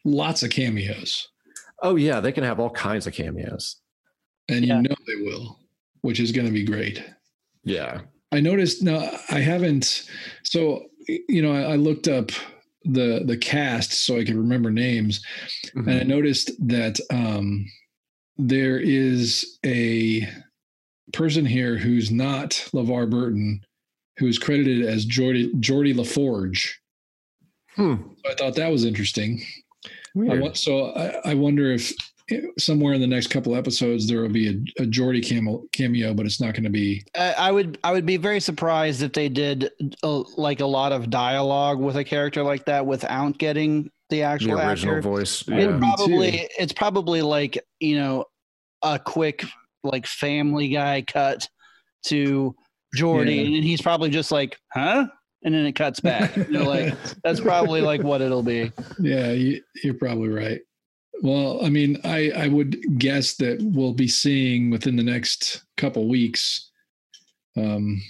lots 0.05 0.43
of 0.43 0.51
cameos 0.51 1.29
oh 1.83 1.97
yeah, 1.97 2.21
they 2.21 2.31
can 2.33 2.45
have 2.45 2.61
all 2.61 2.71
kinds 2.71 3.07
of 3.07 3.13
cameos. 3.15 3.77
and 4.49 4.65
Yeah. 4.65 4.77
you 4.77 4.83
know 4.89 4.95
they 5.07 5.17
will 5.17 5.59
which 6.03 6.21
is 6.21 6.31
going 6.33 6.47
to 6.47 6.53
be 6.53 6.65
great 6.65 7.03
Yeah, 7.65 8.03
i 8.33 8.39
noticed 8.41 8.83
now 8.85 9.11
i 9.31 9.41
haven't 9.41 10.09
so 10.45 10.87
you 11.29 11.43
know 11.43 11.53
I, 11.53 11.73
I 11.73 11.77
looked 11.77 12.07
up 12.09 12.31
the 12.85 13.23
the 13.27 13.37
cast 13.37 13.93
so 13.93 14.19
i 14.19 14.25
could 14.25 14.37
remember 14.37 14.71
names 14.71 15.23
and 15.75 15.91
I 15.91 16.03
noticed 16.03 16.51
that 16.69 16.99
um, 17.11 17.67
there 18.37 18.79
is 18.79 19.59
a 19.65 20.29
person 21.13 21.45
here 21.45 21.77
who's 21.77 22.11
not 22.11 22.51
LeVar 22.73 23.11
Burton, 23.11 23.61
who's 24.19 24.39
credited 24.39 24.85
as 24.85 25.07
Geordi 25.07 25.53
Geordi 25.61 25.95
LaForge. 25.95 26.73
Hmm. 27.75 27.97
So 28.25 28.31
I 28.31 28.35
thought 28.35 28.57
that 28.57 28.71
was 28.71 28.85
interesting. 28.85 29.43
I 30.17 30.53
so 30.55 30.91
I, 30.93 31.31
I 31.31 31.35
wonder 31.35 31.71
if 31.71 31.93
somewhere 32.59 32.95
in 32.95 33.01
the 33.01 33.07
next 33.07 33.29
couple 33.29 33.55
episodes 33.57 34.07
there 34.09 34.21
will 34.23 34.29
be 34.29 34.49
a, 34.49 34.83
a 34.83 34.87
Geordi 34.87 35.25
cameo, 35.27 35.63
cameo, 35.73 36.15
but 36.15 36.27
it's 36.27 36.41
not 36.41 36.55
going 36.55 36.65
to 36.65 36.71
be. 36.71 37.05
I, 37.17 37.33
I 37.33 37.53
would 37.53 37.79
I 37.85 37.93
would 37.93 38.07
be 38.07 38.17
very 38.17 38.41
surprised 38.41 39.03
if 39.03 39.13
they 39.13 39.29
did 39.29 39.71
uh 40.03 40.23
like 40.37 40.61
a 40.61 40.67
lot 40.67 40.93
of 40.93 41.11
dialogue 41.11 41.79
with 41.79 41.97
a 41.97 42.05
character 42.05 42.43
like 42.43 42.65
that 42.67 42.85
without 42.87 43.39
getting 43.39 43.85
the 43.85 43.91
the 44.17 44.23
actual 44.23 44.61
original 44.61 44.97
actor. 44.97 45.03
voice. 45.03 45.49
I 45.49 45.53
It 45.61 45.71
Yeah. 45.71 45.79
probably 45.79 46.49
it's 46.59 46.73
probably 46.73 47.23
like 47.23 47.59
you 47.79 47.97
know 47.97 48.25
a 48.83 48.99
quick 48.99 49.45
like 49.85 50.07
Family 50.07 50.69
Guy 50.69 51.03
cut 51.03 51.49
to 52.07 52.55
Geordi, 52.97 53.37
Yeah. 53.37 53.57
and 53.57 53.65
he's 53.65 53.81
probably 53.81 54.11
just 54.11 54.33
like, 54.33 54.59
huh, 54.73 55.07
and 55.45 55.55
then 55.55 55.65
it 55.65 55.73
cuts 55.73 56.01
back. 56.01 56.35
You 56.37 56.45
know, 56.51 56.65
like 56.69 56.95
that's 57.23 57.41
probably 57.41 57.81
like 57.83 58.03
what 58.03 58.21
it'll 58.21 58.43
be. 58.43 58.73
Yeah, 58.99 59.31
you, 59.33 59.63
you're 59.85 59.95
probably 59.95 60.29
right. 60.29 60.61
Well, 61.23 61.65
I 61.65 61.69
mean, 61.69 61.99
I 62.05 62.31
I 62.31 62.49
would 62.49 62.99
guess 62.99 63.35
that 63.37 63.59
we'll 63.61 63.93
be 63.95 64.09
seeing 64.09 64.71
within 64.71 64.97
the 64.97 65.03
next 65.03 65.63
couple 65.77 66.09
weeks. 66.09 66.71
Um, 67.57 68.01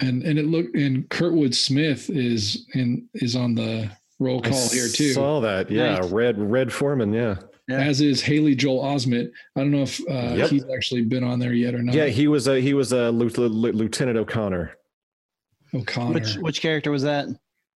and 0.00 0.22
and 0.24 0.38
it 0.38 0.46
look 0.46 0.66
and 0.74 1.08
Kurtwood 1.08 1.54
Smith 1.54 2.10
is 2.10 2.66
in 2.74 3.08
is 3.14 3.36
on 3.36 3.54
the 3.54 3.90
roll 4.18 4.40
I 4.44 4.50
call 4.50 4.68
here 4.70 4.88
too. 4.88 5.12
Saw 5.12 5.40
that? 5.40 5.70
Yeah, 5.70 5.98
Nice. 6.00 6.10
Red 6.10 6.38
Red 6.40 6.72
Foreman. 6.72 7.12
Yeah, 7.12 7.36
Yeah. 7.68 7.78
As 7.78 8.00
is 8.00 8.20
Haley 8.20 8.56
Joel 8.56 8.82
Osment. 8.82 9.30
I 9.54 9.60
don't 9.60 9.70
know 9.70 9.82
if 9.82 10.00
uh, 10.10 10.34
Yep. 10.36 10.50
he's 10.50 10.64
actually 10.74 11.02
been 11.02 11.22
on 11.22 11.38
there 11.38 11.52
yet 11.52 11.74
or 11.74 11.82
not. 11.82 11.94
yeah. 11.94 12.06
He 12.06 12.26
was 12.26 12.48
a 12.48 12.60
he 12.60 12.74
was 12.74 12.92
a 12.92 13.10
Lieu- 13.12 13.28
Lieu- 13.28 13.72
Lieutenant 13.72 14.18
O'Connor. 14.18 14.72
O'Connor. 15.72 16.14
Which 16.14 16.34
which 16.36 16.60
character 16.60 16.90
was 16.90 17.02
that? 17.04 17.28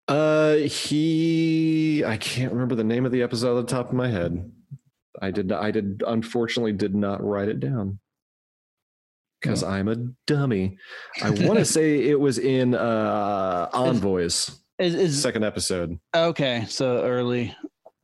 Uh, 0.08 0.56
he 0.56 2.04
I 2.06 2.18
can't 2.18 2.54
remember 2.54 2.76
the 2.76 2.84
name 2.84 3.06
of 3.06 3.12
the 3.12 3.22
episode 3.24 3.58
at 3.60 3.68
the 3.68 3.72
top 3.76 3.88
of 3.90 3.94
my 3.94 4.08
head. 4.08 4.52
I 5.22 5.32
did 5.32 5.52
I 5.52 5.72
did 5.72 6.04
unfortunately 6.06 6.74
did 6.74 6.96
not 6.96 7.24
write 7.24 7.50
it 7.50 7.60
down 7.60 8.00
because 9.42 9.64
Oh. 9.64 9.68
I'm 9.70 9.88
a 9.88 9.96
dummy. 10.28 10.78
I 11.22 11.32
want 11.32 11.60
to 11.60 11.66
say 11.78 12.04
it 12.08 12.20
was 12.20 12.38
in 12.38 12.74
uh 12.76 13.70
Envoys 13.74 14.60
Is, 14.80 14.96
is 14.96 15.22
second 15.22 15.44
episode. 15.44 15.98
okay. 16.16 16.66
So 16.70 17.04
early, 17.04 17.54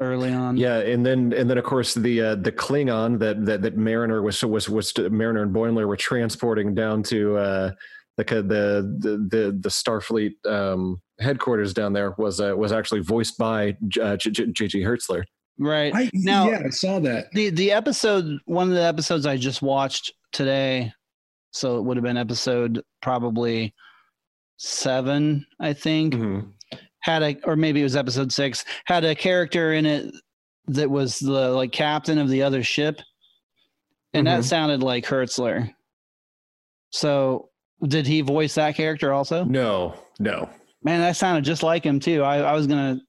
early 0.01 0.33
on. 0.33 0.57
Yeah, 0.57 0.79
and 0.79 1.05
then 1.05 1.31
and 1.33 1.49
then 1.49 1.57
of 1.57 1.63
course 1.63 1.93
the 1.93 2.21
uh, 2.21 2.35
the 2.35 2.51
Klingon 2.51 3.19
that 3.19 3.45
that 3.45 3.61
that 3.61 3.77
Mariner 3.77 4.21
was 4.21 4.43
was 4.43 4.67
was 4.67 4.91
Mariner 4.97 5.43
and 5.43 5.55
Boimler 5.55 5.87
were 5.87 5.95
transporting 5.97 6.73
down 6.75 7.03
to 7.03 7.37
uh, 7.37 7.71
the 8.17 8.23
the 8.23 8.97
the 8.99 9.09
the, 9.29 9.57
the 9.59 9.69
Starfleet 9.69 10.33
um, 10.45 11.01
headquarters 11.19 11.73
down 11.73 11.93
there 11.93 12.13
was 12.17 12.39
uh, 12.39 12.53
was 12.55 12.71
actually 12.71 13.01
voiced 13.01 13.37
by 13.37 13.75
uh, 14.01 14.15
J- 14.17 14.31
J- 14.31 14.47
J.G. 14.51 14.81
Hertzler. 14.81 15.23
Right. 15.59 15.93
I, 15.95 16.09
Now- 16.13 16.49
yeah, 16.49 16.61
I 16.65 16.69
saw 16.69 16.99
that. 16.99 17.31
the 17.33 17.49
the 17.49 17.71
episode 17.71 18.37
one 18.45 18.69
of 18.69 18.75
the 18.75 18.83
episodes 18.83 19.25
I 19.25 19.37
just 19.37 19.61
watched 19.61 20.11
today, 20.31 20.91
so 21.51 21.77
it 21.77 21.83
would 21.83 21.97
have 21.97 22.03
been 22.03 22.17
episode 22.17 22.81
probably 23.01 23.73
seven, 24.57 25.45
I 25.59 25.73
think. 25.73 26.13
Mm-hmm. 26.15 26.49
Had 27.01 27.21
a 27.23 27.37
or 27.43 27.55
maybe 27.55 27.81
it 27.81 27.83
was 27.83 27.95
episode 27.95 28.31
six, 28.31 28.63
had 28.85 29.03
a 29.03 29.13
character 29.13 29.73
in 29.73 29.85
it 29.85 30.13
that 30.67 30.89
was 30.89 31.19
the 31.19 31.49
like 31.49 31.71
captain 31.73 32.17
of 32.17 32.29
the 32.29 32.41
other 32.43 32.63
ship. 32.63 32.99
And 34.13 34.27
that 34.27 34.41
Mhm. 34.41 34.45
sounded 34.45 34.81
like 34.83 35.05
Hertzler. 35.05 35.73
So 36.91 37.49
did 37.87 38.05
he 38.07 38.21
voice 38.21 38.55
that 38.55 38.75
character 38.75 39.13
also? 39.13 39.43
No, 39.45 39.95
no, 40.19 40.49
Man, 40.83 40.99
that 41.01 41.15
sounded 41.15 41.43
just 41.45 41.63
like 41.63 41.83
him 41.83 41.99
too. 41.99 42.23
I, 42.23 42.37
I 42.39 42.53
was 42.53 42.67
gonna 42.67 42.99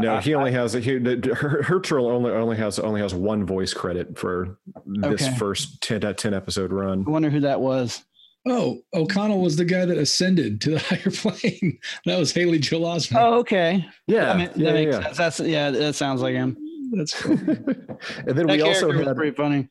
no. 0.00 0.16
I- 0.16 0.20
He 0.20 0.34
only 0.34 0.52
has 0.52 0.72
he, 0.72 0.98
the- 0.98 1.34
Her- 1.34 1.62
Hertzler 1.62 2.00
only 2.12 2.30
only 2.32 2.56
has 2.56 2.78
only 2.78 3.00
has 3.00 3.14
one 3.14 3.44
voice 3.46 3.72
credit 3.74 4.18
for 4.18 4.58
this 4.86 5.22
Okay. 5.26 5.36
first 5.36 5.80
10, 5.82 6.04
uh, 6.04 6.12
10 6.12 6.34
episode 6.34 6.72
run. 6.72 7.04
I 7.06 7.10
wonder 7.10 7.30
who 7.30 7.40
that 7.40 7.60
was. 7.60 8.04
Oh, 8.46 8.78
O'Connell 8.94 9.40
was 9.42 9.56
the 9.56 9.64
guy 9.66 9.84
that 9.84 9.98
ascended 9.98 10.60
to 10.62 10.70
the 10.70 10.78
higher 10.80 11.10
plane. 11.10 11.78
That 12.06 12.18
was 12.18 12.32
Haley 12.32 12.58
Joel 12.58 12.82
Osment. 12.96 13.18
Oh, 13.20 13.38
okay. 13.40 13.84
Yeah, 14.06 14.32
I 14.32 14.36
mean, 14.36 14.46
that 14.46 14.58
yeah, 14.58 14.72
makes 14.72 14.94
yeah. 14.96 15.02
sense. 15.02 15.16
That's 15.18 15.40
yeah, 15.40 15.70
that 15.70 15.94
sounds 15.94 16.22
like 16.22 16.34
him. 16.34 16.56
That's 16.92 17.20
cool. 17.20 17.32
and 17.38 17.56
then 18.26 18.46
That 18.46 18.48
we 18.48 18.62
also 18.62 18.80
character 18.86 18.98
was 18.98 19.06
had 19.08 19.16
pretty 19.16 19.36
funny. 19.36 19.68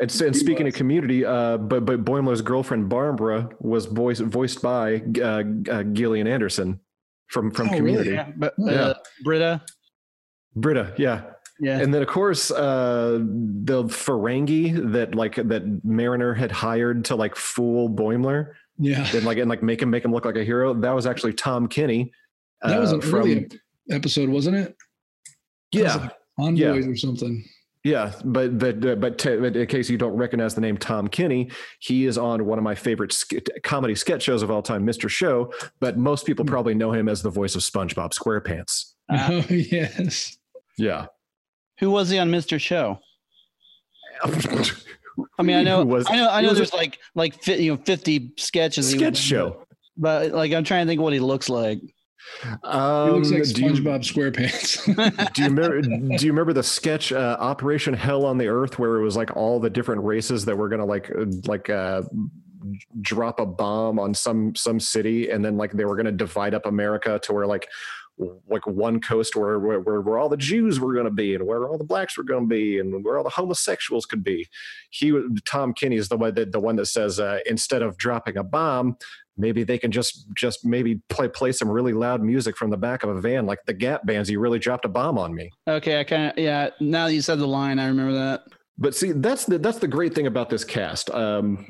And, 0.00 0.22
and 0.22 0.36
speaking 0.36 0.66
of 0.66 0.74
community, 0.74 1.24
uh, 1.24 1.58
but 1.58 1.84
but 1.84 2.04
Boimler's 2.04 2.42
girlfriend 2.42 2.88
Barbara 2.88 3.48
was 3.60 3.86
voiced 3.86 4.22
voiced 4.22 4.62
by 4.62 5.02
uh, 5.20 5.44
uh, 5.70 5.82
Gillian 5.84 6.26
Anderson 6.26 6.80
from 7.28 7.50
from 7.50 7.68
Oh, 7.68 7.72
really? 7.72 7.78
Community. 7.78 8.10
Yeah, 8.10 8.30
but 8.36 8.54
Yeah. 8.58 8.72
uh, 8.72 8.94
Britta, 9.22 9.62
Britta, 10.56 10.94
yeah. 10.98 11.22
yeah, 11.60 11.78
And 11.78 11.92
then 11.94 12.02
of 12.02 12.08
course 12.08 12.50
uh, 12.50 13.18
the 13.22 13.84
Ferengi 13.84 14.92
that 14.92 15.14
like 15.14 15.36
that 15.36 15.84
Mariner 15.84 16.34
had 16.34 16.50
hired 16.50 17.04
to 17.06 17.14
like 17.16 17.36
fool 17.36 17.88
Boimler 17.88 18.52
yeah. 18.78 19.06
and 19.14 19.24
like 19.24 19.38
and 19.38 19.48
like 19.48 19.62
make 19.62 19.82
him 19.82 19.90
make 19.90 20.04
him 20.04 20.12
look 20.12 20.24
like 20.24 20.36
a 20.36 20.44
hero. 20.44 20.74
That 20.74 20.92
was 20.92 21.06
actually 21.06 21.34
Tom 21.34 21.68
Kenny. 21.68 22.12
That 22.62 22.80
was 22.80 22.92
uh, 22.92 22.98
an 22.98 23.14
early 23.14 23.48
episode, 23.90 24.30
wasn't 24.30 24.56
it? 24.56 24.76
yeah. 25.70 26.08
Envoys 26.38 26.58
Yeah. 26.58 26.90
or 26.90 26.96
something. 26.96 27.44
Yeah, 27.84 28.12
but 28.24 28.58
but 28.58 28.86
uh, 28.86 28.94
but, 28.94 29.18
t- 29.18 29.36
but 29.36 29.56
in 29.56 29.66
case 29.66 29.90
you 29.90 29.98
don't 29.98 30.14
recognize 30.16 30.54
the 30.54 30.60
name 30.60 30.76
Tom 30.76 31.08
Kenny, 31.08 31.50
he 31.80 32.06
is 32.06 32.16
on 32.16 32.46
one 32.46 32.56
of 32.56 32.62
my 32.62 32.76
favorite 32.76 33.12
sk- 33.12 33.34
comedy 33.64 33.96
sketch 33.96 34.22
shows 34.22 34.42
of 34.42 34.52
all 34.52 34.62
time, 34.62 34.86
Mr. 34.86 35.08
Show. 35.08 35.52
But 35.80 35.98
most 35.98 36.24
people 36.24 36.44
probably 36.44 36.74
know 36.74 36.92
him 36.92 37.08
as 37.08 37.22
the 37.22 37.30
voice 37.30 37.56
of 37.56 37.62
SpongeBob 37.62 38.12
SquarePants. 38.12 38.92
Oh 39.10 39.44
yes. 39.50 40.38
Yeah, 40.78 41.06
who 41.80 41.90
was 41.90 42.08
he 42.08 42.18
on 42.18 42.30
Mr. 42.30 42.58
Show? 42.60 43.00
I 45.38 45.42
mean, 45.42 45.56
I 45.56 45.62
know, 45.62 45.84
was- 45.84 46.06
I 46.08 46.16
know, 46.16 46.28
I 46.30 46.40
know. 46.40 46.48
was 46.50 46.58
a- 46.58 46.60
There's 46.60 46.72
like 46.72 46.98
like 47.14 47.46
you 47.46 47.72
know 47.76 47.82
50 47.84 48.32
sketches. 48.38 48.90
he 48.90 48.94
was 48.96 49.00
sketch 49.02 49.18
in, 49.18 49.36
show. 49.38 49.66
but 49.96 50.32
like 50.32 50.52
I'm 50.52 50.64
trying 50.64 50.86
to 50.86 50.90
think 50.90 51.00
what 51.00 51.12
he 51.12 51.20
looks 51.20 51.48
like. 51.48 51.80
Um, 52.64 53.08
He 53.08 53.12
looks 53.14 53.30
like 53.30 53.54
do, 53.54 53.62
you, 53.62 53.72
SpongeBob 53.72 54.02
SquarePants. 54.02 55.32
do 55.34 55.42
you 55.42 55.48
remember? 55.48 55.80
do 55.80 56.26
you 56.26 56.32
remember 56.32 56.52
the 56.52 56.62
sketch 56.62 57.12
uh, 57.12 57.36
Operation 57.38 57.94
Hell 57.94 58.24
on 58.24 58.38
the 58.38 58.48
Earth, 58.48 58.78
where 58.78 58.96
it 58.96 59.02
was 59.02 59.16
like 59.16 59.36
all 59.36 59.60
the 59.60 59.70
different 59.70 60.02
races 60.02 60.44
that 60.44 60.56
were 60.56 60.68
gonna 60.68 60.86
like 60.86 61.10
uh, 61.10 61.26
like 61.46 61.70
uh, 61.70 62.02
drop 63.00 63.40
a 63.40 63.46
bomb 63.46 63.98
on 63.98 64.14
some 64.14 64.54
some 64.54 64.80
city, 64.80 65.30
and 65.30 65.44
then 65.44 65.56
like 65.56 65.72
they 65.72 65.84
were 65.84 65.96
gonna 65.96 66.12
divide 66.12 66.54
up 66.54 66.66
America 66.66 67.18
to 67.22 67.32
where 67.32 67.46
like 67.46 67.68
like 68.48 68.66
one 68.66 69.00
coast 69.00 69.34
where 69.36 69.58
where, 69.58 69.80
where, 69.80 70.00
where 70.00 70.18
all 70.18 70.28
the 70.28 70.36
Jews 70.36 70.78
were 70.78 70.92
going 70.92 71.06
to 71.06 71.10
be 71.10 71.34
and 71.34 71.46
where 71.46 71.66
all 71.66 71.78
the 71.78 71.84
blacks 71.84 72.16
were 72.16 72.24
going 72.24 72.44
to 72.44 72.54
be 72.54 72.78
and 72.78 73.04
where 73.04 73.16
all 73.16 73.24
the 73.24 73.30
homosexuals 73.30 74.06
could 74.06 74.22
be. 74.22 74.48
He 74.90 75.18
Tom 75.44 75.72
Kenny 75.72 75.96
is 75.96 76.08
the 76.08 76.16
one 76.16 76.34
that 76.34 76.52
the 76.52 76.60
one 76.60 76.76
that 76.76 76.86
says 76.86 77.18
uh, 77.18 77.38
instead 77.46 77.82
of 77.82 77.96
dropping 77.96 78.36
a 78.36 78.44
bomb, 78.44 78.96
maybe 79.36 79.64
they 79.64 79.78
can 79.78 79.90
just 79.90 80.26
just 80.36 80.64
maybe 80.64 81.00
play 81.08 81.28
play 81.28 81.52
some 81.52 81.68
really 81.68 81.92
loud 81.92 82.22
music 82.22 82.56
from 82.56 82.70
the 82.70 82.76
back 82.76 83.02
of 83.02 83.10
a 83.10 83.20
van 83.20 83.46
like 83.46 83.58
the 83.66 83.74
Gap 83.74 84.06
bands. 84.06 84.30
You 84.30 84.40
really 84.40 84.58
dropped 84.58 84.84
a 84.84 84.88
bomb 84.88 85.18
on 85.18 85.34
me. 85.34 85.50
Okay, 85.68 86.00
I 86.00 86.04
kind 86.04 86.30
of 86.30 86.38
yeah. 86.38 86.70
Now 86.80 87.06
that 87.06 87.14
you 87.14 87.22
said 87.22 87.38
the 87.38 87.46
line, 87.46 87.78
I 87.78 87.86
remember 87.86 88.14
that. 88.14 88.42
But 88.78 88.94
see, 88.94 89.12
that's 89.12 89.44
the 89.44 89.58
that's 89.58 89.78
the 89.78 89.88
great 89.88 90.14
thing 90.14 90.26
about 90.26 90.50
this 90.50 90.64
cast. 90.64 91.10
Um, 91.10 91.66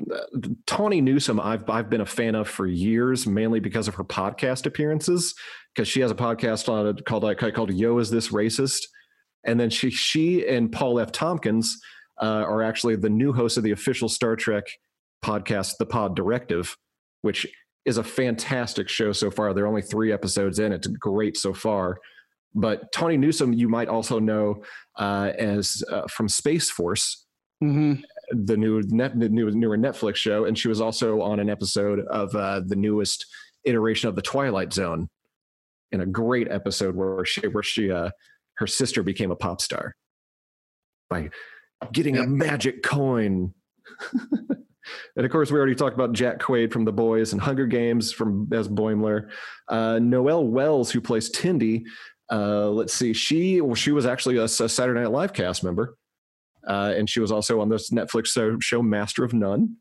Tawny 0.65 1.01
Newsom, 1.01 1.39
I've 1.39 1.69
I've 1.69 1.89
been 1.89 2.01
a 2.01 2.05
fan 2.05 2.35
of 2.35 2.47
for 2.47 2.65
years, 2.65 3.27
mainly 3.27 3.59
because 3.59 3.87
of 3.87 3.95
her 3.95 4.03
podcast 4.03 4.65
appearances. 4.65 5.35
Because 5.75 5.87
she 5.87 6.01
has 6.01 6.11
a 6.11 6.15
podcast 6.15 6.69
on 6.69 6.87
it 6.87 7.05
called 7.05 7.25
called 7.53 7.73
"Yo, 7.73 7.97
Is 7.97 8.09
This 8.09 8.29
Racist?" 8.29 8.83
And 9.43 9.59
then 9.59 9.69
she 9.69 9.89
she 9.89 10.47
and 10.47 10.71
Paul 10.71 10.99
F. 10.99 11.11
Tompkins 11.11 11.77
uh, 12.21 12.45
are 12.47 12.61
actually 12.63 12.95
the 12.95 13.09
new 13.09 13.33
hosts 13.33 13.57
of 13.57 13.63
the 13.63 13.71
official 13.71 14.07
Star 14.07 14.35
Trek 14.35 14.63
podcast, 15.23 15.77
The 15.79 15.85
Pod 15.85 16.15
Directive, 16.15 16.77
which 17.23 17.47
is 17.85 17.97
a 17.97 18.03
fantastic 18.03 18.87
show 18.87 19.11
so 19.11 19.29
far. 19.29 19.53
There 19.53 19.63
are 19.65 19.67
only 19.67 19.81
three 19.81 20.13
episodes 20.13 20.59
in. 20.59 20.71
It's 20.71 20.87
great 20.87 21.35
so 21.35 21.53
far. 21.53 21.97
But 22.55 22.91
Tawny 22.91 23.17
Newsom, 23.17 23.51
you 23.51 23.67
might 23.67 23.87
also 23.87 24.19
know 24.19 24.63
uh, 24.97 25.31
as 25.39 25.83
uh, 25.91 26.03
from 26.07 26.29
Space 26.29 26.69
Force, 26.69 27.25
hmm 27.59 27.95
the 28.31 28.55
new 28.57 28.81
net, 28.87 29.19
the 29.19 29.27
new 29.29 29.51
newer 29.51 29.77
Netflix 29.77 30.15
show, 30.15 30.45
and 30.45 30.57
she 30.57 30.67
was 30.67 30.79
also 30.79 31.21
on 31.21 31.39
an 31.39 31.49
episode 31.49 31.99
of 32.09 32.33
uh, 32.35 32.61
the 32.65 32.75
newest 32.75 33.25
iteration 33.65 34.07
of 34.09 34.15
the 34.15 34.21
Twilight 34.21 34.71
Zone, 34.73 35.09
in 35.91 36.01
a 36.01 36.05
great 36.05 36.47
episode 36.49 36.95
where 36.95 37.25
she 37.25 37.41
where 37.47 37.63
she 37.63 37.91
uh, 37.91 38.09
her 38.57 38.67
sister 38.67 39.03
became 39.03 39.29
a 39.31 39.35
pop 39.35 39.59
star 39.61 39.95
by 41.09 41.29
getting 41.91 42.15
Yeah. 42.15 42.23
a 42.23 42.27
magic 42.27 42.81
coin. 42.83 43.53
and 45.15 45.25
of 45.25 45.31
course, 45.31 45.51
we 45.51 45.57
already 45.57 45.75
talked 45.75 45.95
about 45.95 46.13
Jack 46.13 46.39
Quaid 46.39 46.71
from 46.71 46.85
The 46.85 46.91
Boys 46.93 47.33
and 47.33 47.41
Hunger 47.41 47.65
Games 47.67 48.11
from 48.11 48.47
as 48.53 48.67
Boimler. 48.67 49.29
Uh, 49.67 49.99
Noelle 49.99 50.45
Wells, 50.47 50.91
who 50.91 51.01
plays 51.01 51.31
Tendi. 51.31 51.83
Uh, 52.31 52.69
let's 52.69 52.93
see, 52.93 53.13
she 53.13 53.61
well, 53.61 53.75
she 53.75 53.91
was 53.91 54.05
actually 54.05 54.37
a, 54.37 54.43
a 54.43 54.47
Saturday 54.49 54.99
Night 55.01 55.11
Live 55.11 55.33
cast 55.33 55.63
member, 55.63 55.97
uh, 56.67 56.93
and 56.95 57.09
she 57.09 57.19
was 57.19 57.31
also 57.31 57.59
on 57.61 57.69
this 57.69 57.89
Netflix 57.91 58.27
show, 58.27 58.57
show 58.59 58.81
Master 58.81 59.23
of 59.23 59.33
None. 59.33 59.75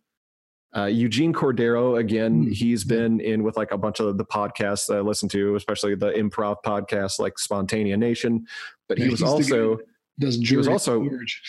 Uh, 0.74 0.86
Eugene 0.86 1.34
Cordero, 1.34 1.98
again, 2.00 2.46
Mm. 2.46 2.53
he's 2.53 2.82
been 2.82 3.20
in 3.20 3.42
with 3.42 3.59
like 3.59 3.72
a 3.72 3.78
bunch 3.78 4.00
of 4.00 4.16
the 4.16 4.24
podcasts 4.24 4.86
that 4.86 4.96
I 4.96 5.00
listen 5.00 5.28
to, 5.30 5.55
especially 5.55 5.94
the 5.94 6.12
improv 6.12 6.57
podcasts 6.64 7.18
like 7.18 7.34
Spontaneanation. 7.34 8.44
But 8.88 8.96
he 8.96 9.05
Yeah, 9.05 9.11
was 9.11 9.22
also 9.22 9.78
Does 10.18 10.36
He 10.36 10.57
was 10.57 10.68
also- 10.68 11.03
George. 11.07 11.42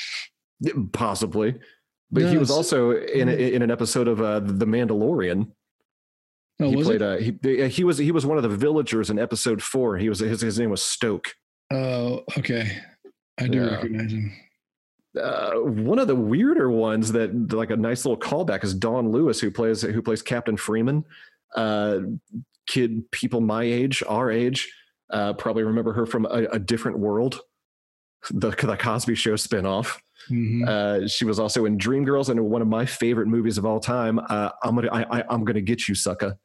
possibly, 0.92 1.56
but 2.14 2.24
he 2.32 2.38
was 2.38 2.50
also 2.52 2.92
in 2.92 3.28
in 3.30 3.62
an 3.62 3.72
episode 3.72 4.08
of 4.08 4.22
uh, 4.22 4.40
The 4.40 4.66
Mandalorian. 4.66 5.52
Oh, 6.60 6.70
he 6.70 6.84
played 6.84 7.02
a 7.02 7.20
he, 7.20 7.68
he 7.70 7.84
was 7.84 7.98
he 7.98 8.12
was 8.12 8.26
one 8.26 8.38
of 8.38 8.44
the 8.44 8.50
villagers 8.50 9.10
in 9.10 9.18
episode 9.20 9.62
four. 9.62 9.98
He 9.98 10.08
was 10.10 10.20
his 10.20 10.42
his 10.42 10.60
name 10.60 10.70
was 10.70 10.82
Stoke. 10.84 11.34
Oh, 11.72 12.24
okay. 12.38 12.78
I 13.40 13.48
do 13.48 13.58
Yeah. 13.58 13.72
recognize 13.76 14.12
him. 14.12 14.32
Uh, 15.20 15.54
one 15.62 16.00
of 16.00 16.08
the 16.08 16.16
weirder 16.16 16.70
ones 16.72 17.12
that 17.12 17.52
like 17.54 17.70
a 17.72 17.76
nice 17.76 18.06
little 18.06 18.20
callback 18.20 18.64
is 18.64 18.74
Dawnn 18.74 19.12
Lewis, 19.12 19.40
who 19.40 19.52
plays 19.52 19.82
who 19.82 20.02
plays 20.02 20.22
Captain 20.22 20.58
Freeman. 20.58 21.04
Uh, 21.56 22.00
kid, 22.68 23.12
people 23.12 23.42
my 23.42 23.64
age, 23.64 24.02
our 24.08 24.32
age, 24.32 24.72
uh, 25.12 25.34
probably 25.34 25.64
remember 25.64 25.94
her 25.94 26.06
from 26.06 26.26
a, 26.26 26.46
a 26.52 26.60
different 26.60 26.98
world, 27.00 27.42
the 28.32 28.50
the 28.52 28.78
Cosby 28.78 29.16
Show 29.16 29.34
spinoff. 29.34 29.98
Mhm. 30.30 30.68
Uh, 30.68 31.08
she 31.08 31.26
was 31.26 31.40
also 31.40 31.66
in 31.66 31.78
Dreamgirls 31.78 32.30
and 32.30 32.40
one 32.46 32.62
of 32.62 32.68
my 32.68 32.86
favorite 32.86 33.28
movies 33.28 33.58
of 33.58 33.66
all 33.66 33.80
time. 33.80 34.20
Uh, 34.30 34.50
I'm 34.64 34.76
gonna 34.76 34.90
I, 34.92 35.20
I, 35.20 35.24
I'm 35.30 35.44
gonna 35.44 35.62
get 35.62 35.88
you, 35.88 35.96
sucker. 35.96 36.36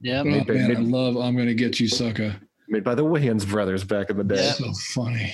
Yeah, 0.00 0.20
oh 0.20 0.24
maybe- 0.24 0.54
man, 0.54 0.76
I 0.76 0.80
love. 0.80 1.16
I'm 1.16 1.36
Gonna 1.36 1.52
Get 1.54 1.78
You, 1.80 1.86
Sucker." 1.88 2.34
made 2.68 2.82
by 2.82 2.94
the 2.94 3.04
Wayans 3.04 3.46
brothers 3.46 3.84
back 3.84 4.08
in 4.10 4.16
the 4.16 4.24
day. 4.24 4.36
Yeah. 4.42 4.52
So 4.52 4.72
funny. 4.94 5.32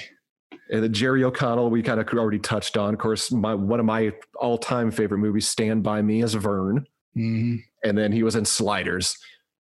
And 0.70 0.82
then 0.82 0.92
Jerry 0.92 1.22
O'Connell, 1.22 1.70
we 1.70 1.80
kind 1.82 2.00
of 2.00 2.08
already 2.08 2.38
touched 2.40 2.76
on. 2.76 2.92
Of 2.94 2.98
course, 3.00 3.30
my 3.30 3.54
one 3.54 3.78
of 3.78 3.86
my 3.86 4.12
all-time 4.40 4.90
favorite 4.90 5.18
movies, 5.18 5.48
Stand 5.48 5.82
by 5.84 6.02
Me, 6.02 6.22
as 6.22 6.34
Vern, 6.34 6.84
hmm 7.14 7.56
and 7.84 7.96
then 7.98 8.10
he 8.12 8.22
was 8.24 8.34
in 8.36 8.44
Sliders, 8.44 9.16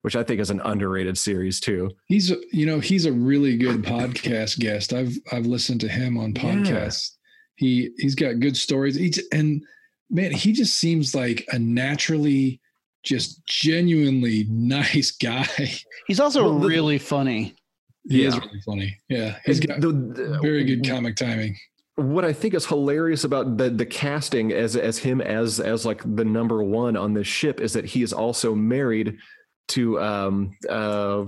which 0.03 0.17
I 0.17 0.23
think 0.25 0.41
is 0.41 0.51
an 0.51 0.61
underrated 0.65 1.17
series 1.19 1.61
too. 1.61 1.91
He's 2.07 2.31
a- 2.33 2.41
you 2.53 2.67
know 2.67 2.81
he's 2.81 3.07
a 3.07 3.13
really 3.13 3.57
good 3.57 3.83
podcast 3.83 4.59
guest. 4.59 4.93
I've 4.93 5.15
I've 5.31 5.47
listened 5.47 5.81
to 5.83 5.89
him 5.89 6.19
on 6.19 6.35
Yeah. 6.35 6.43
podcasts. 6.43 7.11
He 7.57 7.91
he's 7.99 8.15
got 8.15 8.41
good 8.41 8.57
stories. 8.57 8.97
He's, 8.97 9.19
and 9.33 9.63
man, 10.11 10.33
he 10.33 10.53
just 10.53 10.75
seems 10.75 11.15
like 11.15 11.45
a 11.53 11.59
naturally, 11.59 12.61
just 13.05 13.45
genuinely 13.47 14.47
nice 14.51 15.11
guy. 15.11 15.47
He's 16.07 16.21
also 16.21 16.45
Well, 16.45 16.59
the- 16.61 16.69
really 16.69 16.99
funny. 16.99 17.55
He 18.07 18.25
is 18.27 18.37
really 18.37 18.61
funny. 18.67 18.99
Yeah, 19.09 19.39
he's 19.47 19.61
got 19.61 19.81
The- 19.81 19.93
the- 19.93 20.39
very 20.43 20.65
good 20.65 20.87
comic 20.87 21.17
timing. 21.17 21.57
what 21.97 22.25
I 22.25 22.33
think 22.35 22.53
is 22.55 22.67
hilarious 22.67 23.25
about 23.25 23.57
the 23.57 23.71
the 23.71 23.87
casting 23.87 24.53
as 24.53 24.77
as 24.77 24.99
him 24.99 25.21
as 25.23 25.59
as 25.61 25.87
like 25.87 26.03
the 26.17 26.25
number 26.25 26.63
one 26.63 26.97
on 26.97 27.15
this 27.15 27.27
ship 27.29 27.61
is 27.61 27.73
that 27.73 27.85
he 27.87 28.03
is 28.03 28.13
also 28.13 28.55
married 28.55 29.17
to 29.69 29.99
um 30.01 30.57
uh 30.69 31.25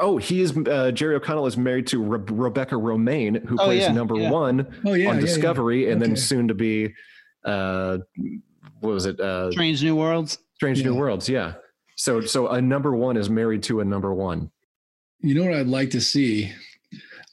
oh 0.00 0.16
he 0.16 0.40
is 0.40 0.56
uh, 0.66 0.90
Jerry 0.90 1.14
O'Connell 1.14 1.46
is 1.46 1.56
married 1.56 1.86
to 1.88 2.02
Re- 2.02 2.18
Rebecca 2.28 2.74
Romijn 2.74 3.44
who 3.46 3.56
Oh, 3.60 3.64
plays 3.66 3.82
yeah, 3.82 3.92
number 3.92 4.16
yeah. 4.16 4.30
one 4.30 4.66
Oh 4.84 4.94
yeah, 4.94 5.10
on. 5.10 5.20
Discovery 5.20 5.90
and 5.90 6.00
then 6.02 6.16
soon 6.16 6.48
to 6.48 6.54
be 6.54 6.92
uh 7.44 7.98
what 8.80 8.94
was 8.94 9.06
it 9.06 9.20
uh 9.20 9.50
Strange 9.52 9.82
New 9.82 9.94
Worlds. 9.96 10.38
Strange 10.56 10.82
New 10.84 10.94
Worlds 10.94 11.28
yeah 11.28 11.54
so 11.96 12.20
so 12.20 12.48
a 12.48 12.60
number 12.60 12.96
one 12.96 13.16
is 13.16 13.30
married 13.30 13.62
to 13.64 13.80
a 13.80 13.84
number 13.84 14.12
one 14.12 14.50
You 15.20 15.34
know 15.36 15.44
what 15.44 15.54
I'd 15.54 15.68
like 15.68 15.90
to 15.90 16.00
see? 16.00 16.50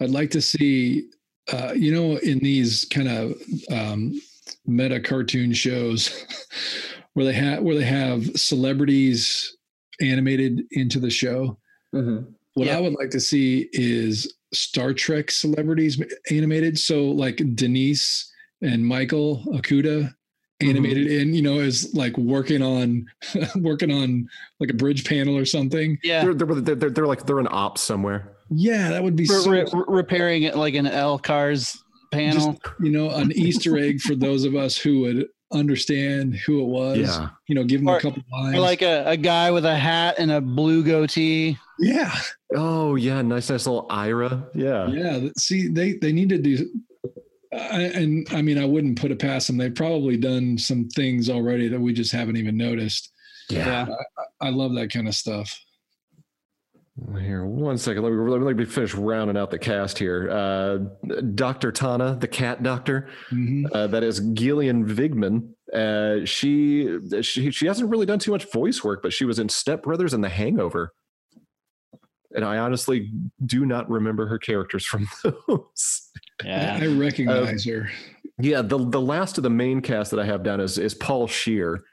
I'd 0.01 0.11
like 0.11 0.29
to 0.31 0.41
see, 0.41 1.09
uh, 1.51 1.73
you 1.75 1.91
know, 1.93 2.17
in 2.17 2.39
these 2.39 2.85
kind 2.85 3.07
of 3.09 3.33
um, 3.71 4.21
meta 4.65 4.99
cartoon 4.99 5.51
shows 5.53 6.25
where 7.13 7.25
they 7.25 7.33
have 7.33 7.63
where 7.63 7.75
they 7.75 7.83
have 7.83 8.23
celebrities 8.39 9.57
animated 10.01 10.61
into 10.71 10.99
the 10.99 11.09
show. 11.09 11.57
Mm-hmm. 11.93 12.31
What 12.55 12.67
Yeah. 12.67 12.77
I 12.77 12.81
would 12.81 12.93
like 12.93 13.09
to 13.11 13.19
see 13.19 13.69
is 13.73 14.33
Star 14.53 14.93
Trek 14.93 15.31
celebrities 15.31 16.01
animated. 16.31 16.77
So 16.79 17.05
like 17.05 17.41
Denise 17.55 18.31
and 18.61 18.85
Michael 18.85 19.43
Okuda 19.47 20.01
mm-hmm. 20.03 20.69
animated 20.69 21.11
in, 21.11 21.33
you 21.33 21.41
know, 21.41 21.59
as 21.59 21.93
like 21.93 22.17
working 22.17 22.61
on 22.61 23.05
working 23.55 23.91
on 23.91 24.27
like 24.59 24.69
a 24.69 24.73
bridge 24.73 25.05
panel 25.05 25.37
or 25.37 25.45
something. 25.45 25.97
Yeah. 26.03 26.23
they're, 26.25 26.33
they're, 26.33 26.75
they're, 26.75 26.89
they're 26.89 27.07
like 27.07 27.25
they're 27.25 27.39
an 27.39 27.47
ops 27.51 27.81
somewhere 27.81 28.35
Yeah, 28.49 28.89
that 28.89 29.03
would 29.03 29.15
be 29.15 29.23
Re- 29.23 29.39
so 29.39 29.51
re- 29.51 29.83
repairing 29.87 30.43
it 30.43 30.55
like 30.55 30.73
an 30.73 30.85
LCARS 30.85 31.77
panel. 32.11 32.59
you 32.79 32.91
know, 32.91 33.11
an 33.11 33.31
Easter 33.33 33.77
egg 33.77 34.01
for 34.01 34.15
those 34.15 34.43
of 34.43 34.55
us 34.55 34.77
who 34.77 35.01
would 35.01 35.27
understand 35.51 36.35
who 36.35 36.61
it 36.61 36.65
was. 36.67 36.97
yeah 36.97 37.29
You 37.47 37.55
know, 37.55 37.63
give 37.63 37.81
them 37.81 37.89
Or- 37.89 37.97
a 37.97 38.01
couple 38.01 38.23
lines. 38.31 38.55
or 38.55 38.59
like 38.59 38.81
a, 38.81 39.03
a 39.07 39.17
guy 39.17 39.51
with 39.51 39.65
a 39.65 39.75
hat 39.75 40.15
and 40.19 40.31
a 40.31 40.39
blue 40.41 40.83
goatee. 40.83 41.57
yeah, 41.79 42.13
oh 42.55 42.95
yeah 42.95 43.21
nice 43.21 43.49
nice 43.49 43.65
little 43.65 43.85
Ira 43.89 44.47
yeah 44.53 44.87
yeah. 44.89 45.29
See, 45.37 45.67
they 45.67 45.93
they 45.93 46.11
need 46.11 46.29
to 46.29 46.37
do. 46.37 46.67
I, 47.51 47.81
and 47.95 48.27
I 48.31 48.43
mean, 48.43 48.59
I 48.59 48.65
wouldn't 48.65 48.99
put 48.99 49.09
it 49.11 49.17
past 49.17 49.47
them. 49.47 49.57
They've 49.57 49.73
probably 49.73 50.17
done 50.17 50.55
some 50.57 50.87
things 50.89 51.29
already 51.31 51.67
that 51.69 51.79
we 51.79 51.93
just 51.93 52.11
haven't 52.11 52.37
even 52.37 52.55
noticed. 52.57 53.11
Yeah. 53.49 53.87
I 54.39 54.49
love 54.49 54.75
that 54.75 54.91
kind 54.93 55.07
of 55.07 55.15
stuff. 55.15 55.59
Here, 57.19 57.45
one 57.45 57.77
second. 57.77 58.03
Let 58.03 58.11
me, 58.11 58.17
let 58.45 58.55
me 58.55 58.65
finish 58.65 58.93
rounding 58.93 59.37
out 59.37 59.51
the 59.51 59.59
cast 59.59 59.97
here. 59.97 60.29
Uh, 60.29 60.77
Dr. 61.35 61.71
T'Ana, 61.71 62.19
the 62.19 62.27
cat 62.27 62.61
doctor, 62.63 63.07
Mhm. 63.31 63.65
uh, 63.71 63.87
that 63.87 64.03
is 64.03 64.19
Gillian 64.33 64.85
Vigman. 64.85 65.49
Uh, 65.73 66.25
she, 66.25 66.97
she 67.21 67.51
she 67.51 67.65
hasn't 67.67 67.89
really 67.89 68.05
done 68.05 68.19
too 68.19 68.31
much 68.31 68.51
voice 68.51 68.83
work, 68.83 69.01
but 69.03 69.13
she 69.13 69.23
was 69.25 69.39
in 69.39 69.49
Step 69.49 69.83
Brothers 69.83 70.13
and 70.13 70.23
The 70.23 70.29
Hangover. 70.29 70.93
And 72.35 72.43
I 72.45 72.57
honestly 72.57 73.11
do 73.45 73.65
not 73.65 73.89
remember 73.89 74.27
her 74.27 74.37
characters 74.39 74.85
from 74.85 75.07
those. 75.23 76.09
Yeah, 76.43 76.79
I 76.81 76.87
recognize 76.87 77.67
Uh, 77.67 77.71
her. 77.71 77.89
Yeah, 78.39 78.61
the 78.61 78.77
the 78.77 79.01
last 79.01 79.37
of 79.37 79.43
the 79.43 79.49
main 79.49 79.81
cast 79.81 80.11
that 80.11 80.19
I 80.19 80.25
have 80.25 80.43
down 80.43 80.59
is 80.59 80.77
is 80.77 80.93
Paul 80.93 81.27
Scheer, 81.27 81.83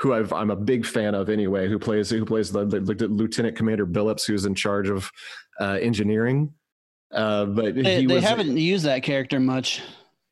who 0.00 0.14
I've, 0.14 0.32
I'm 0.32 0.50
a 0.50 0.56
big 0.56 0.86
fan 0.86 1.14
of 1.14 1.28
anyway. 1.28 1.68
Who 1.68 1.78
plays 1.78 2.10
who 2.10 2.24
plays 2.24 2.50
the, 2.50 2.64
the, 2.64 2.80
the 2.80 3.06
Lieutenant 3.08 3.56
Commander 3.56 3.86
Billups, 3.86 4.26
who's 4.26 4.46
in 4.46 4.54
charge 4.54 4.88
of 4.88 5.10
uh, 5.60 5.78
engineering. 5.80 6.52
Uh, 7.12 7.44
but 7.46 7.74
They, 7.74 8.00
he 8.00 8.06
they 8.06 8.14
was 8.14 8.24
haven't 8.24 8.56
used 8.56 8.84
that 8.84 9.02
character 9.02 9.40
much. 9.40 9.82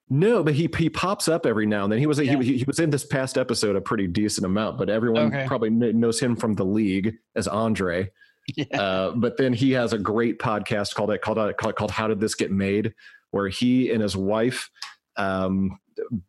no, 0.08 0.42
but 0.42 0.54
he 0.54 0.70
he 0.78 0.88
pops 0.88 1.28
up 1.28 1.44
every 1.44 1.66
now 1.66 1.84
and 1.84 1.92
then. 1.92 1.98
He 1.98 2.06
was 2.06 2.18
Yeah. 2.18 2.40
he, 2.40 2.58
he 2.58 2.64
was 2.64 2.78
in 2.78 2.88
this 2.90 3.04
past 3.04 3.36
episode 3.36 3.76
a 3.76 3.80
pretty 3.80 4.06
decent 4.06 4.46
amount, 4.46 4.78
but 4.78 4.88
everyone 4.88 5.26
Okay. 5.34 5.44
probably 5.46 5.70
kn- 5.70 5.98
knows 6.00 6.18
him 6.20 6.34
from 6.36 6.54
the 6.54 6.64
league 6.64 7.16
as 7.36 7.46
Andre. 7.48 8.10
Yeah. 8.56 8.80
Uh, 8.80 9.10
but 9.14 9.36
then 9.36 9.52
he 9.52 9.72
has 9.72 9.92
a 9.92 9.98
great 9.98 10.38
podcast 10.38 10.94
called 10.94 11.10
called 11.20 11.54
called, 11.58 11.76
called 11.76 11.90
How 11.90 12.08
Did 12.08 12.18
This 12.18 12.34
Get 12.34 12.50
Made, 12.50 12.94
where 13.30 13.48
he 13.48 13.90
and 13.90 14.00
his 14.00 14.16
wife 14.16 14.70
um, 15.18 15.78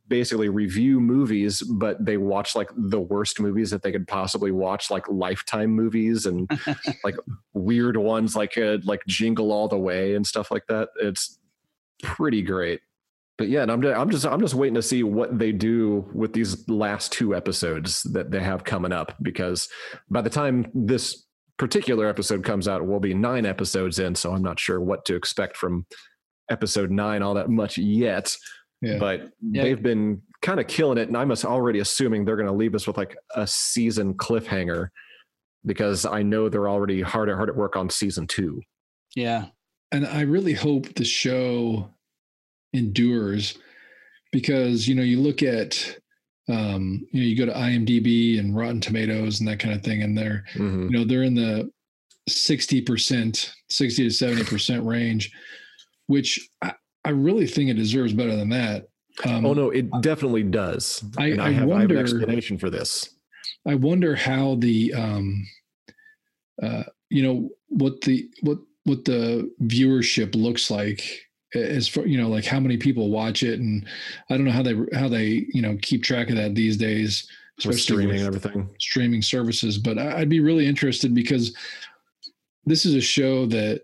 basically 0.07 0.49
review 0.49 0.99
movies, 0.99 1.61
but 1.61 2.03
they 2.03 2.17
watch 2.17 2.55
like 2.55 2.69
the 2.75 2.99
worst 2.99 3.39
movies 3.39 3.69
that 3.71 3.82
they 3.82 3.91
could 3.91 4.07
possibly 4.07 4.51
watch, 4.51 4.91
like 4.91 5.07
Lifetime 5.09 5.71
movies 5.71 6.25
and 6.25 6.49
like 7.03 7.15
weird 7.53 7.97
ones 7.97 8.36
like 8.36 8.57
uh, 8.57 8.77
like 8.84 9.01
Jingle 9.07 9.51
All 9.51 9.67
the 9.67 9.77
Way 9.77 10.15
and 10.15 10.25
stuff 10.25 10.51
like 10.51 10.67
that. 10.67 10.89
It's 11.01 11.39
pretty 12.03 12.41
great. 12.41 12.82
But 13.38 13.47
yeah, 13.47 13.61
and 13.61 13.71
I'm 13.71 13.82
just, 13.82 13.97
I'm 13.97 14.09
just 14.09 14.25
I'm 14.25 14.41
just 14.41 14.53
waiting 14.53 14.75
to 14.75 14.82
see 14.82 15.03
what 15.03 15.39
they 15.39 15.53
do 15.53 16.05
with 16.13 16.34
these 16.34 16.67
last 16.67 17.13
two 17.13 17.34
episodes 17.34 18.03
that 18.11 18.32
they 18.32 18.41
have 18.41 18.65
coming 18.65 18.91
up 18.91 19.15
because 19.21 19.69
by 20.09 20.21
the 20.21 20.30
time 20.30 20.69
this 20.73 21.25
particular 21.57 22.07
episode 22.07 22.43
comes 22.43 22.67
out, 22.67 22.86
we'll 22.86 22.99
be 22.99 23.13
nine 23.13 23.45
episodes 23.45 23.99
in, 23.99 24.15
so 24.15 24.34
I'm 24.34 24.41
not 24.41 24.59
sure 24.59 24.82
what 24.82 25.05
to 25.05 25.15
expect 25.15 25.55
from 25.55 25.86
episode 26.49 26.91
nine 26.91 27.21
all 27.21 27.36
that 27.36 27.49
much 27.49 27.77
yet. 27.77 28.36
Yeah. 28.82 28.97
But 28.99 29.32
Yeah. 29.41 29.63
they've 29.63 29.82
been 29.84 30.21
kind 30.41 30.59
of 30.59 30.67
killing 30.67 30.97
it, 30.97 31.07
and 31.09 31.17
I'm 31.17 31.32
already 31.32 31.80
assuming 31.80 32.23
they're 32.25 32.36
going 32.38 32.47
to 32.47 32.53
leave 32.53 32.75
us 32.75 32.88
with 32.88 32.97
like 32.97 33.15
a 33.36 33.45
season 33.45 34.13
cliffhanger 34.13 34.88
because 35.65 36.05
I 36.05 36.23
know 36.23 36.47
they're 36.47 36.69
already 36.69 37.01
hard 37.01 37.30
at 37.30 37.36
hard 37.36 37.49
at 37.49 37.55
work 37.57 37.75
on 37.75 37.89
season 37.89 38.25
two. 38.27 38.61
Yeah. 39.15 39.47
and 39.91 40.05
I 40.05 40.21
really 40.21 40.53
hope 40.53 40.93
the 40.93 41.03
show 41.03 41.89
endures 42.73 43.57
because 44.32 44.88
you 44.88 44.93
know 44.93 45.01
you 45.01 45.19
look 45.19 45.41
at 45.41 45.97
um 46.47 47.05
you 47.11 47.19
know 47.21 47.25
you 47.27 47.36
go 47.36 47.45
to 47.47 47.51
IMDb 47.59 48.38
and 48.39 48.55
Rotten 48.55 48.80
Tomatoes 48.80 49.39
and 49.39 49.49
that 49.49 49.57
kind 49.59 49.73
of 49.73 49.82
thing 49.84 50.03
and 50.03 50.15
they're 50.15 50.45
Mhm. 50.53 50.91
you 50.91 50.97
know 50.97 51.03
they're 51.05 51.23
in 51.23 51.34
the 51.34 51.71
60% 52.30 53.51
60 53.69 54.03
to 54.09 54.09
70% 54.13 54.86
range 54.86 55.32
which 56.05 56.47
I, 56.61 56.73
I 57.06 57.10
really 57.12 57.47
think 57.47 57.70
it 57.70 57.76
deserves 57.76 58.14
better 58.14 58.36
than 58.36 58.50
that 58.50 58.88
um, 59.26 59.45
oh 59.45 59.54
no, 59.54 59.70
it 59.70 59.89
definitely 60.02 60.43
does. 60.43 61.04
I- 61.18 61.24
I, 61.24 61.26
I 61.26 61.30
have, 61.32 61.39
I 61.39 61.52
have 61.52 61.62
an 61.64 61.68
wonder- 61.70 61.97
explanation 62.00 62.58
for 62.58 62.70
this. 62.70 63.16
I 63.68 63.76
wonder 63.76 64.16
how 64.16 64.56
the 64.56 64.93
um 64.93 65.45
uh 66.62 66.84
you 67.10 67.24
know 67.24 67.50
what 67.68 68.00
the 68.02 68.30
what 68.41 68.60
what 68.86 69.04
the 69.06 69.52
viewership 69.64 70.36
looks 70.36 70.72
like 70.72 71.02
as 71.56 71.88
far 71.88 72.06
you 72.06 72.18
know 72.18 72.30
like 72.30 72.45
how 72.45 72.60
many 72.60 72.78
people 72.78 73.10
watch 73.10 73.43
it 73.43 73.60
and 73.60 73.86
I 74.30 74.36
don't 74.38 74.45
know 74.45 74.52
how 74.52 74.64
they 74.64 74.76
how 74.93 75.10
they 75.10 75.45
you 75.52 75.62
know 75.62 75.78
keep 75.82 76.04
track 76.04 76.30
of 76.30 76.36
that 76.38 76.56
these 76.56 76.78
days 76.78 77.28
With 77.58 77.76
especially 77.76 77.82
streaming 78.06 78.16
with 78.32 78.45
everything. 78.45 78.70
streaming 78.80 79.22
services 79.22 79.78
but 79.78 79.97
I'd 79.97 80.30
be 80.30 80.39
really 80.39 80.66
interested 80.68 81.14
because 81.14 81.56
this 82.66 82.86
is 82.86 82.93
a 82.95 83.02
show 83.02 83.45
that 83.47 83.82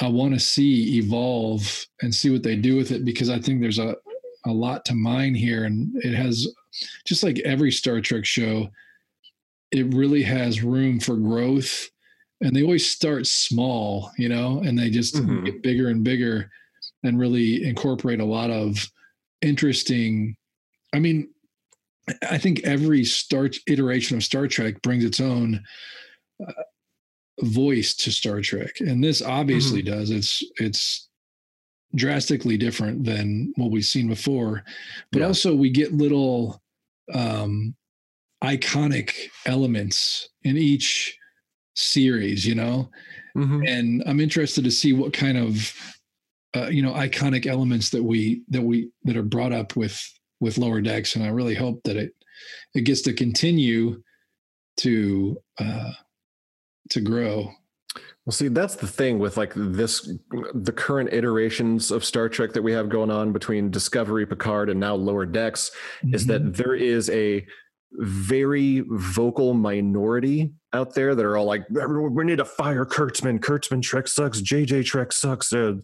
I 0.00 0.08
want 0.08 0.34
to 0.34 0.40
see 0.40 0.98
evolve 0.98 1.86
and 2.02 2.14
see 2.14 2.30
what 2.30 2.42
they 2.42 2.56
do 2.56 2.76
with 2.76 2.90
it 2.90 3.04
because 3.04 3.30
I 3.30 3.38
think 3.38 3.60
there's 3.60 3.78
a 3.78 3.96
a 4.44 4.50
lot 4.52 4.84
to 4.84 4.94
mine 4.94 5.34
here 5.34 5.64
and 5.64 5.90
it 6.04 6.14
has 6.14 6.46
just 7.04 7.24
like 7.24 7.38
every 7.40 7.72
Star 7.72 8.00
Trek 8.00 8.24
show 8.24 8.68
it 9.72 9.92
really 9.92 10.22
has 10.22 10.62
room 10.62 11.00
for 11.00 11.16
growth 11.16 11.90
and 12.42 12.54
they 12.54 12.62
always 12.62 12.86
start 12.88 13.26
small 13.26 14.12
you 14.18 14.28
know 14.28 14.60
and 14.64 14.78
they 14.78 14.88
just 14.90 15.16
Mhm. 15.16 15.44
get 15.46 15.62
bigger 15.62 15.88
and 15.88 16.04
bigger 16.04 16.48
and 17.02 17.18
really 17.18 17.64
incorporate 17.64 18.20
a 18.20 18.24
lot 18.24 18.50
of 18.50 18.88
interesting 19.42 20.36
i 20.94 20.98
mean 21.00 21.28
i 22.30 22.38
think 22.38 22.60
every 22.62 23.04
start 23.04 23.56
iteration 23.66 24.16
of 24.16 24.22
star 24.22 24.46
trek 24.46 24.80
brings 24.82 25.04
its 25.04 25.18
own 25.20 25.62
uh, 26.46 26.52
voice 27.42 27.94
to 27.94 28.10
star 28.10 28.40
trek 28.40 28.80
and 28.80 29.02
this 29.04 29.20
obviously 29.22 29.82
does 29.82 30.10
it's 30.10 30.42
it's 30.56 31.08
drastically 31.94 32.56
different 32.56 33.04
than 33.04 33.52
what 33.56 33.70
we've 33.70 33.84
seen 33.84 34.08
before 34.08 34.62
but 35.12 35.20
Yeah. 35.20 35.26
also 35.26 35.54
we 35.54 35.70
get 35.70 35.92
little 35.92 36.62
um 37.12 37.74
iconic 38.44 39.12
elements 39.46 40.28
in 40.42 40.56
each 40.58 41.16
series, 41.74 42.46
you 42.46 42.54
know. 42.54 42.90
Mhm. 43.36 43.66
And 43.68 44.02
I'm 44.06 44.20
interested 44.20 44.62
to 44.64 44.70
see 44.70 44.92
what 44.92 45.12
kind 45.12 45.38
of 45.38 45.74
uh, 46.54 46.68
you 46.68 46.82
know 46.82 46.92
iconic 46.92 47.46
elements 47.46 47.90
that 47.90 48.02
we 48.02 48.42
that 48.48 48.62
we 48.62 48.90
that 49.04 49.16
are 49.16 49.22
brought 49.22 49.52
up 49.52 49.74
with 49.76 50.00
with 50.40 50.58
lower 50.58 50.80
decks, 50.80 51.16
and 51.16 51.24
I 51.24 51.28
really 51.28 51.54
hope 51.54 51.82
that 51.84 51.96
it 51.96 52.14
it 52.74 52.82
gets 52.82 53.00
to 53.02 53.12
continue 53.14 54.02
to 54.78 55.38
uh, 55.58 55.92
to 56.90 57.00
grow. 57.00 57.50
Well, 58.24 58.32
see, 58.32 58.48
that's 58.48 58.74
the 58.74 58.86
thing 58.88 59.18
with 59.20 59.36
like 59.36 59.52
this, 59.54 60.12
the 60.54 60.72
current 60.72 61.12
iterations 61.12 61.90
of 61.92 62.04
Star 62.04 62.28
Trek 62.28 62.52
that 62.54 62.62
we 62.62 62.72
have 62.72 62.88
going 62.88 63.10
on 63.10 63.32
between 63.32 63.70
Discovery, 63.70 64.26
Picard, 64.26 64.68
and 64.68 64.80
now 64.80 64.94
Lower 64.96 65.24
Decks 65.26 65.70
is 66.12 66.24
Mhm. 66.24 66.28
that 66.28 66.54
there 66.56 66.74
is 66.74 67.08
a 67.08 67.46
very 67.92 68.84
vocal 68.88 69.54
minority 69.54 70.52
out 70.72 70.92
there 70.94 71.14
that 71.14 71.24
are 71.24 71.36
all 71.36 71.46
like, 71.46 71.64
we 71.70 72.24
need 72.24 72.38
to 72.38 72.44
fire 72.44 72.84
Kurtzman. 72.84 73.38
Kurtzman 73.38 73.80
Trek 73.80 74.08
sucks. 74.08 74.40
JJ 74.42 74.82
Trek 74.84 75.12
sucks. 75.12 75.52
Uh, 75.52 75.74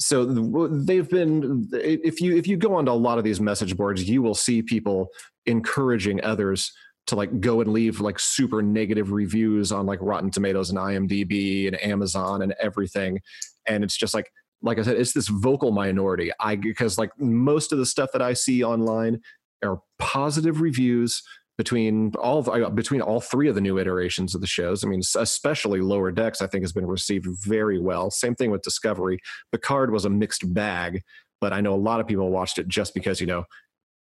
so 0.00 0.24
they've 0.24 1.08
been. 1.08 1.68
If 1.74 2.20
you 2.22 2.34
if 2.34 2.46
you 2.46 2.56
go 2.56 2.74
onto 2.74 2.90
a 2.90 2.94
lot 2.94 3.18
of 3.18 3.24
these 3.24 3.40
message 3.40 3.76
boards, 3.76 4.08
you 4.08 4.22
will 4.22 4.34
see 4.34 4.62
people 4.62 5.08
encouraging 5.44 6.24
others 6.24 6.72
to 7.06 7.16
like 7.16 7.40
go 7.40 7.60
and 7.60 7.72
leave 7.72 8.00
like 8.00 8.18
super 8.18 8.62
negative 8.62 9.12
reviews 9.12 9.72
on 9.72 9.86
like 9.86 9.98
Rotten 10.00 10.30
Tomatoes 10.30 10.70
and 10.70 10.78
IMDb 10.78 11.66
and 11.66 11.82
Amazon 11.82 12.42
and 12.42 12.54
everything. 12.60 13.20
And 13.66 13.82
it's 13.82 13.96
just 13.96 14.14
like, 14.14 14.30
like 14.62 14.78
I 14.78 14.82
said, 14.82 14.96
it's 14.96 15.12
this 15.12 15.28
vocal 15.28 15.72
minority. 15.72 16.30
I 16.38 16.56
because 16.56 16.98
like 16.98 17.10
most 17.18 17.72
of 17.72 17.78
the 17.78 17.86
stuff 17.86 18.10
that 18.12 18.22
I 18.22 18.32
see 18.34 18.62
online 18.62 19.20
are 19.64 19.80
positive 19.98 20.60
reviews 20.60 21.22
between 21.58 22.12
all 22.20 22.38
of, 22.38 22.48
uh, 22.48 22.70
between 22.70 23.00
all 23.00 23.20
three 23.20 23.48
of 23.48 23.54
the 23.54 23.60
new 23.60 23.78
iterations 23.78 24.34
of 24.34 24.40
the 24.40 24.46
shows. 24.46 24.82
I 24.82 24.88
mean, 24.88 25.02
especially 25.16 25.80
Lower 25.80 26.10
Decks, 26.10 26.40
I 26.40 26.46
think 26.46 26.64
has 26.64 26.72
been 26.72 26.86
received 26.86 27.26
very 27.44 27.78
well. 27.78 28.10
Same 28.10 28.34
thing 28.34 28.50
with 28.50 28.62
Discovery. 28.62 29.18
Picard 29.50 29.92
was 29.92 30.04
a 30.04 30.10
mixed 30.10 30.52
bag, 30.54 31.02
but 31.40 31.52
I 31.52 31.60
know 31.60 31.74
a 31.74 31.76
lot 31.76 32.00
of 32.00 32.06
people 32.06 32.30
watched 32.30 32.58
it 32.58 32.68
just 32.68 32.94
because 32.94 33.20
you 33.20 33.26
know 33.26 33.44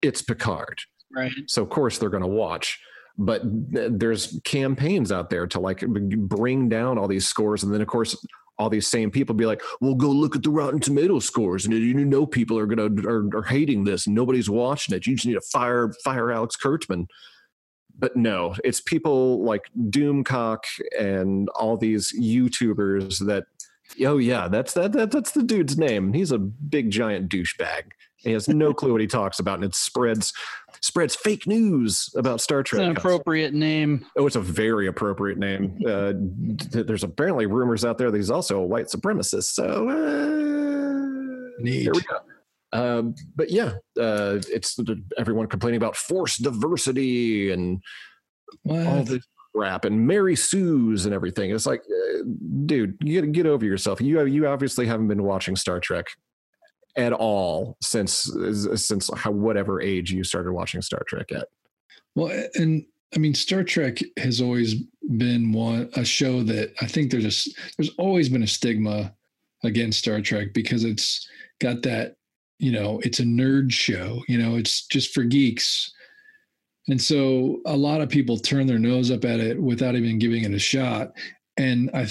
it's 0.02 0.22
Picard. 0.22 0.80
Right. 1.16 1.32
So 1.48 1.62
of 1.62 1.70
course 1.70 1.98
they're 1.98 2.10
going 2.10 2.24
to 2.24 2.28
watch. 2.28 2.80
But 3.18 3.44
th- 3.74 3.92
there's 3.94 4.40
campaigns 4.44 5.12
out 5.12 5.30
there 5.30 5.46
to 5.48 5.60
like 5.60 5.82
bring 5.82 6.70
down 6.70 6.98
all 6.98 7.08
these 7.08 7.28
scores, 7.28 7.64
and 7.64 7.74
then 7.74 7.82
of 7.82 7.88
course 7.88 8.16
all 8.58 8.70
these 8.70 8.88
same 8.88 9.12
people 9.12 9.36
be 9.36 9.46
like, 9.46 9.62
"Well, 9.82 9.94
go 9.94 10.10
look 10.10 10.36
at 10.36 10.44
the 10.44 10.50
Rotten 10.50 10.80
Tomato 10.80 11.20
scores, 11.20 11.66
and 11.66 11.74
you 11.74 11.94
know 12.06 12.26
people 12.26 12.58
are 12.58 12.66
gonna 12.66 12.90
are, 13.08 13.38
are 13.38 13.44
hating 13.44 13.84
this, 13.84 14.08
and 14.08 14.16
nobody's 14.16 14.50
watching 14.50 14.96
it. 14.96 15.06
You 15.06 15.16
just 15.16 15.28
need 15.28 15.34
to 15.34 15.42
fire 15.42 15.92
fire 16.04 16.32
Alex 16.32 16.56
Kurtzman." 16.56 17.06
But 17.98 18.16
no, 18.16 18.56
it's 18.64 18.82
people 18.82 19.44
like 19.44 19.70
Doomcock 19.78 20.64
and 21.00 21.48
all 21.50 21.78
these 21.78 22.12
YouTubers 22.20 23.26
that, 23.28 23.46
oh 24.04 24.18
yeah, 24.18 24.48
that's 24.48 24.74
that, 24.74 24.94
that 24.94 25.12
that's 25.12 25.32
the 25.32 25.44
dude's 25.44 25.78
name. 25.78 26.14
He's 26.14 26.32
a 26.32 26.40
big 26.40 26.90
giant 26.90 27.30
douchebag. 27.30 27.84
He 28.18 28.32
has 28.32 28.48
no 28.48 28.74
clue 28.74 28.92
what 28.92 29.02
he 29.02 29.08
talks 29.08 29.40
about, 29.40 29.56
and 29.56 29.66
it 29.66 29.76
spreads 29.76 30.34
spreads 30.84 31.16
fake 31.16 31.48
news 31.48 32.10
about 32.18 32.42
Star 32.42 32.60
It's 32.60 32.70
Trek. 32.70 32.82
an 32.84 32.98
appropriate 32.98 33.54
name. 33.54 34.06
Oh, 34.18 34.28
it's 34.28 34.36
a 34.36 34.42
very 34.42 34.88
appropriate 34.88 35.38
name. 35.38 35.80
Uh, 35.88 36.14
th- 36.72 36.86
there's 36.86 37.04
apparently 37.04 37.46
rumors 37.46 37.84
out 37.86 37.98
there 37.98 38.12
that 38.12 38.18
he's 38.18 38.30
also 38.30 38.60
a 38.60 38.66
white 38.66 38.88
supremacist. 38.88 39.54
So 39.54 39.90
uh, 39.90 41.62
Neat. 41.62 41.84
there 41.86 41.94
we 41.94 42.02
go. 42.02 42.18
Um, 42.74 43.16
but 43.36 43.50
yeah, 43.52 43.74
uh, 44.00 44.40
it's 44.52 44.78
everyone 45.18 45.48
complaining 45.48 45.78
about 45.78 45.96
forced 45.96 46.42
diversity 46.42 47.52
and 47.52 47.82
What? 48.64 48.86
all 48.88 49.04
this 49.04 49.26
crap 49.56 49.86
and 49.86 50.08
Mary 50.08 50.36
Sue's 50.36 51.06
and 51.06 51.14
everything. 51.14 51.52
It's 51.52 51.66
like, 51.68 51.82
uh, 51.82 52.24
dude, 52.66 52.98
you 53.02 53.22
get 53.22 53.32
get 53.32 53.46
over 53.46 53.64
yourself. 53.66 54.02
You 54.02 54.26
you 54.26 54.48
obviously 54.48 54.88
haven't 54.88 55.08
been 55.08 55.24
watching 55.24 55.56
Star 55.56 55.80
Trek 55.80 56.08
at 56.96 57.14
all 57.14 57.78
since 57.82 58.34
uh, 58.36 58.76
since 58.76 59.10
how, 59.16 59.32
whatever 59.32 59.82
age 59.82 60.12
you 60.12 60.24
started 60.24 60.52
watching 60.54 60.82
Star 60.82 61.04
Trek 61.08 61.32
at. 61.32 61.48
Well, 62.16 62.32
and 62.56 62.86
I 63.16 63.20
mean, 63.20 63.34
Star 63.34 63.64
Trek 63.64 64.00
has 64.18 64.42
always 64.42 64.76
been 65.18 65.52
one 65.52 65.90
a 65.96 66.06
show 66.06 66.44
that 66.44 66.74
I 66.82 66.88
think 66.88 67.12
there's 67.12 67.26
a 67.26 67.52
there's 67.78 67.96
always 67.98 68.30
been 68.30 68.44
a 68.44 68.48
stigma 68.48 69.14
against 69.64 70.00
Star 70.00 70.22
Trek 70.22 70.54
because 70.54 70.84
it's 70.84 71.28
got 71.60 71.82
that 71.84 72.16
you 72.60 72.72
know 72.72 73.00
it's 73.04 73.20
a 73.20 73.24
nerd 73.24 73.72
show. 73.72 74.22
You 74.28 74.38
know, 74.38 74.56
it's 74.56 74.86
just 74.88 75.14
for 75.14 75.24
geeks, 75.24 75.92
and 76.88 77.02
so 77.02 77.62
a 77.66 77.76
lot 77.76 78.02
of 78.02 78.10
people 78.10 78.38
turn 78.38 78.68
their 78.68 78.80
nose 78.80 79.12
up 79.12 79.26
at 79.26 79.40
it 79.40 79.62
without 79.62 79.96
even 79.96 80.20
giving 80.20 80.44
it 80.44 80.54
a 80.54 80.60
shot. 80.60 81.12
And 81.58 81.92
I, 81.94 82.08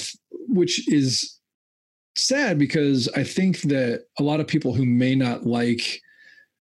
which 0.49 0.89
is 0.89 1.41
sad 2.16 2.58
because 2.58 3.08
I 3.16 3.24
think 3.24 3.60
that 3.62 4.04
a 4.18 4.22
lot 4.22 4.40
of 4.40 4.46
people 4.46 4.74
who 4.74 4.84
may 4.84 5.14
not 5.14 5.46
like 5.46 6.00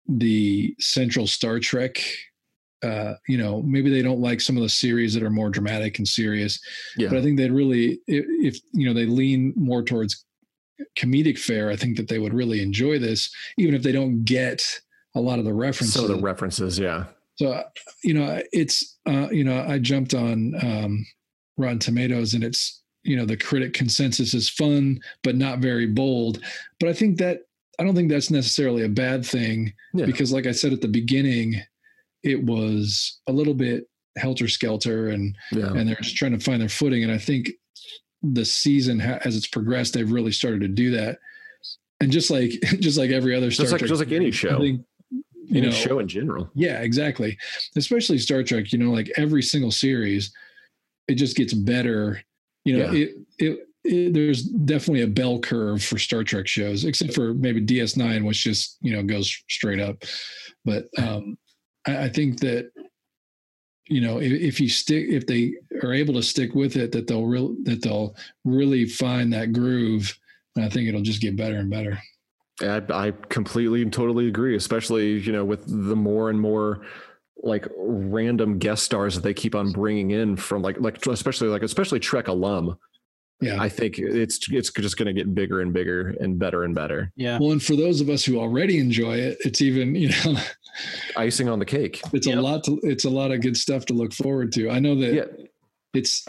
the 0.08 0.76
central 0.80 1.28
Star 1.28 1.60
Trek 1.60 2.02
uh, 2.84 3.14
you 3.28 3.38
know, 3.38 3.62
maybe 3.62 3.90
they 3.90 4.02
don't 4.02 4.20
like 4.20 4.42
some 4.42 4.58
of 4.58 4.64
the 4.64 4.70
series 4.70 5.14
that 5.14 5.24
are 5.24 5.30
more 5.30 5.50
dramatic 5.50 6.00
and 6.00 6.08
serious. 6.08 6.60
Yeah. 6.98 7.10
But 7.10 7.20
I 7.20 7.22
think 7.22 7.38
they'd 7.38 7.52
really, 7.52 8.00
if, 8.08 8.26
if 8.56 8.62
you 8.74 8.88
know, 8.88 8.94
they 8.94 9.06
lean 9.06 9.54
more 9.56 9.84
towards 9.84 10.26
comedic 10.98 11.38
fare, 11.38 11.70
I 11.70 11.76
think 11.76 11.98
that 11.98 12.08
they 12.08 12.18
would 12.18 12.34
really 12.34 12.62
enjoy 12.62 12.98
this, 12.98 13.32
even 13.58 13.76
if 13.76 13.84
they 13.84 13.92
don't 13.92 14.24
get 14.24 14.64
a 15.16 15.22
lot 15.22 15.40
of 15.40 15.46
the 15.46 15.54
references. 15.54 15.94
So 15.94 16.08
the 16.08 16.16
references, 16.16 16.80
yeah. 16.80 17.06
So, 17.36 17.52
uh, 17.52 17.64
you 18.04 18.14
know, 18.14 18.42
it's, 18.52 18.98
uh, 19.06 19.30
you 19.32 19.44
know, 19.44 19.64
I 19.68 19.78
jumped 19.78 20.14
on 20.14 20.54
um, 20.64 21.06
Rotten 21.58 21.80
Tomatoes 21.80 22.34
and 22.34 22.44
it's, 22.44 22.81
you 23.04 23.16
know, 23.16 23.26
the 23.26 23.38
critic 23.38 23.74
consensus 23.74 24.34
is 24.34 24.50
fun, 24.50 25.00
but 25.24 25.36
not 25.36 25.60
very 25.60 25.88
bold. 25.88 26.40
But 26.80 26.90
I 26.90 26.94
think 26.94 27.18
that, 27.18 27.42
I 27.80 27.84
don't 27.84 27.96
think 27.96 28.10
that's 28.10 28.30
necessarily 28.30 28.84
a 28.84 28.90
bad 28.90 29.26
thing 29.26 29.74
Yeah. 29.94 30.06
because, 30.06 30.32
like 30.32 30.46
I 30.46 30.52
said 30.52 30.72
at 30.74 30.82
the 30.82 30.88
beginning, 30.88 31.56
it 32.24 32.44
was 32.44 33.20
a 33.28 33.32
little 33.32 33.56
bit 33.56 33.88
helter 34.18 34.48
skelter 34.48 35.10
and, 35.10 35.36
Yeah. 35.52 35.74
and 35.74 35.88
they're 35.90 35.96
just 35.96 36.16
trying 36.16 36.38
to 36.38 36.44
find 36.44 36.62
their 36.62 36.70
footing. 36.70 37.02
And 37.04 37.12
I 37.12 37.18
think 37.18 37.52
the 38.22 38.46
season, 38.46 39.00
ha- 39.00 39.20
as 39.26 39.36
it's 39.36 39.48
progressed, 39.48 39.94
they've 39.94 40.12
really 40.12 40.32
started 40.32 40.62
to 40.62 40.68
do 40.68 40.92
that. 40.92 41.18
And 42.02 42.12
just 42.12 42.30
like, 42.30 42.52
just 42.80 42.98
like 43.00 43.10
every 43.10 43.36
other 43.36 43.50
Star 43.50 43.64
Just 43.64 43.72
like 43.74 43.80
Trek 43.80 43.90
just 43.90 44.00
like 44.02 44.12
any 44.12 44.30
show. 44.32 44.60
think, 44.60 44.86
you 45.10 45.58
any 45.58 45.62
know, 45.68 45.72
show 45.72 45.98
in 46.00 46.08
general. 46.08 46.52
yeah, 46.54 46.82
exactly. 46.82 47.38
Especially 47.76 48.20
Star 48.20 48.44
Trek, 48.44 48.72
you 48.72 48.78
know, 48.78 48.92
like 48.92 49.12
every 49.18 49.42
single 49.42 49.72
series, 49.72 50.32
it 51.08 51.16
just 51.16 51.36
gets 51.36 51.54
better. 51.54 52.22
You 52.64 52.78
know, 52.78 52.92
Yeah. 52.92 53.00
it, 53.00 53.16
it 53.40 53.68
it 53.84 54.14
there's 54.14 54.44
definitely 54.44 55.02
a 55.02 55.08
bell 55.08 55.40
curve 55.40 55.84
for 55.84 55.98
Star 55.98 56.24
Trek 56.24 56.48
shows, 56.48 56.86
except 56.86 57.14
for 57.14 57.34
maybe 57.34 57.66
DS9, 57.66 58.26
which 58.26 58.44
just 58.44 58.78
you 58.82 58.94
know 58.94 59.04
goes 59.04 59.28
straight 59.50 59.80
up. 59.80 60.04
But 60.66 60.86
um, 60.98 61.38
I, 61.88 62.04
I 62.06 62.10
think 62.10 62.40
that 62.42 62.72
you 63.88 64.02
know 64.02 64.20
if, 64.20 64.32
if 64.32 64.60
you 64.62 64.70
stick, 64.70 65.08
if 65.10 65.26
they 65.26 65.54
are 65.84 65.94
able 65.94 66.14
to 66.16 66.24
stick 66.24 66.54
with 66.54 66.76
it, 66.76 66.92
that 66.92 67.08
they'll 67.08 67.26
real 67.26 67.56
that 67.64 67.82
they'll 67.82 68.16
really 68.46 68.86
find 68.86 69.34
that 69.34 69.54
groove. 69.54 70.16
And 70.56 70.66
I 70.66 70.70
think 70.70 70.88
it'll 70.88 71.02
just 71.02 71.22
get 71.22 71.38
better 71.38 71.56
and 71.56 71.70
better. 71.70 71.98
I, 72.62 72.84
I 72.94 73.12
completely 73.30 73.82
and 73.82 73.92
totally 73.92 74.28
agree, 74.28 74.56
especially 74.56 75.20
you 75.20 75.32
know 75.32 75.44
with 75.46 75.64
the 75.66 75.96
more 75.96 76.30
and 76.30 76.40
more 76.40 76.86
like 77.44 77.68
random 77.78 78.60
guest 78.60 78.84
stars 78.84 79.16
that 79.16 79.22
they 79.22 79.34
keep 79.34 79.56
on 79.56 79.72
bringing 79.72 80.12
in 80.12 80.36
from 80.36 80.62
like 80.62 80.80
like 80.80 81.06
especially 81.08 81.48
like 81.48 81.64
especially 81.64 82.00
Trek 82.00 82.28
alum. 82.28 82.78
Yeah. 83.42 83.60
I 83.60 83.70
think 83.70 83.98
it's 83.98 84.40
it's 84.52 84.72
just 84.72 84.98
going 84.98 85.08
to 85.08 85.14
get 85.14 85.34
bigger 85.34 85.62
and 85.62 85.74
bigger 85.74 86.10
and 86.20 86.38
better 86.38 86.64
and 86.64 86.76
better. 86.76 87.12
Yeah. 87.16 87.40
well, 87.40 87.52
and 87.52 87.62
for 87.64 87.76
those 87.76 88.00
of 88.00 88.08
us 88.10 88.24
who 88.24 88.40
already 88.40 88.78
enjoy 88.78 89.16
it, 89.16 89.38
it's 89.42 89.62
even 89.62 89.96
you 89.96 90.10
know 90.10 90.36
Icing 91.18 91.50
on 91.50 91.58
the 91.60 91.66
cake. 91.66 92.02
it's 92.14 92.28
Yep. 92.28 92.38
a 92.38 92.42
lot 92.42 92.64
to 92.66 92.80
it's 92.84 93.06
a 93.06 93.10
lot 93.10 93.32
of 93.32 93.42
good 93.42 93.58
stuff 93.58 93.86
to 93.88 93.94
look 93.94 94.14
forward 94.14 94.52
to. 94.54 94.70
I 94.70 94.80
know 94.80 94.94
that 94.96 95.14
Yeah, 95.14 95.26
it's 95.96 96.24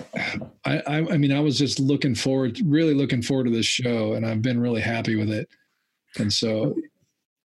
I, 0.64 0.78
I 0.86 0.96
I 1.12 1.16
mean 1.18 1.32
I 1.32 1.40
was 1.40 1.58
just 1.58 1.78
looking 1.78 2.14
forward 2.14 2.58
really 2.64 2.94
looking 2.94 3.20
forward 3.20 3.44
to 3.44 3.50
this 3.50 3.66
show 3.66 4.14
and 4.14 4.24
I've 4.24 4.40
been 4.42 4.58
really 4.58 4.80
happy 4.80 5.16
with 5.16 5.30
it. 5.30 5.48
And 6.18 6.32
so 6.32 6.74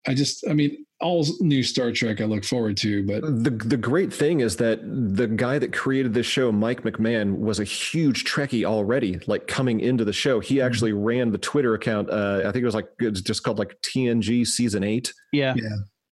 I 0.07 0.13
just 0.13 0.47
I 0.47 0.53
mean 0.53 0.85
all 0.99 1.25
new 1.41 1.61
Star 1.61 1.91
Trek 1.91 2.21
I 2.21 2.25
look 2.25 2.43
forward 2.43 2.75
to, 2.77 3.05
but 3.05 3.21
the 3.21 3.51
the 3.51 3.77
great 3.77 4.11
thing 4.11 4.39
is 4.39 4.55
that 4.57 4.79
the 4.83 5.27
guy 5.27 5.59
that 5.59 5.71
created 5.73 6.13
this 6.13 6.25
show, 6.25 6.51
Mike 6.51 6.81
McMahan, 6.81 7.37
was 7.37 7.59
a 7.59 7.63
huge 7.63 8.25
Trekkie 8.25 8.65
already. 8.65 9.19
Like 9.27 9.45
coming 9.47 9.79
into 9.79 10.03
the 10.05 10.13
show, 10.13 10.39
he 10.39 10.59
actually 10.61 10.93
ran 10.93 11.31
the 11.31 11.37
Twitter 11.37 11.75
account. 11.75 12.09
Uh, 12.09 12.39
I 12.45 12.51
think 12.51 12.63
it 12.63 12.65
was 12.65 12.73
like 12.75 12.87
it's 12.99 13.21
just 13.21 13.43
called 13.43 13.59
like 13.59 13.77
TNG 13.81 14.45
Season 14.47 14.83
Eight. 14.83 15.13
Yeah. 15.31 15.53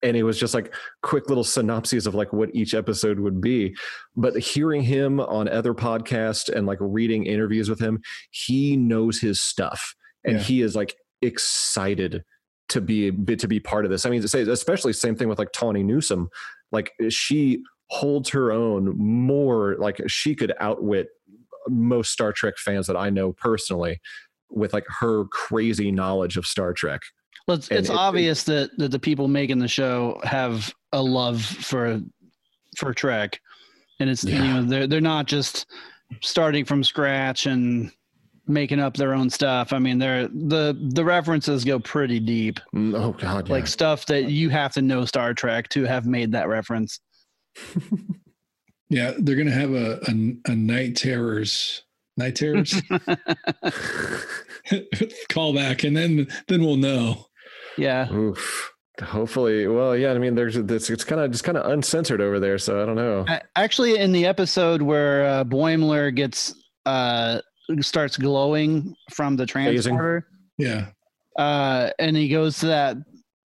and 0.03 0.15
it 0.15 0.23
was 0.23 0.37
just 0.39 0.53
like 0.53 0.71
quick 1.01 1.29
little 1.29 1.43
synopses 1.43 2.05
of 2.05 2.13
like 2.13 2.31
what 2.31 2.53
each 2.53 2.73
episode 2.75 3.17
would 3.19 3.39
be 3.41 3.73
but 4.15 4.37
hearing 4.37 4.83
him 4.83 5.19
on 5.21 5.47
other 5.47 5.73
podcasts 5.73 6.47
and 6.53 6.67
like 6.67 6.77
reading 6.81 7.25
interviews 7.25 7.69
with 7.69 7.79
him 7.79 8.01
he 8.29 8.75
knows 8.75 9.19
his 9.19 9.41
stuff 9.41 9.95
and 10.25 10.35
Yeah. 10.35 10.41
he 10.43 10.61
is 10.61 10.75
like 10.75 10.93
excited 11.21 12.23
to 12.69 12.81
be 12.81 13.09
bit 13.11 13.39
to 13.39 13.47
be 13.47 13.59
part 13.59 13.85
of 13.85 13.91
this. 13.91 14.05
I 14.05 14.09
mean 14.09 14.21
to 14.21 14.27
say 14.27 14.41
especially 14.41 14.93
same 14.93 15.15
thing 15.15 15.29
with 15.29 15.39
like 15.39 15.51
tawny 15.51 15.83
newsom 15.83 16.29
like 16.71 16.91
she 17.09 17.61
holds 17.91 18.29
her 18.29 18.51
own 18.51 18.97
more 18.97 19.75
like 19.77 20.01
she 20.07 20.33
could 20.35 20.53
outwit 20.59 21.09
most 21.67 22.11
Star 22.11 22.31
Trek 22.33 22.57
fans 22.57 22.87
that 22.87 22.97
I 22.97 23.09
know 23.09 23.31
personally 23.33 23.99
with 24.49 24.73
like 24.73 24.85
her 24.99 25.25
crazy 25.25 25.91
knowledge 25.91 26.37
of 26.37 26.45
Star 26.45 26.73
Trek. 26.73 27.01
Well, 27.47 27.57
it's, 27.57 27.69
it's 27.69 27.89
it- 27.89 27.93
it- 27.93 27.95
obvious 27.97 28.43
that, 28.45 28.71
that 28.77 28.89
the 28.91 28.99
people 28.99 29.27
making 29.27 29.59
the 29.59 29.67
show 29.67 30.19
have 30.23 30.73
a 30.93 31.01
love 31.01 31.43
for 31.43 32.01
for 32.77 32.93
Trek, 32.93 33.39
and 33.99 34.09
it's 34.09 34.23
you 34.23 34.39
know 34.39 34.63
they're 34.63 34.87
they're 34.87 35.01
not 35.01 35.27
just 35.27 35.67
starting 36.21 36.65
from 36.65 36.83
scratch 36.83 37.45
and 37.45 37.91
making 38.47 38.79
up 38.79 38.95
their 38.97 39.13
own 39.13 39.29
stuff. 39.29 39.73
I 39.73 39.79
mean, 39.79 39.97
they're 39.99 40.27
the 40.27 40.77
the 40.91 41.03
references 41.05 41.63
go 41.63 41.79
pretty 41.79 42.19
deep, 42.19 42.59
Mm, 42.75 42.95
Oh 42.99 43.11
God, 43.13 43.47
yeah. 43.47 43.53
like 43.53 43.67
stuff 43.67 44.05
that 44.07 44.29
you 44.29 44.49
have 44.49 44.73
to 44.73 44.81
know 44.81 45.05
Star 45.05 45.33
Trek 45.33 45.69
to 45.69 45.83
have 45.83 46.05
made 46.05 46.31
that 46.33 46.47
reference. 46.47 46.99
Yeah, 48.87 49.13
they're 49.17 49.35
gonna 49.35 49.49
have 49.49 49.71
a 49.73 49.99
a, 50.07 50.51
a 50.51 50.55
night 50.55 50.95
terrors, 50.95 51.81
night 52.17 52.35
terrors 52.35 52.79
callback, 55.29 55.87
and 55.87 55.95
then 55.97 56.27
then 56.47 56.61
we'll 56.63 56.75
know. 56.77 57.25
Yeah, 57.77 58.11
Oof. 58.13 58.71
Hopefully, 59.01 59.67
well, 59.67 59.97
yeah. 59.97 60.11
I 60.13 60.19
mean, 60.19 60.35
there's 60.35 60.55
this. 60.55 60.89
It's 60.89 61.03
kind 61.03 61.19
of 61.19 61.31
just 61.31 61.43
kind 61.43 61.57
of 61.57 61.69
uncensored 61.69 62.21
over 62.21 62.39
there, 62.39 62.57
so 62.57 62.81
I 62.81 62.85
don't 62.85 62.95
know. 62.95 63.25
Actually, 63.55 63.97
in 63.97 64.11
the 64.13 64.25
episode 64.25 64.81
where 64.81 65.25
uh, 65.25 65.43
Boimler 65.43 66.15
gets 66.15 66.53
uh 66.85 67.41
starts 67.81 68.17
glowing 68.17 68.95
from 69.11 69.35
the 69.35 69.45
transporter. 69.45 70.27
Yeah, 70.57 70.87
uh, 71.37 71.89
and 71.99 72.15
he 72.15 72.29
goes 72.29 72.59
to 72.59 72.67
that 72.67 72.97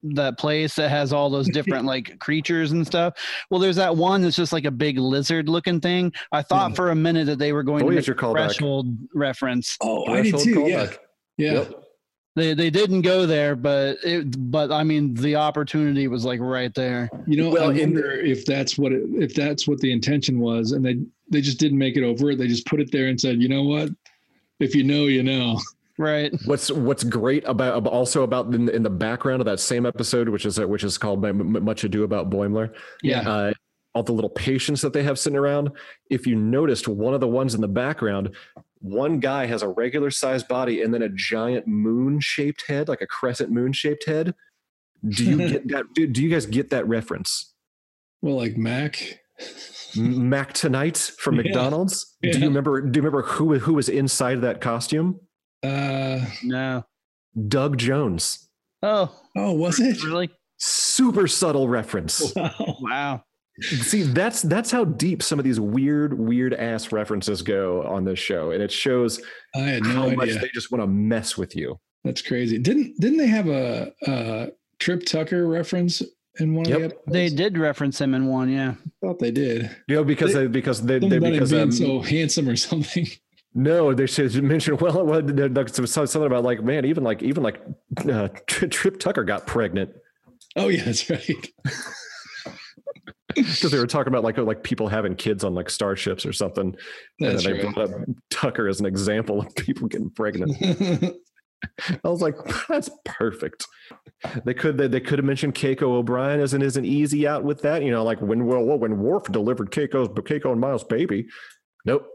that 0.03 0.39
place 0.39 0.75
that 0.77 0.89
has 0.89 1.13
all 1.13 1.29
those 1.29 1.49
different 1.53 1.85
like 1.85 2.19
creatures 2.21 2.73
and 2.73 2.87
stuff. 2.87 3.15
Well, 3.51 3.61
there's 3.61 3.77
that 3.77 3.95
one 3.97 4.23
that's 4.23 4.37
just 4.37 4.53
like 4.53 4.65
a 4.65 4.71
big 4.71 4.99
lizard 4.99 5.49
looking 5.49 5.81
thing. 5.81 6.13
I 6.33 6.41
thought 6.43 6.71
Yeah. 6.71 6.75
for 6.77 6.91
a 6.91 6.95
minute 6.95 7.27
that 7.27 7.39
they 7.39 7.53
were 7.53 7.63
going 7.63 7.81
to 7.81 7.85
make 7.85 7.95
Voyager 7.97 8.13
a 8.13 8.17
callback. 8.17 8.47
threshold 8.47 8.97
reference. 9.15 9.77
Oh, 9.83 10.07
I 10.07 10.23
did 10.23 10.39
too. 10.39 10.67
Yeah, 10.69 10.87
callback. 10.87 10.99
yeah. 11.37 11.53
Yep. 11.53 11.75
They 12.37 12.55
they 12.55 12.71
didn't 12.71 13.03
go 13.03 13.27
there, 13.27 13.57
but 13.57 13.99
it 14.05 14.51
but 14.51 14.71
I 14.71 14.85
mean 14.85 15.15
the 15.15 15.35
opportunity 15.37 16.07
was 16.07 16.25
like 16.25 16.39
right 16.41 16.73
there. 16.75 17.11
You 17.27 17.37
know, 17.43 17.51
Well, 17.51 17.71
I 17.71 17.75
in- 17.75 17.93
wonder 17.93 18.13
if 18.13 18.47
that's 18.47 18.79
what 18.79 18.93
it, 18.93 19.03
if 19.19 19.35
that's 19.35 19.67
what 19.67 19.81
the 19.81 19.91
intention 19.93 20.39
was, 20.39 20.71
and 20.73 20.83
they 20.87 20.97
they 21.29 21.41
just 21.41 21.59
didn't 21.59 21.77
make 21.79 21.97
it 21.97 22.05
overt. 22.05 22.39
They 22.39 22.47
just 22.47 22.67
put 22.67 22.81
it 22.81 22.91
there 22.93 23.09
and 23.09 23.21
said, 23.21 23.43
you 23.43 23.49
know 23.49 23.65
what? 23.65 23.91
If 24.61 24.75
you 24.75 24.85
know, 24.85 25.07
you 25.07 25.23
know. 25.23 25.59
Right. 25.99 26.33
What's 26.47 26.71
What's 26.71 27.05
great 27.05 27.45
about 27.47 27.87
also 27.87 28.23
about 28.23 28.55
in, 28.55 28.67
the- 28.67 28.75
in 28.75 28.83
the 28.83 28.91
background 28.91 29.41
of 29.43 29.47
that 29.47 29.61
same 29.61 29.85
episode, 29.85 30.29
which 30.31 30.47
is 30.47 30.59
uh, 30.59 30.67
which 30.67 30.85
is 30.85 30.97
called 30.97 31.25
M- 31.25 31.57
M- 31.57 31.65
Much 31.65 31.85
Ado 31.85 32.05
About 32.05 32.31
Boimler, 32.31 32.73
Yeah. 33.03 33.29
uh, 33.29 33.53
all 33.95 34.03
the 34.03 34.13
little 34.13 34.31
patients 34.31 34.81
that 34.83 34.93
they 34.95 35.03
have 35.03 35.19
sitting 35.19 35.37
around. 35.39 35.71
If 36.09 36.27
you 36.27 36.37
noticed, 36.37 36.89
one 36.89 37.13
of 37.13 37.21
the 37.21 37.29
ones 37.29 37.55
in 37.55 37.61
the 37.61 37.69
background, 37.69 38.35
one 38.79 39.19
guy 39.21 39.45
has 39.47 39.61
a 39.63 39.69
regular 39.69 40.11
sized 40.11 40.49
body 40.49 40.81
and 40.81 40.95
then 40.95 41.03
a 41.03 41.09
giant 41.11 41.67
moon 41.67 42.19
shaped 42.21 42.65
head, 42.67 42.89
like 42.89 43.03
a 43.03 43.07
crescent 43.07 43.51
moon 43.51 43.73
shaped 43.75 44.07
head. 44.07 44.35
Do 45.07 45.25
you 45.25 45.37
get 45.49 45.69
that? 45.69 45.85
Do, 45.95 46.07
do 46.07 46.23
you 46.23 46.31
guys 46.31 46.47
get 46.47 46.71
that 46.71 46.87
reference? 46.89 47.53
Well, 48.23 48.37
like 48.37 48.57
Mac. 48.57 49.20
Mac 49.97 50.53
Tonight 50.53 50.97
from 51.19 51.37
Yeah. 51.37 51.43
McDonald's. 51.43 52.17
Do 52.23 52.29
you 52.39 52.47
remember? 52.47 52.81
Do 52.81 52.99
you 52.99 53.03
remember 53.03 53.23
who 53.23 53.59
who 53.59 53.75
was 53.75 53.89
inside 53.89 54.41
that 54.43 54.61
costume? 54.61 55.21
Uh, 55.63 56.25
No. 56.43 56.85
Doug 57.49 57.79
Jones. 57.79 58.49
Oh, 58.83 59.15
oh, 59.37 59.53
was 59.53 59.79
it? 59.79 60.03
really? 60.05 60.31
Super 60.59 61.27
subtle 61.29 61.69
reference. 61.69 62.33
Wow. 62.35 62.77
Wow. 62.81 63.25
See, 63.61 64.03
that's 64.03 64.41
that's 64.43 64.71
how 64.71 64.85
deep 64.85 65.23
some 65.23 65.39
of 65.39 65.45
these 65.45 65.61
weird, 65.61 66.19
weird 66.19 66.55
ass 66.55 66.93
references 66.93 67.43
go 67.43 67.83
on 67.83 68.05
this 68.05 68.19
show, 68.19 68.53
and 68.53 68.63
it 68.63 68.73
shows 68.73 69.21
I 69.55 69.61
had 69.61 69.85
how 69.85 70.07
no 70.09 70.17
much 70.17 70.31
they 70.31 70.49
just 70.55 70.71
want 70.73 70.83
to 70.83 70.87
mess 70.87 71.37
with 71.37 71.55
you. 71.55 71.79
That's 72.05 72.23
crazy. 72.23 72.57
Didn't 72.59 72.99
didn't 73.01 73.19
they 73.19 73.27
have 73.27 73.49
a, 73.49 73.93
a 74.07 74.49
Trip 74.79 75.05
Tucker 75.05 75.47
reference 75.47 76.03
in 76.39 76.55
one 76.55 76.67
Yep. 76.67 76.75
of 76.77 76.81
the 76.81 76.87
episodes? 76.87 77.13
They 77.13 77.29
did 77.31 77.59
reference 77.59 78.01
him 78.01 78.15
in 78.15 78.27
one, 78.27 78.49
yeah. 78.51 78.75
I 79.03 79.07
thought 79.07 79.19
they 79.19 79.31
did. 79.31 79.71
You 79.89 79.97
know, 79.97 80.05
because 80.05 80.33
They- 80.33 80.41
they, 80.43 80.47
because 80.47 80.83
they, 80.83 80.99
they 80.99 81.19
because 81.19 81.51
being 81.51 81.63
um, 81.65 81.73
so 81.73 82.01
handsome 82.01 82.49
or 82.49 82.57
something. 82.69 83.07
no, 83.55 83.93
they 83.95 84.07
should 84.07 84.35
mention 84.43 84.77
well, 84.77 85.05
well 85.05 85.23
there- 85.23 85.67
something 85.67 86.23
about 86.25 86.45
like 86.45 86.63
man, 86.63 86.85
even 86.85 87.03
like 87.05 87.23
even 87.23 87.43
like 87.43 87.61
uh, 88.09 88.29
Trip 88.47 88.99
Tucker 89.01 89.25
got 89.25 89.47
pregnant 89.47 89.91
Oh 90.57 90.69
yeah, 90.69 90.83
that's 90.85 91.09
right. 91.09 91.23
because 93.35 93.71
they 93.71 93.79
were 93.79 93.87
talking 93.87 94.13
about 94.13 94.25
like 94.25 94.37
oh, 94.39 94.43
like 94.45 94.65
people 94.65 94.89
having 94.89 95.15
kids 95.15 95.45
on 95.45 95.55
like 95.55 95.71
starships 95.71 96.27
or 96.27 96.33
something, 96.33 96.75
That's 97.21 97.45
and 97.45 97.55
then 97.55 97.59
they 97.59 97.65
right. 97.65 97.75
brought 97.75 97.91
up 97.93 98.01
Tucker 98.31 98.67
as 98.67 98.81
an 98.81 98.87
example 98.87 99.41
of 99.41 99.55
people 99.55 99.87
getting 99.89 100.11
pregnant. 100.11 100.57
I 102.05 102.09
was 102.09 102.23
like, 102.23 102.37
that's 102.69 102.91
perfect. 103.05 103.67
They 104.45 104.55
could 104.55 104.79
they, 104.79 104.89
they 104.89 105.01
could 105.01 105.19
have 105.19 105.27
mentioned 105.27 105.55
Keiko 105.55 105.83
O'Brien 105.83 106.41
as 106.41 106.55
an 106.55 106.63
as 106.63 106.77
an 106.77 106.85
easy 106.85 107.27
out 107.27 107.45
with 107.45 107.63
that. 107.63 107.83
You 107.83 107.91
know, 107.91 108.05
like 108.05 108.21
when 108.21 108.47
well 108.47 108.63
when 108.63 108.99
Worf 108.99 109.25
delivered 109.25 109.71
Keiko's 109.71 110.09
Keiko 110.09 110.53
and 110.53 110.61
Miles' 110.61 110.85
baby. 110.85 111.27
Nope. 111.85 112.07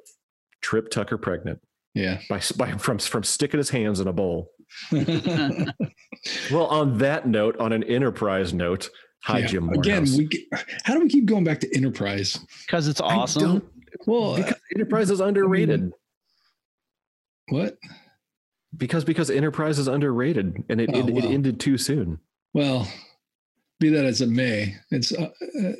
Trip 0.61 0.89
Tucker 0.89 1.17
pregnant 1.17 1.59
yeah. 1.95 2.19
by, 2.29 2.41
by 2.57 2.71
from 2.73 2.99
from 2.99 3.23
sticking 3.23 3.57
his 3.57 3.71
hands 3.71 3.99
in 3.99 4.07
a 4.07 4.13
bowl. 4.13 4.51
Well, 6.51 6.65
on 6.65 6.97
that 6.99 7.27
note, 7.27 7.55
on 7.59 7.71
an 7.71 7.83
enterprise 7.83 8.51
note, 8.53 8.89
hi 9.21 9.39
Yeah. 9.39 9.47
Jim 9.47 9.69
Again, 9.69 10.07
we 10.17 10.25
get, 10.25 10.41
how 10.83 10.95
do 10.95 11.01
we 11.01 11.07
keep 11.07 11.25
going 11.25 11.43
back 11.43 11.59
to 11.59 11.75
Enterprise? 11.75 12.39
Because 12.65 12.87
it's 12.87 12.99
awesome. 12.99 13.69
Well, 14.07 14.37
because 14.37 14.55
Enterprise 14.73 15.11
is 15.11 15.19
underrated. 15.19 15.91
what? 17.49 17.77
Because 18.77 19.03
because 19.05 19.29
Enterprise 19.29 19.79
is 19.79 19.87
underrated 19.87 20.63
and 20.69 20.81
it, 20.81 20.89
Oh, 20.93 20.99
it, 20.99 21.17
it 21.17 21.25
ended 21.25 21.59
too 21.59 21.77
soon. 21.77 22.19
Well, 22.53 22.87
be 23.79 23.89
that 23.89 24.05
as 24.05 24.21
it 24.21 24.29
may, 24.29 24.75
it's 24.91 25.11
uh, 25.11 25.29
uh, 25.63 25.71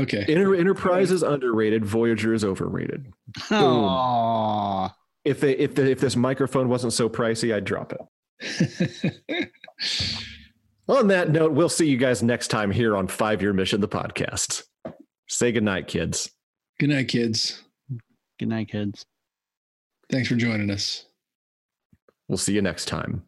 okay. 0.00 0.24
Enter, 0.28 0.54
Enterprise 0.54 1.10
is 1.10 1.22
underrated. 1.22 1.84
Voyager 1.84 2.32
is 2.34 2.44
overrated. 2.44 3.12
Aw. 3.50 4.94
If 5.24 5.40
they 5.40 5.52
if 5.56 5.74
the, 5.74 5.90
if 5.90 6.00
this 6.00 6.16
microphone 6.16 6.68
wasn't 6.68 6.92
so 6.92 7.08
pricey, 7.08 7.54
I'd 7.54 7.64
drop 7.64 7.92
it. 7.92 9.50
On 10.88 11.08
that 11.08 11.30
note, 11.30 11.52
we'll 11.52 11.70
see 11.70 11.88
you 11.88 11.96
guys 11.96 12.22
next 12.22 12.48
time 12.48 12.70
here 12.70 12.94
on 12.94 13.08
Five 13.08 13.40
Year 13.40 13.54
Mission, 13.54 13.80
the 13.80 13.88
podcast. 13.88 14.64
Say 15.28 15.50
goodnight, 15.50 15.86
kids. 15.86 16.30
Good 16.78 16.90
night, 16.90 17.08
kids. 17.08 17.62
Good 18.38 18.48
night, 18.48 18.68
kids. 18.68 19.06
Thanks 20.10 20.28
for 20.28 20.34
joining 20.34 20.70
us. 20.70 21.06
We'll 22.28 22.38
see 22.38 22.54
you 22.54 22.62
next 22.62 22.86
time. 22.86 23.24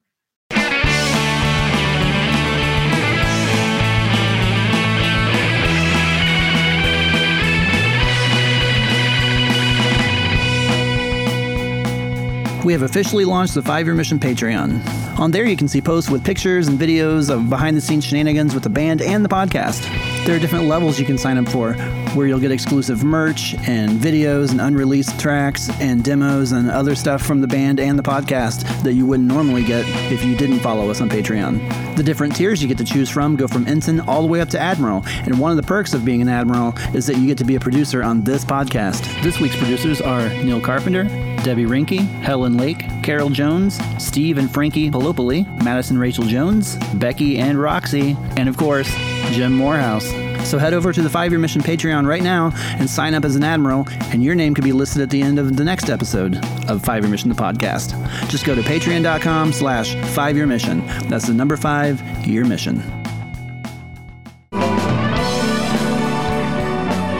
We 12.64 12.72
have 12.72 12.82
officially 12.82 13.24
launched 13.24 13.54
the 13.54 13.62
Five 13.62 13.86
Year 13.86 13.94
Mission 13.94 14.18
Patreon. 14.18 14.84
On 15.20 15.30
there, 15.30 15.46
you 15.46 15.56
can 15.56 15.68
see 15.68 15.80
posts 15.80 16.10
with 16.10 16.24
pictures 16.24 16.66
and 16.66 16.76
videos 16.76 17.30
of 17.30 17.48
behind 17.48 17.76
the 17.76 17.80
scenes 17.80 18.04
shenanigans 18.04 18.54
with 18.54 18.64
the 18.64 18.68
band 18.68 19.00
and 19.02 19.24
the 19.24 19.28
podcast. 19.28 20.15
There 20.26 20.34
are 20.34 20.40
different 20.40 20.64
levels 20.64 20.98
you 20.98 21.06
can 21.06 21.18
sign 21.18 21.38
up 21.38 21.48
for, 21.48 21.74
where 22.14 22.26
you'll 22.26 22.40
get 22.40 22.50
exclusive 22.50 23.04
merch 23.04 23.54
and 23.68 23.92
videos 23.92 24.50
and 24.50 24.60
unreleased 24.60 25.20
tracks 25.20 25.70
and 25.80 26.02
demos 26.02 26.50
and 26.50 26.68
other 26.68 26.96
stuff 26.96 27.22
from 27.22 27.40
the 27.40 27.46
band 27.46 27.78
and 27.78 27.96
the 27.96 28.02
podcast 28.02 28.64
that 28.82 28.94
you 28.94 29.06
wouldn't 29.06 29.28
normally 29.28 29.62
get 29.62 29.84
if 30.10 30.24
you 30.24 30.36
didn't 30.36 30.58
follow 30.58 30.90
us 30.90 31.00
on 31.00 31.08
Patreon. 31.08 31.94
The 31.94 32.02
different 32.02 32.34
tiers 32.34 32.60
you 32.60 32.66
get 32.66 32.76
to 32.78 32.84
choose 32.84 33.08
from 33.08 33.36
go 33.36 33.46
from 33.46 33.68
ensign 33.68 34.00
all 34.00 34.20
the 34.20 34.26
way 34.26 34.40
up 34.40 34.48
to 34.48 34.58
admiral, 34.58 35.04
and 35.06 35.38
one 35.38 35.52
of 35.52 35.56
the 35.56 35.62
perks 35.62 35.94
of 35.94 36.04
being 36.04 36.22
an 36.22 36.28
admiral 36.28 36.74
is 36.92 37.06
that 37.06 37.18
you 37.18 37.28
get 37.28 37.38
to 37.38 37.44
be 37.44 37.54
a 37.54 37.60
producer 37.60 38.02
on 38.02 38.22
this 38.22 38.44
podcast. 38.44 39.04
This 39.22 39.38
week's 39.38 39.56
producers 39.56 40.00
are 40.00 40.28
Neil 40.28 40.60
Carpenter, 40.60 41.04
Debbie 41.46 41.64
Rinke, 41.64 42.00
Helen 42.22 42.56
Lake, 42.56 42.84
Carol 43.04 43.30
Jones, 43.30 43.78
Steve 44.04 44.36
and 44.36 44.52
Frankie 44.52 44.90
Palopoli, 44.90 45.46
Madison 45.62 45.96
Rachel 45.96 46.24
Jones, 46.24 46.74
Becky 46.94 47.38
and 47.38 47.56
Roxy, 47.56 48.16
and 48.36 48.48
of 48.48 48.56
course, 48.56 48.92
Jim 49.30 49.52
Morehouse. 49.52 50.10
So 50.44 50.58
head 50.58 50.74
over 50.74 50.92
to 50.92 51.00
the 51.00 51.08
Five 51.08 51.30
Year 51.30 51.38
Mission 51.38 51.62
Patreon 51.62 52.04
right 52.04 52.24
now 52.24 52.50
and 52.80 52.90
sign 52.90 53.14
up 53.14 53.24
as 53.24 53.36
an 53.36 53.44
admiral, 53.44 53.86
and 54.10 54.24
your 54.24 54.34
name 54.34 54.54
could 54.54 54.64
be 54.64 54.72
listed 54.72 55.02
at 55.02 55.10
the 55.10 55.22
end 55.22 55.38
of 55.38 55.56
the 55.56 55.62
next 55.62 55.88
episode 55.88 56.44
of 56.68 56.82
Five 56.82 57.04
Year 57.04 57.10
Mission, 57.12 57.28
the 57.28 57.36
podcast. 57.36 57.94
Just 58.28 58.44
go 58.44 58.56
to 58.56 58.62
patreon.com 58.62 59.52
slash 59.52 59.94
five 60.16 60.34
year 60.34 60.48
mission. 60.48 60.84
That's 61.08 61.28
the 61.28 61.34
number 61.34 61.56
five 61.56 62.00
year 62.26 62.44
mission. 62.44 63.05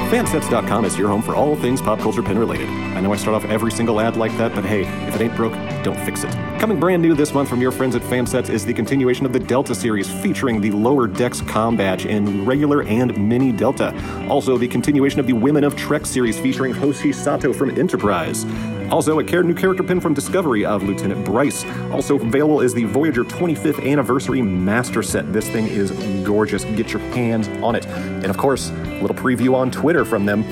Fansets.com 0.07 0.85
is 0.85 0.97
your 0.97 1.09
home 1.09 1.21
for 1.21 1.35
all 1.35 1.57
things 1.57 1.83
pop 1.83 1.99
culture 1.99 2.23
pin 2.23 2.39
related. 2.39 2.69
I 2.69 3.01
know 3.01 3.13
I 3.13 3.17
start 3.17 3.35
off 3.35 3.51
every 3.51 3.73
single 3.73 4.01
ad 4.01 4.17
like 4.17 4.31
that, 4.39 4.55
but 4.55 4.65
hey, 4.65 4.83
if 5.09 5.17
it 5.17 5.21
ain't 5.21 5.35
broke, 5.35 5.53
don't 5.83 5.99
fix 6.05 6.23
it. 6.23 6.31
Coming 6.61 6.79
brand 6.79 7.03
new 7.03 7.13
this 7.13 7.35
month 7.35 7.49
from 7.49 7.61
your 7.61 7.73
friends 7.73 7.97
at 7.97 8.03
Fansets 8.03 8.49
is 8.49 8.65
the 8.65 8.73
continuation 8.73 9.27
of 9.27 9.33
the 9.33 9.41
Delta 9.41 9.75
series 9.75 10.09
featuring 10.09 10.61
the 10.61 10.71
Lower 10.71 11.09
Decks 11.09 11.41
Com 11.41 11.77
badge 11.77 12.07
in 12.07 12.45
regular 12.45 12.85
and 12.85 13.19
mini 13.19 13.51
Delta. 13.51 13.93
Also, 14.29 14.57
the 14.57 14.69
continuation 14.69 15.19
of 15.19 15.27
the 15.27 15.33
Women 15.33 15.65
of 15.65 15.75
Trek 15.75 16.07
series 16.07 16.39
featuring 16.39 16.73
Hoshi 16.73 17.13
Sato 17.13 17.53
from 17.53 17.77
Enterprise. 17.77 18.45
Also, 18.91 19.19
a 19.19 19.43
new 19.43 19.55
character 19.55 19.83
pin 19.83 20.01
from 20.01 20.15
Discovery 20.15 20.65
of 20.65 20.83
Lieutenant 20.83 21.25
Bryce. 21.25 21.65
Also 21.91 22.17
available 22.17 22.61
is 22.61 22.73
the 22.73 22.85
Voyager 22.85 23.25
25th 23.25 23.85
Anniversary 23.85 24.41
Master 24.43 25.03
Set. 25.03 25.33
This 25.33 25.49
thing 25.49 25.67
is 25.67 25.91
gorgeous. 26.25 26.65
Get 26.65 26.93
your 26.93 27.03
hands 27.13 27.49
on 27.63 27.75
it. 27.75 27.85
And 27.87 28.27
of 28.27 28.39
course, 28.39 28.71
a 28.71 29.01
little 29.01 29.17
preview 29.17 29.55
on 29.55 29.71
Twitter 29.71 30.05
from 30.05 30.25
them. 30.25 30.45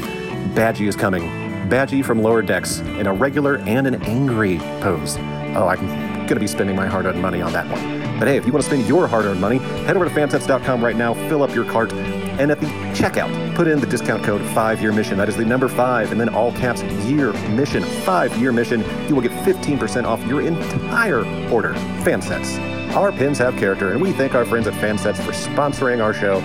Badgey 0.55 0.89
is 0.89 0.97
coming. 0.97 1.23
Badgey 1.69 2.05
from 2.05 2.23
Lower 2.23 2.43
Decks 2.43 2.81
in 2.81 3.07
a 3.07 3.13
regular 3.13 3.59
and 3.59 3.87
an 3.87 4.03
angry 4.03 4.59
pose. 4.81 5.17
Oh, 5.57 5.69
I'm 5.69 5.87
going 5.87 6.29
to 6.29 6.41
be 6.41 6.47
spending 6.47 6.75
my 6.75 6.87
hard 6.87 7.07
earned 7.07 7.23
money 7.23 7.41
on 7.41 7.53
that 7.53 7.69
one. 7.71 8.19
But 8.19 8.29
hey, 8.29 8.37
if 8.37 8.47
you 8.47 8.53
want 8.53 8.65
to 8.65 8.69
spend 8.69 8.87
your 8.89 9.07
hard 9.07 9.27
earned 9.27 9.41
money, 9.41 9.59
head 9.59 9.97
over 9.97 10.07
to 10.07 10.11
fansets.com 10.11 10.85
right 10.85 10.97
now, 10.97 11.15
fill 11.29 11.43
up 11.43 11.55
your 11.55 11.65
cart, 11.65 11.91
and 12.39 12.51
at 12.51 12.61
the 12.61 12.67
checkout, 12.95 13.55
put 13.55 13.67
in 13.67 13.81
the 13.81 13.87
discount 13.87 14.25
code 14.25 14.43
5 14.55 14.81
year 14.81 14.93
mission. 14.93 15.19
That 15.19 15.29
is 15.29 15.37
the 15.37 15.45
number 15.45 15.69
5, 15.69 16.13
and 16.13 16.21
then 16.21 16.29
all 16.29 16.53
caps 16.53 16.83
year 17.07 17.33
mission. 17.51 17.83
5 17.83 18.37
year 18.37 18.53
mission. 18.53 18.85
You 19.09 19.15
will 19.15 19.23
get 19.23 19.33
15% 19.45 20.05
off 20.05 20.25
your 20.27 20.43
entire 20.43 21.25
order. 21.51 21.75
Fansets. 22.05 22.59
Our 22.95 23.13
pins 23.13 23.39
have 23.39 23.57
character, 23.57 23.93
and 23.93 24.01
we 24.01 24.13
thank 24.13 24.35
our 24.35 24.45
friends 24.45 24.67
at 24.67 24.75
Fansets 24.75 25.17
for 25.17 25.33
sponsoring 25.33 26.03
our 26.03 26.15
show 26.15 26.39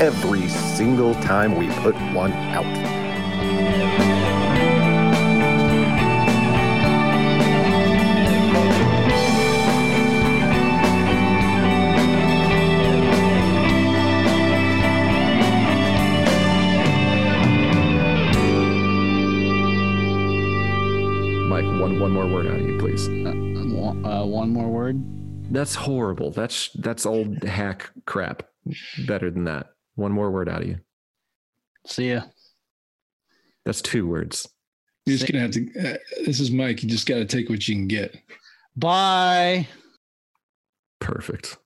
every 0.00 0.48
single 0.48 1.14
time 1.14 1.56
we 1.56 1.68
put 1.80 1.94
one 2.12 2.32
out. 2.32 2.97
Mike, 21.60 21.80
one 21.80 21.98
one 21.98 22.12
more 22.12 22.28
word 22.28 22.46
out 22.46 22.60
of 22.60 22.68
you, 22.68 22.78
please. 22.78 23.08
One- 23.08 24.04
Uh, 24.04 24.24
one 24.24 24.50
more 24.50 24.68
word. 24.70 25.02
That's 25.52 25.74
horrible. 25.74 26.30
That's 26.30 26.70
that's 26.74 27.04
old 27.04 27.42
hack 27.42 27.90
crap. 28.06 28.44
Better 29.08 29.28
than 29.28 29.42
that. 29.44 29.70
One 29.96 30.12
more 30.12 30.30
word 30.30 30.48
out 30.48 30.62
of 30.62 30.68
you. 30.68 30.78
See 31.84 32.10
ya. 32.12 32.22
That's 33.64 33.82
two 33.82 34.06
words. 34.06 34.48
You're 35.04 35.16
just 35.16 35.30
gonna 35.30 35.42
have 35.42 35.50
to. 35.52 35.66
Uh, 35.78 35.96
this 36.24 36.38
is 36.38 36.52
Mike. 36.52 36.84
You 36.84 36.88
just 36.88 37.08
got 37.08 37.16
to 37.16 37.24
take 37.24 37.48
what 37.48 37.66
you 37.66 37.74
can 37.74 37.88
get. 37.88 38.16
Bye. 38.76 39.66
Perfect. 41.00 41.56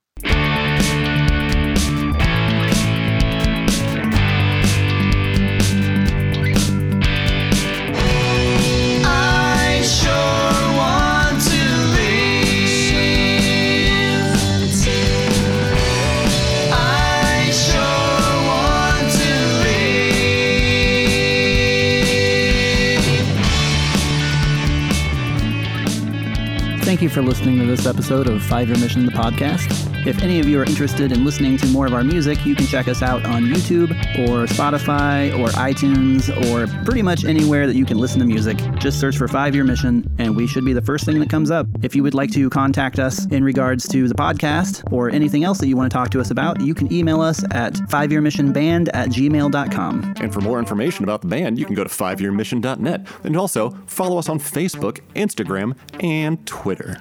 Thank 26.92 27.00
you 27.00 27.08
for 27.08 27.22
listening 27.22 27.58
to 27.58 27.64
this 27.64 27.86
episode 27.86 28.28
of 28.28 28.42
Five 28.42 28.68
Year 28.68 28.76
Mission, 28.76 29.06
the 29.06 29.12
podcast. 29.12 29.91
If 30.04 30.20
any 30.20 30.40
of 30.40 30.48
you 30.48 30.60
are 30.60 30.64
interested 30.64 31.12
in 31.12 31.24
listening 31.24 31.56
to 31.58 31.66
more 31.68 31.86
of 31.86 31.94
our 31.94 32.02
music, 32.02 32.44
you 32.44 32.56
can 32.56 32.66
check 32.66 32.88
us 32.88 33.02
out 33.02 33.24
on 33.24 33.44
YouTube 33.44 33.92
or 34.18 34.46
Spotify 34.46 35.32
or 35.38 35.48
iTunes 35.50 36.28
or 36.50 36.66
pretty 36.84 37.02
much 37.02 37.24
anywhere 37.24 37.68
that 37.68 37.76
you 37.76 37.84
can 37.84 37.98
listen 37.98 38.18
to 38.18 38.26
music. 38.26 38.56
Just 38.80 38.98
search 38.98 39.16
for 39.16 39.28
Five 39.28 39.54
Year 39.54 39.62
Mission 39.62 40.12
and 40.18 40.34
we 40.34 40.48
should 40.48 40.64
be 40.64 40.72
the 40.72 40.82
first 40.82 41.04
thing 41.04 41.20
that 41.20 41.30
comes 41.30 41.52
up. 41.52 41.68
If 41.82 41.94
you 41.94 42.02
would 42.02 42.14
like 42.14 42.32
to 42.32 42.50
contact 42.50 42.98
us 42.98 43.26
in 43.26 43.44
regards 43.44 43.86
to 43.88 44.08
the 44.08 44.14
podcast 44.14 44.90
or 44.92 45.08
anything 45.08 45.44
else 45.44 45.58
that 45.58 45.68
you 45.68 45.76
want 45.76 45.92
to 45.92 45.96
talk 45.96 46.10
to 46.10 46.20
us 46.20 46.32
about, 46.32 46.60
you 46.60 46.74
can 46.74 46.92
email 46.92 47.20
us 47.20 47.44
at 47.52 47.74
fiveyearmissionband 47.74 48.88
at 48.94 49.08
gmail.com. 49.10 50.14
And 50.20 50.32
for 50.32 50.40
more 50.40 50.58
information 50.58 51.04
about 51.04 51.20
the 51.20 51.28
band, 51.28 51.60
you 51.60 51.64
can 51.64 51.76
go 51.76 51.84
to 51.84 51.90
fiveyearmission.net. 51.90 53.06
And 53.22 53.36
also 53.36 53.70
follow 53.86 54.18
us 54.18 54.28
on 54.28 54.40
Facebook, 54.40 54.98
Instagram, 55.14 55.76
and 56.00 56.44
Twitter. 56.44 57.00